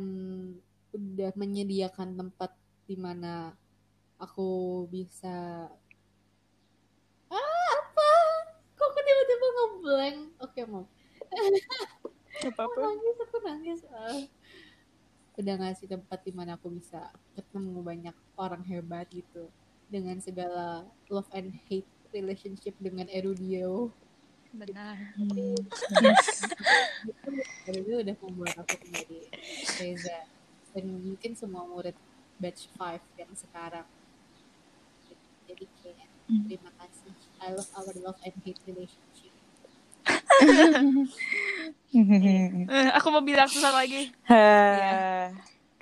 [0.91, 2.53] udah menyediakan tempat
[2.85, 3.57] di mana
[4.15, 4.45] aku
[4.87, 5.65] bisa
[7.27, 7.41] ah
[7.73, 8.09] apa
[8.71, 10.85] kok aku tiba-tiba ngeblank oke mau
[12.35, 12.77] Gak apa-apa.
[12.83, 14.21] nangis aku nangis Ah.
[15.33, 17.01] udah ngasih tempat di mana aku bisa
[17.33, 19.49] ketemu banyak orang hebat gitu
[19.87, 23.89] dengan segala love and hate relationship dengan Erudio.
[24.53, 24.95] Benar.
[27.65, 29.19] Erudio udah membuat aku menjadi
[29.81, 30.29] Reza.
[30.73, 31.97] Dan mungkin semua murid
[32.37, 33.85] batch 5 yang sekarang.
[35.49, 36.09] Jadi kayak
[36.45, 37.13] terima kasih.
[37.41, 39.33] I love our love and hate relationship.
[41.93, 44.09] Eh, aku mau bilang sesuatu lagi.
[44.25, 45.29] Hah.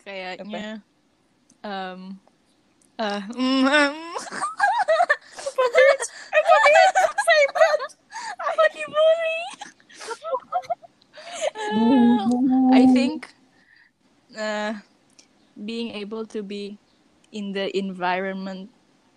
[0.02, 0.82] kayaknya
[1.64, 2.18] um,
[2.98, 3.98] uh, mm, um,
[8.42, 9.40] aku dibully
[12.72, 13.32] I think
[14.36, 14.80] uh,
[15.56, 16.80] being able to be
[17.32, 18.70] in the environment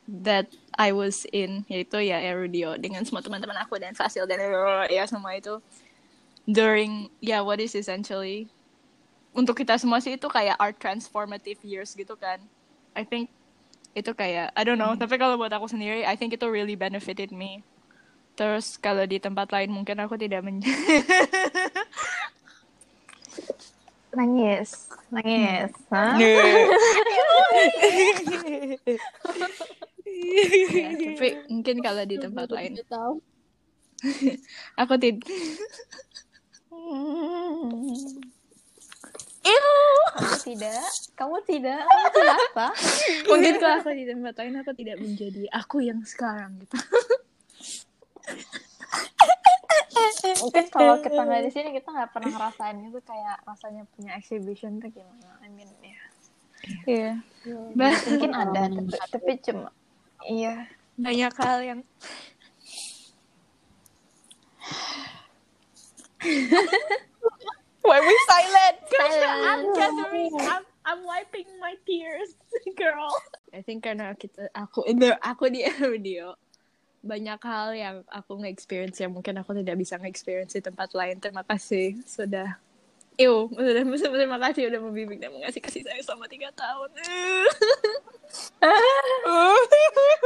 [0.07, 4.43] that I was in yaitu ya Erudio dengan semua teman-teman aku dan Fasil dan
[4.91, 5.59] ya semua itu.
[6.45, 8.53] During ya what is essentially
[9.33, 12.39] untuk kita semua sih itu kayak our transformative years gitu kan.
[12.95, 13.33] I think
[13.95, 17.31] itu kayak I don't know tapi kalau buat aku sendiri I think itu really benefited
[17.31, 17.63] me.
[18.35, 20.59] Terus kalau di tempat lain mungkin aku tidak men
[24.15, 26.15] nangis nangis Hah?
[30.15, 32.73] Ya, tapi mungkin kalau di tempat Aku lain.
[32.79, 33.19] tidak
[40.17, 40.89] aku tidak.
[41.15, 41.85] Kamu tidak.
[41.85, 42.67] Kamu tidak tidak apa?
[43.29, 46.77] Mungkin kalau aku di tempat lain aku tidak menjadi aku yang sekarang gitu.
[50.45, 54.81] Mungkin kalau kita nggak di sini kita nggak pernah ngerasain itu kayak rasanya punya exhibition
[54.81, 56.01] tuh gimana I mean ya.
[56.89, 57.21] Iya.
[57.77, 59.69] Bah, mungkin ada tapi, tapi cuma
[60.25, 60.73] iya.
[60.97, 61.81] Banyak hal yang
[67.85, 68.77] Why we silent?
[69.45, 72.33] I'm gathering I'm, I'm wiping my tears
[72.81, 73.13] girl
[73.53, 74.89] I think karena kita aku
[75.21, 76.33] aku di video
[77.05, 81.45] banyak hal yang aku nge-experience yang mungkin aku tidak bisa nge-experience di tempat lain terima
[81.45, 82.57] kasih sudah
[83.15, 86.91] Ew, sudah terima kasih udah membimbing dan mengasih kasih sayang selama tiga tahun.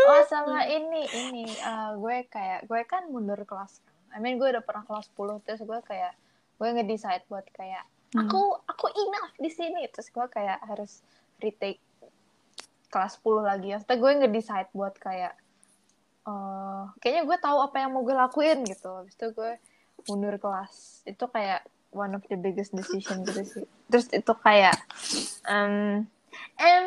[0.08, 4.48] oh sama ini ini eh, gue kayak gue kan mundur kelas kan I mean gue
[4.48, 6.16] udah pernah kelas 10 terus gue kayak
[6.58, 7.86] gue nge-decide buat kayak
[8.18, 9.86] aku aku enough di sini.
[9.94, 11.00] Terus gue kayak harus
[11.38, 11.80] retake
[12.90, 13.68] kelas 10 lagi.
[13.74, 15.34] Maksudnya gue nge-decide buat kayak
[16.28, 18.90] eh kayaknya gue tahu apa yang mau gue lakuin gitu.
[18.90, 19.52] Habis itu gue
[20.10, 21.06] mundur kelas.
[21.06, 21.62] Itu kayak
[21.94, 23.66] one of the biggest decision gitu sih.
[23.88, 24.76] Terus itu kayak
[25.46, 26.04] em
[26.58, 26.86] em.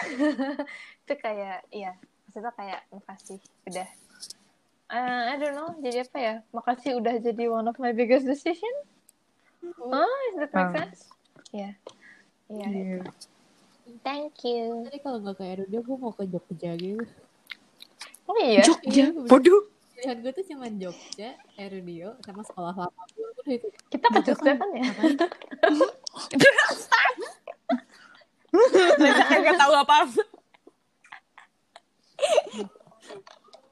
[1.04, 1.98] Itu kayak iya.
[2.28, 3.42] Maksudnya kayak makasih.
[3.66, 3.88] Udah
[4.90, 8.72] Eh, I don't know jadi apa ya makasih udah jadi one of my biggest decision
[9.78, 10.72] oh is that make Ah.
[10.82, 11.06] sense
[11.50, 11.70] ya
[12.48, 12.98] iya itu.
[14.02, 17.04] thank you Tadi kalau nggak ke Erudio, gue mau ke Jogja gitu.
[18.24, 19.60] oh iya Jogja, Iya, bodoh.
[19.92, 23.26] Pilihan gue tuh cuma Jogja, Erudio, sama sekolah lama gue.
[23.36, 23.66] Udah itu?
[23.86, 24.82] Kita kejut-kejutan ya?
[29.28, 29.96] Kayak gak tahu apa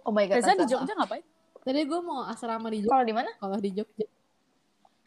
[0.09, 0.41] Oh my god.
[0.41, 0.65] Reza di.
[0.65, 1.21] Jogja ngapain?
[1.61, 2.97] Tadi gue mau asrama di Jogja.
[2.97, 3.31] Kalau di mana?
[3.37, 4.07] Kalau di Jogja,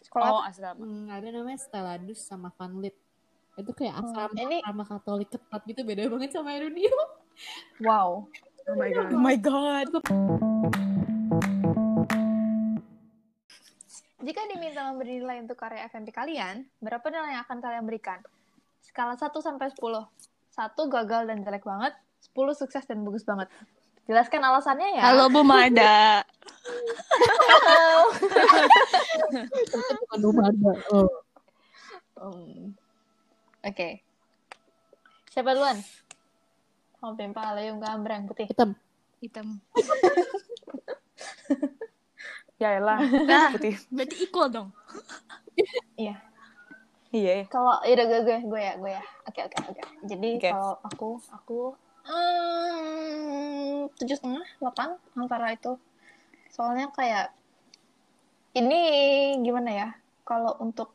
[0.06, 0.54] Sekolah Oh apa?
[0.54, 2.94] asrama hmm, ada namanya Steladus sama Funlit.
[3.58, 6.94] Itu kayak asrama, ini- asrama Katolik ketat gitu, beda banget sama Indonesia.
[7.82, 8.30] Wow.
[8.70, 9.88] Oh my god Oh my god
[14.22, 18.22] Jika diminta memberi nilai untuk karya FMP kalian, berapa nilai yang akan kalian berikan?
[18.86, 19.82] Skala 1 sampai 10.
[19.82, 21.98] 1 gagal dan jelek banget,
[22.30, 23.50] 10 sukses dan bagus banget.
[24.10, 25.02] Jelaskan alasannya ya.
[25.06, 26.26] Halo Bu Mada.
[29.52, 30.74] Itu bukan rumah ada.
[30.90, 31.10] Oh.
[33.62, 34.02] Oke.
[35.32, 35.78] Siapa duluan?
[37.02, 38.50] Oh, Pimpa, Layung, Gambrang, Putih.
[38.50, 38.78] Hitam.
[39.22, 39.48] Hitam.
[42.62, 44.70] Ya elah Nah, Putih berarti equal dong.
[45.98, 46.14] Iya.
[47.10, 49.02] Iya Kalau ya udah gue gue gue ya gue ya.
[49.26, 49.82] Oke oke oke.
[50.06, 51.74] Jadi kalau aku aku
[54.02, 55.78] tujuh setengah delapan antara itu.
[56.50, 57.30] Soalnya kayak
[58.58, 58.82] ini
[59.46, 59.90] gimana ya?
[60.26, 60.92] Kalau untuk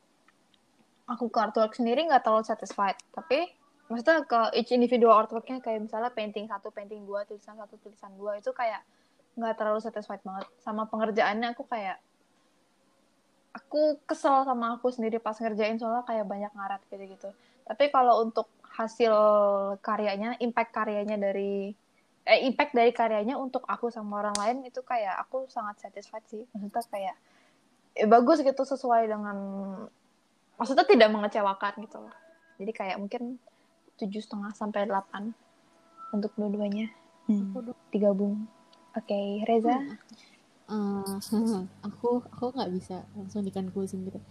[1.06, 2.98] aku ke artwork sendiri nggak terlalu satisfied.
[3.14, 3.46] Tapi
[3.86, 8.42] maksudnya ke each individual artworknya kayak misalnya painting satu, painting dua, tulisan satu, tulisan dua
[8.42, 8.82] itu kayak
[9.38, 10.50] nggak terlalu satisfied banget.
[10.60, 12.02] Sama pengerjaannya aku kayak
[13.56, 17.32] aku kesel sama aku sendiri pas ngerjain soalnya kayak banyak ngarat gitu-gitu.
[17.64, 19.14] Tapi kalau untuk hasil
[19.80, 21.72] karyanya, impact karyanya dari
[22.26, 26.42] eh impact dari karyanya untuk aku sama orang lain itu kayak aku sangat satisfied sih.
[26.52, 27.16] Maksudnya kayak
[27.96, 29.36] eh, bagus gitu sesuai dengan
[30.60, 32.14] maksudnya tidak mengecewakan gitu loh.
[32.60, 33.40] Jadi kayak mungkin
[33.96, 35.32] tujuh setengah sampai delapan
[36.12, 36.92] untuk dua-duanya
[37.26, 37.58] Hmm.
[37.90, 38.46] digabung.
[38.94, 39.82] Oke, Reza.
[40.66, 41.14] Eh,
[41.82, 44.22] aku aku nggak bisa langsung dikonklusin gitu.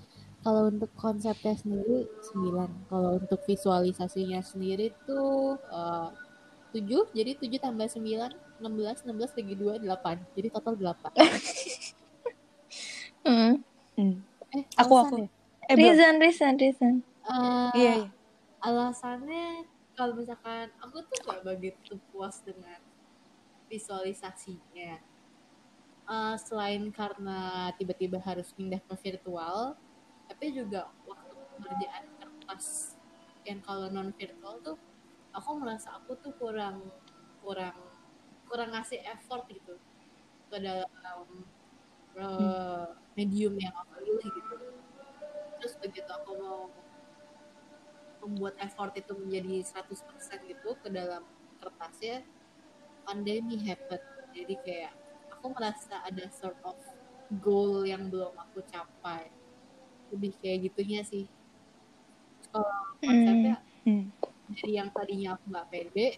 [0.46, 2.70] Kalau untuk konsepnya sendiri 9.
[2.86, 6.10] Kalau untuk visualisasinya sendiri tuh eh,
[6.78, 7.10] 7.
[7.18, 10.38] Jadi 7 tambah 9 16 16 bagi 2 8.
[10.38, 11.12] Jadi total 8.
[13.26, 13.58] Hmm.
[13.98, 14.22] Hmm.
[14.54, 15.26] Eh, Aku, aku.
[15.26, 15.28] ya?
[15.66, 15.74] Eh.
[15.74, 16.94] Reason, reason, reason.
[17.26, 18.08] Eh, Iya, iya.
[18.62, 19.66] alasannya
[19.98, 22.78] kalau misalkan aku tuh gak begitu puas dengan
[23.66, 25.02] visualisasinya
[26.06, 29.74] Eh, selain karena tiba-tiba harus pindah ke virtual
[30.26, 32.98] tapi juga waktu pengerjaan kertas
[33.46, 34.78] yang kalau non virtual tuh
[35.36, 36.82] aku merasa aku tuh kurang
[37.46, 37.78] kurang
[38.50, 39.78] kurang ngasih effort gitu
[40.50, 41.30] ke dalam
[42.18, 42.86] eh,
[43.18, 44.56] medium yang aku pilih gitu.
[45.60, 46.62] Terus begitu aku mau
[48.26, 51.22] membuat effort itu menjadi 100% gitu ke dalam
[51.62, 52.26] kertasnya
[53.06, 54.02] pandemi happen.
[54.34, 54.94] Jadi kayak
[55.30, 56.78] aku merasa ada sort of
[57.42, 59.30] goal yang belum aku capai
[60.16, 61.26] lebih kayak gitunya sih
[62.50, 64.10] kalau konsepnya Hmm.
[64.50, 66.18] dari yang tadinya aku nggak pede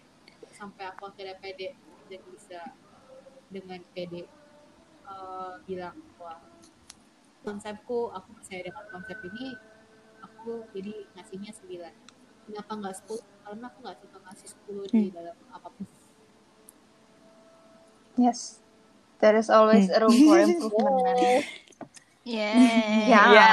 [0.56, 1.76] sampai aku akhirnya pede
[2.08, 2.60] dan bisa
[3.52, 4.24] dengan pede
[5.04, 6.40] eh, bilang wah
[7.44, 9.52] konsepku aku percaya dengan konsep ini
[10.24, 11.92] aku jadi ngasihnya 9
[12.48, 15.84] kenapa nggak 10 karena aku nggak suka ngasih 10 di dalam apa pun
[18.18, 18.58] Yes.
[19.20, 21.44] There is always a room for improvement.
[22.28, 22.52] Yeah.
[23.08, 23.22] Ya.
[23.32, 23.52] Ya,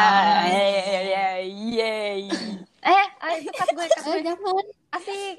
[0.52, 2.28] ya, ya, ya, yay.
[2.84, 4.22] Eh, ayo cut gue, cut eh gue.
[4.28, 5.36] jangan Asik.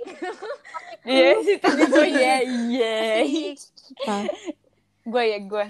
[1.05, 2.41] Iya sih tadi gue ya.
[4.09, 4.17] Apa?
[5.05, 5.67] Gue ya, gue.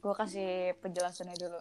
[0.00, 1.60] Gue kasih penjelasannya dulu.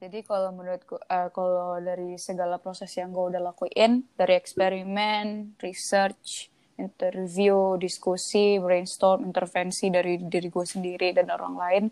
[0.00, 6.51] Jadi kalau menurutku, eh, kalau dari segala proses yang gue udah lakuin, dari eksperimen, research,
[6.76, 11.84] interview, diskusi, brainstorm, intervensi dari diri gue sendiri dan orang lain,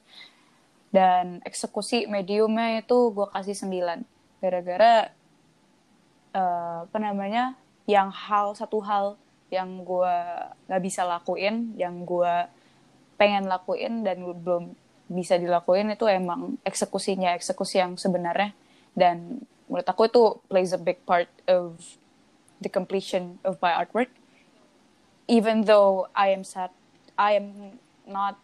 [0.91, 4.03] dan eksekusi mediumnya itu gue kasih 9.
[4.41, 5.13] Gara-gara,
[6.35, 7.55] eh, apa namanya,
[7.87, 9.21] yang hal, satu hal
[9.51, 10.15] yang gue
[10.71, 12.47] gak bisa lakuin, yang gue
[13.19, 14.73] pengen lakuin dan belum
[15.11, 18.55] bisa dilakuin itu emang eksekusinya eksekusi yang sebenarnya.
[18.95, 21.83] Dan menurut aku itu plays a big part of
[22.63, 24.11] the completion of my artwork
[25.31, 26.75] even though I am sad
[27.15, 28.35] I am not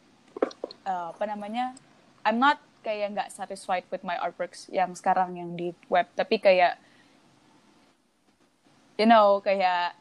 [0.87, 1.75] uh, apa namanya
[2.23, 6.07] I'm not kayak nggak satisfied with my artworks yang sekarang yang di web.
[6.15, 6.79] Tapi kayak
[8.95, 9.99] you know kayak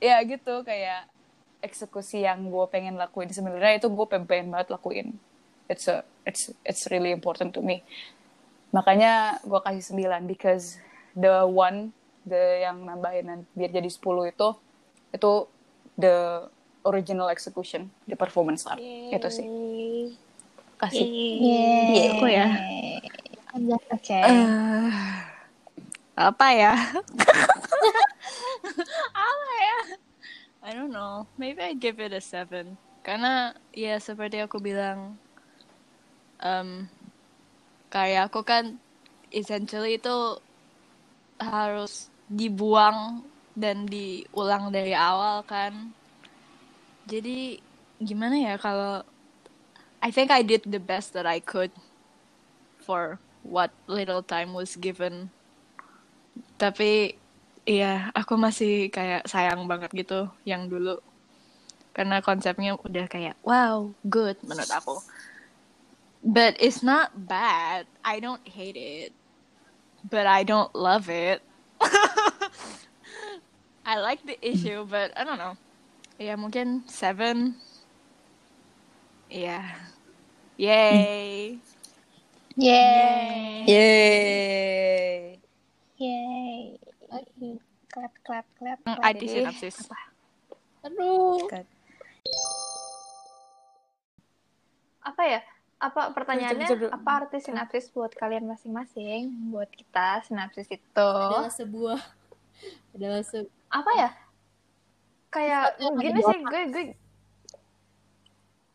[0.00, 1.12] ya gitu kayak
[1.60, 3.28] eksekusi yang gue pengen lakuin.
[3.28, 5.20] Sebenarnya itu gue pengen, banget lakuin.
[5.68, 7.84] It's a it's it's really important to me.
[8.72, 10.80] Makanya gue kasih 9 because
[11.12, 11.92] the one
[12.24, 14.48] the yang nambahin biar jadi 10 itu
[15.12, 15.32] itu
[15.98, 16.48] the
[16.82, 19.46] original execution the performance art itu sih
[20.82, 21.06] kasih.
[21.06, 22.10] Yeay.
[22.18, 22.46] Aku ya.
[23.94, 24.18] Oke.
[24.18, 24.90] Eh,
[26.18, 26.74] Apa ya?
[29.30, 29.78] Apa ya?
[30.62, 31.30] I don't know.
[31.38, 32.76] Maybe I give it a seven.
[33.06, 35.18] Karena ya seperti aku bilang,
[36.42, 36.86] um,
[37.90, 38.78] karya aku kan
[39.34, 40.38] essentially itu
[41.42, 45.92] harus dibuang dan diulang dari awal kan.
[47.04, 47.60] Jadi
[48.02, 49.04] gimana ya kalau
[50.02, 51.70] I think I did the best that I could
[52.82, 55.30] for what little time was given.
[56.58, 57.14] Tapi
[57.62, 60.98] iya, aku masih kayak sayang banget gitu yang dulu.
[61.92, 64.96] Karena konsepnya udah kayak wow, good menurut aku.
[66.22, 67.86] But it's not bad.
[68.06, 69.10] I don't hate it.
[70.06, 71.42] But I don't love it.
[73.82, 75.58] I like the issue, but I don't know.
[76.14, 77.58] Ya mungkin seven.
[79.26, 79.74] Iya.
[80.54, 81.58] Yay.
[82.54, 83.64] Yeay.
[83.66, 85.18] Yeay.
[85.98, 86.62] Yeay.
[87.10, 87.48] Oke.
[87.90, 88.78] Clap, clap, clap.
[88.86, 89.76] Mm, IT jadi sinopsis.
[89.84, 89.98] apa?
[90.86, 91.42] Aduh.
[95.02, 95.40] Apa ya?
[95.82, 96.68] Apa pertanyaannya?
[96.94, 99.50] Apa arti sinapsis buat kalian masing-masing?
[99.50, 101.98] Buat kita sinapsis itu Adalah sebuah
[102.94, 103.42] adalah se
[103.72, 104.10] apa ya?
[105.32, 106.84] Kayak gini sih gue gue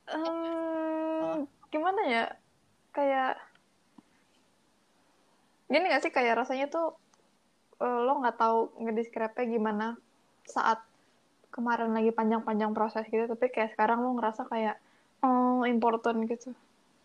[0.08, 2.26] Em, gimana ya?
[2.96, 3.38] Kayak
[5.70, 6.12] gini gak sih?
[6.16, 6.98] Kayak rasanya tuh
[7.84, 10.00] eh, lo nggak tahu ngedescribe gimana
[10.48, 10.82] saat
[11.54, 14.80] kemarin lagi panjang-panjang proses gitu tapi kayak sekarang lo ngerasa kayak
[15.22, 16.56] oh important gitu.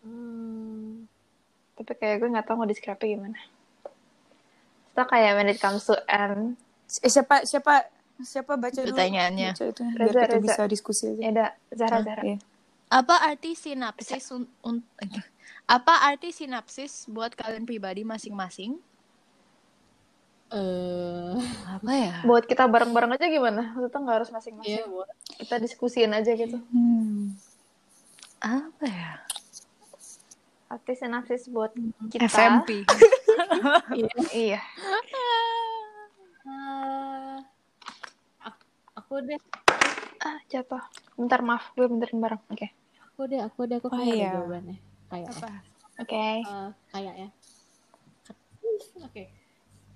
[0.03, 1.05] Hmm,
[1.77, 3.39] tapi kayak gue nggak tahu ngedescribe gimana.
[4.89, 6.55] Setelah kayak when it comes to end
[6.95, 7.89] siapa siapa
[8.19, 9.49] siapa baca dulu Pertanyaannya.
[9.51, 10.43] baca itu biar Reza, kita Reza.
[10.43, 11.19] bisa diskusi aja.
[11.19, 12.03] ya udah Zahra Hah?
[12.03, 12.37] Zahra Iya.
[12.87, 14.85] Apa arti sinapsis un- un-
[15.65, 18.77] apa arti sinapsis buat kalian pribadi masing-masing?
[20.51, 21.33] eh
[21.67, 22.13] Apa ya?
[22.21, 26.61] buat kita bareng-bareng aja gimana maksudnya nggak harus masing-masing ya buat kita diskusiin aja gitu
[26.69, 27.33] Hmm.
[28.37, 29.11] Apa ya?
[30.69, 31.73] arti sinapsis buat
[32.07, 32.85] kita FMP.
[34.45, 35.01] iya Ah,
[39.13, 39.41] aku deh.
[40.25, 40.81] Ah jatuh.
[41.13, 41.69] Bentar maaf.
[41.77, 42.41] Gue benterin bareng.
[42.49, 42.73] Oke.
[43.13, 43.77] Aku deh aku deh.
[43.77, 44.25] Aku Oh, kayak iya.
[44.25, 44.77] ada jawabannya.
[45.05, 45.49] Kayak Apa?
[46.01, 46.17] oke.
[46.17, 47.29] Eh, kayak ya.
[49.05, 49.23] Oke.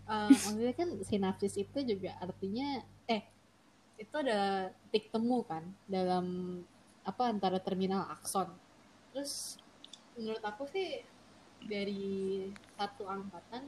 [0.08, 3.26] Eh, maksudnya kan sinapsis itu juga artinya eh
[3.98, 6.62] itu ada titik temu kan dalam
[7.02, 8.54] apa antara terminal akson.
[9.18, 9.58] Terus
[10.14, 11.02] menurut aku sih
[11.66, 12.46] dari
[12.78, 13.66] satu angkatan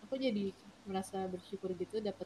[0.00, 0.48] aku jadi
[0.88, 2.24] merasa bersyukur gitu dapat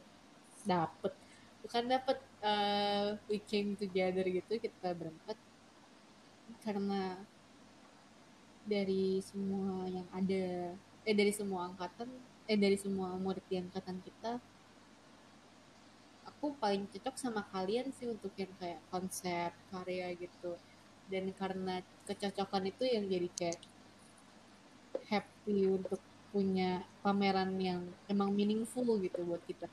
[0.63, 1.11] dapat
[1.59, 5.37] bukan dapat eh, we came together gitu kita berempat.
[6.63, 7.15] Karena
[8.67, 10.75] dari semua yang ada
[11.07, 12.09] eh dari semua angkatan
[12.51, 14.43] eh dari semua murid di angkatan kita
[16.27, 20.53] aku paling cocok sama kalian sih untuk yang kayak konsep karya gitu.
[21.09, 23.59] Dan karena kecocokan itu yang jadi kayak
[25.09, 25.97] happy untuk
[26.29, 27.81] punya pameran yang
[28.11, 29.65] emang meaningful gitu buat kita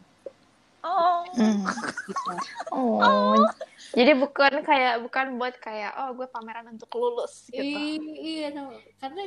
[0.85, 1.24] Oh.
[1.32, 1.65] Hmm.
[2.06, 2.36] kita
[2.69, 3.40] oh
[3.97, 8.77] jadi bukan kayak bukan buat kayak oh gue pameran untuk lulus gitu I- iya no.
[9.01, 9.24] karena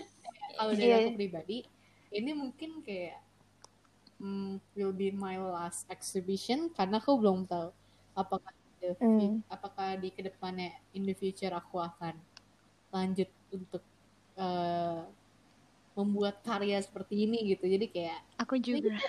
[0.54, 0.98] kalau dari Iya.
[1.02, 1.58] aku pribadi
[2.14, 3.18] ini mungkin kayak
[4.22, 7.74] mm, will be my last exhibition karena aku belum tahu
[8.14, 9.42] apakah the Hmm.
[9.50, 12.14] apakah di ke depannya in the future aku akan
[12.94, 13.82] lanjut untuk
[14.38, 15.02] eh,
[15.98, 18.94] membuat karya seperti ini gitu jadi kayak Aku juga.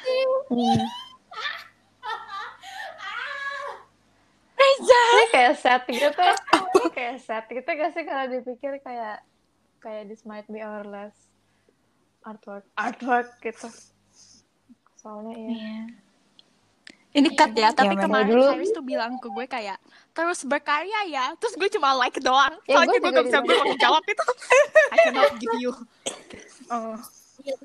[4.79, 9.23] Ini kayak set gitu Ini kayak set gitu gak sih kalau dipikir kayak
[9.83, 11.31] kayak this might be our last
[12.27, 13.69] artwork artwork gitu
[14.99, 15.79] soalnya ya Iya.
[17.09, 18.53] Ini cut ya, tapi Ya, kemarin dulu.
[18.69, 19.81] Tuh bilang ke gue kayak
[20.13, 21.33] terus berkarya ya.
[21.41, 22.53] Terus gue cuma like doang.
[22.69, 24.27] Ya, Soalnya gue gue gak bisa gue jawab itu.
[24.93, 25.73] I cannot give you.
[26.69, 27.01] Oh,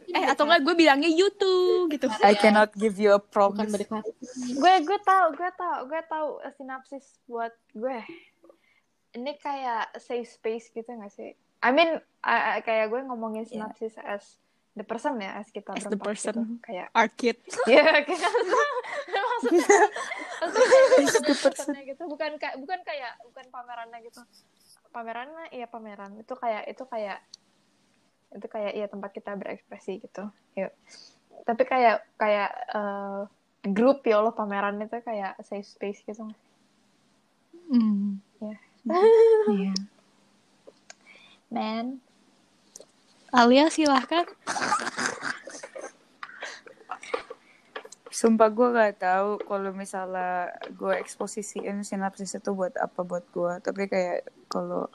[0.09, 2.07] Eh atau enggak gue bilangnya YouTube gitu.
[2.19, 3.71] I cannot give you a promise.
[3.73, 7.99] gue gue tahu gue tahu gue tahu sinapsis buat gue
[9.13, 14.41] ini kayak safe space gitu gak sih I mean I- kayak gue ngomongin sinapsis as
[14.73, 16.33] the person ya as kita As the berempat person.
[16.49, 16.53] gitu.
[16.61, 17.37] kayak Arkit.
[17.67, 18.31] ya kayak
[19.13, 19.83] maksudnya
[20.41, 24.21] maksudnya the personnya gitu bukan kayak bukan kayak bukan pamerannya gitu
[24.89, 27.21] pamerannya iya pameran itu kayak itu kayak
[28.33, 30.73] itu kayak iya tempat kita berekspresi gitu yuk
[31.43, 33.21] tapi kayak kayak eh,
[33.67, 36.29] grup ya Allah pameran itu kayak safe space gitu
[37.73, 38.19] Hmm.
[38.37, 38.55] Ya.
[39.49, 39.73] Iya.
[41.53, 42.03] man
[43.33, 44.29] Alia silahkan.
[48.13, 53.57] Sumpah gue gak tahu kalau misalnya gue eksposisiin sinapsis itu buat apa buat gue.
[53.65, 54.85] Tapi kayak kalau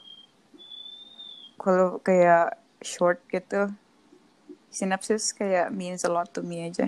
[1.59, 3.71] kalau kayak short gitu,
[4.69, 6.87] sinapsis kayak means a lot to me aja.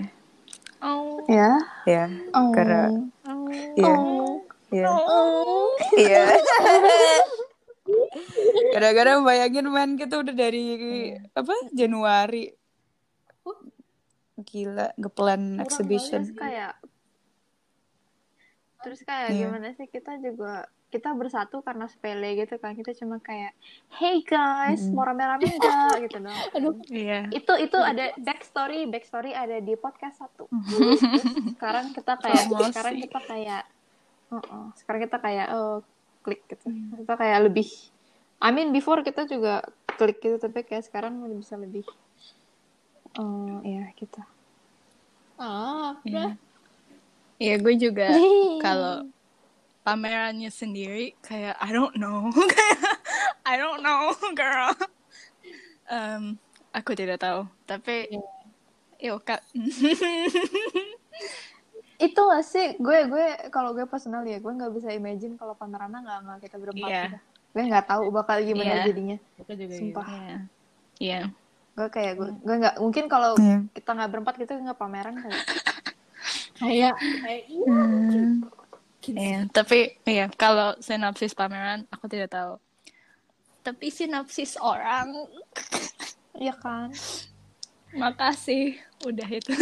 [0.82, 1.22] Oh.
[1.30, 1.62] Ya.
[1.86, 2.50] Ya, Oh.
[2.50, 2.90] karena
[3.22, 3.46] Oh.
[3.78, 3.94] iya,
[4.72, 4.88] iya,
[5.96, 6.22] iya.
[8.72, 10.66] Gara-gara bayangin man kita udah dari
[11.34, 12.50] apa Januari.
[14.42, 16.24] Gila, ngeplan exhibition.
[16.26, 16.72] Terus kayak
[18.82, 19.38] terus kayak Iya.
[19.46, 22.76] gimana sih kita juga kita bersatu karena sepele gitu kan.
[22.76, 23.56] Kita cuma kayak
[23.96, 26.36] hey guys mau rame-rame enggak gitu dong.
[26.60, 26.74] Aduh.
[26.92, 27.32] Iya.
[27.32, 30.44] itu itu ada backstory backstory ada di podcast satu.
[30.52, 31.00] Terus
[31.56, 32.68] sekarang kita kayak Promosi.
[32.68, 33.62] sekarang kita kayak
[34.28, 35.80] uh-uh, sekarang kita kayak oh
[36.20, 36.68] klik gitu.
[37.00, 37.68] Kita kayak lebih
[38.44, 39.64] I mean before kita juga
[39.96, 41.88] klik gitu tapi kayak sekarang udah bisa lebih
[43.16, 44.20] oh ya gitu.
[45.40, 46.36] Ah, Iya.
[47.42, 48.06] Iya, gue juga
[48.64, 49.10] kalau
[49.82, 52.78] pamerannya sendiri kayak I don't know, kayak
[53.50, 54.70] I don't know, girl.
[55.84, 56.38] Em,
[56.70, 58.06] aku tidak tahu, tapi
[58.96, 59.42] yuk kak.
[61.98, 66.02] itu gak sih gue gue kalau gue personal ya gue nggak bisa imagine kalau pamerannya
[66.02, 67.04] nggak nggak kita berempat Iya.
[67.06, 67.18] gitu.
[67.54, 68.84] gue nggak tahu bakal gimana Iya.
[68.90, 70.36] jadinya aku juga sumpah Iya.
[70.98, 71.20] Iya.
[71.78, 73.58] gue kayak gue gue nggak mungkin kalau Iya.
[73.70, 75.38] kita nggak berempat gitu nggak pameran kali
[76.58, 77.78] kayak kayak iya
[79.10, 82.54] Iya, tapi iya kalau sinopsis pameran aku tidak tahu.
[83.66, 85.10] Tapi sinopsis orang,
[86.38, 86.94] iya kan
[87.92, 89.52] makasih udah itu.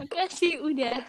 [0.00, 1.04] makasih udah.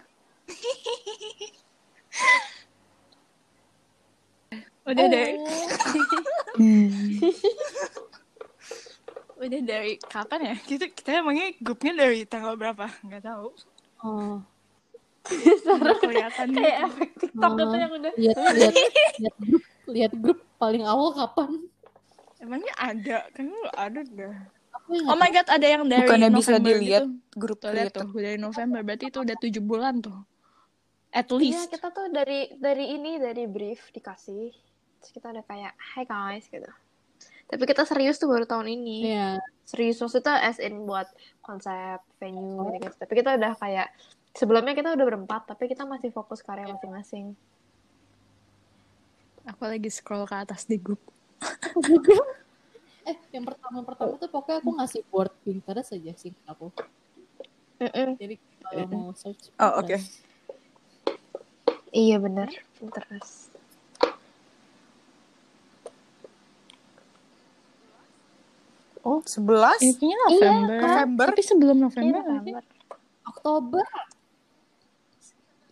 [4.84, 5.40] udah dari
[9.44, 10.54] udah dari kapan ya?
[10.58, 12.86] Kita kita emangnya grupnya dari tanggal berapa?
[13.02, 13.46] Nggak tahu.
[14.00, 14.36] oh
[15.74, 16.84] Nggak kelihatan kayak gitu.
[16.86, 17.56] efek TikTok Oh.
[17.56, 18.74] gitu yang udah lihat lihat
[19.16, 21.50] lihat grup lihat grup paling awal kapan
[22.36, 23.18] Emangnya ada?
[23.32, 24.36] Nggak ada dah.
[24.84, 27.08] Oh my god, ada yang dari Bukannya bisa November dilihat gitu.
[27.32, 28.00] grup Tuh lihat itu.
[28.04, 28.80] tuh, dari November.
[28.82, 30.18] Berarti itu udah tujuh bulan tuh.
[31.08, 31.70] At Iya least.
[31.70, 34.50] kita tuh dari dari ini dari brief dikasih
[34.98, 36.68] terus kita udah kayak hi guys gitu
[37.54, 41.06] tapi kita serius tuh baru tahun ini ya serius maksudnya as in buat
[41.40, 43.88] konsep venue gitu guys tapi kita udah kayak
[44.32, 47.38] sebelumnya kita udah berempat tapi kita masih fokus karya masing-masing
[49.44, 50.96] Aku lagi scroll ke atas di grup.
[53.04, 56.72] eh yang pertama pertama tuh pokoknya aku ngasih word Pinterest aja sih aku
[57.76, 58.16] Mm-mm.
[58.16, 59.92] jadi kalau mau search Oh, oke.
[59.92, 60.24] Pinterest.
[61.92, 63.53] iya benar Pinterest
[69.04, 69.84] Oh, 11?
[69.84, 70.80] Intinya November.
[70.80, 71.26] November.
[71.30, 72.20] Tapi sebelum Iya, November.
[72.20, 72.24] sih?
[72.24, 72.62] November.
[73.24, 73.86] Oktober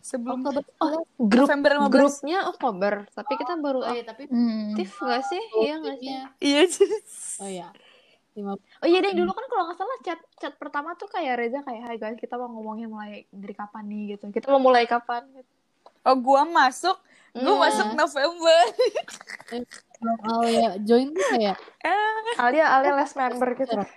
[0.03, 1.89] Sebelum Oktober Oh, grup November 15.
[1.89, 4.73] grupnya Oktober tapi kita baru oh iya tapi Hmm.
[4.73, 6.11] aktif nggak sih iya nggak sih
[6.43, 6.63] Iya,
[7.39, 7.67] oh ya
[8.33, 8.51] lima
[8.83, 11.81] Oh iya deh dulu kan kalau nggak salah chat chat pertama tuh kayak Reza kayak
[11.87, 15.51] Hai guys kita mau ngomongin mulai dari kapan nih gitu kita mau mulai kapan gitu.
[16.03, 16.99] Oh, gua masuk.
[17.31, 17.63] Gua Hmm.
[17.63, 18.59] masuk November.
[20.03, 21.57] Belum Alia join tuh kayak
[22.35, 23.89] Alia Alia last member gitu terus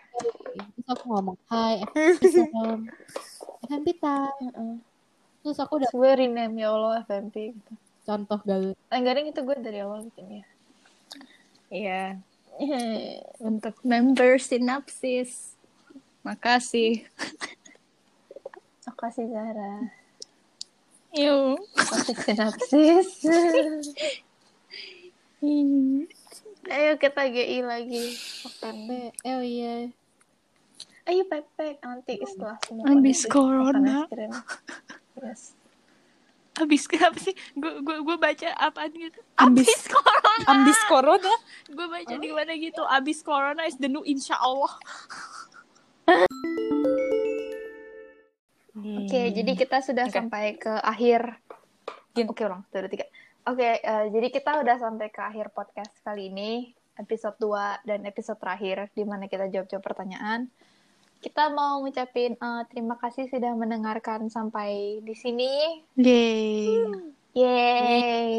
[0.87, 2.23] aku ngomong hai FMP
[3.67, 4.79] FMP time
[5.43, 7.73] terus aku udah gue rename ya Allah FMP gitu.
[8.07, 10.47] contoh gal Eh, enggak ding itu gue dari awal bikinnya
[11.67, 12.23] Iya.
[13.43, 15.59] Untuk member sinapsis.
[16.23, 17.03] Makasih.
[18.87, 19.91] Makasih Zahra
[21.11, 21.59] Yuk.
[22.23, 23.09] Sinapsis
[26.67, 29.93] Ayo kita GI lagi FMP oh iya
[31.07, 33.97] Ayo pepek nanti setelah semua Habis kondisi corona.
[35.23, 35.55] Yes.
[36.57, 37.37] Abis kenapa sih?
[37.53, 39.21] Gue gue gue baca apaan gitu.
[39.37, 39.69] Ambis.
[39.69, 40.45] Abis corona.
[40.49, 41.33] Ambis corona.
[41.69, 42.83] Gue baca di mana gitu.
[42.89, 44.73] Abis corona is the new insya Allah.
[48.77, 50.17] Oke, jadi kita sudah Oke.
[50.17, 51.41] sampai ke akhir.
[52.17, 52.65] Oke, ulang.
[52.73, 53.07] Satu, dua, tiga.
[53.47, 56.75] Oke, eh, jadi kita udah sampai ke akhir podcast kali ini.
[56.99, 60.51] Episode 2 dan episode terakhir di mana kita jawab-jawab pertanyaan.
[61.23, 65.79] Kita mau ngucapin eh, terima kasih sudah mendengarkan sampai di sini.
[65.95, 66.91] Yeay.
[67.37, 68.35] Yeay.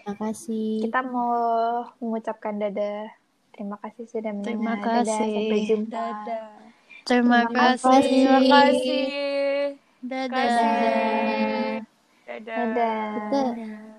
[0.00, 3.06] terima kasih Kita mau mengucapkan dadah.
[3.54, 4.50] Terima kasih sudah mendengar.
[4.50, 5.30] Terima Dadah, kasih.
[5.30, 5.94] sampai jumpa.
[5.94, 6.46] Dadah.
[7.06, 8.02] Terima Terima kasih.
[8.02, 9.04] Terima kasih.
[10.02, 10.42] Dadah.
[12.26, 12.56] Dadah.
[12.66, 13.04] Dadah.
[13.14, 13.89] kita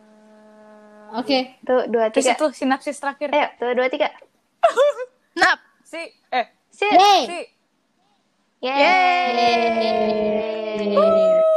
[1.12, 1.60] Oke.
[1.68, 2.36] Tuh, dua, Terus tiga.
[2.40, 3.30] itu sinapsis terakhir.
[3.36, 4.08] Ayo, tuh, dua, tiga.
[5.42, 5.60] Nap.
[5.84, 6.00] Si,
[6.32, 6.92] eh, Sit.
[6.96, 7.22] Yeay.
[7.28, 7.40] si.
[8.64, 8.80] Yeay.
[10.88, 11.51] Yeay.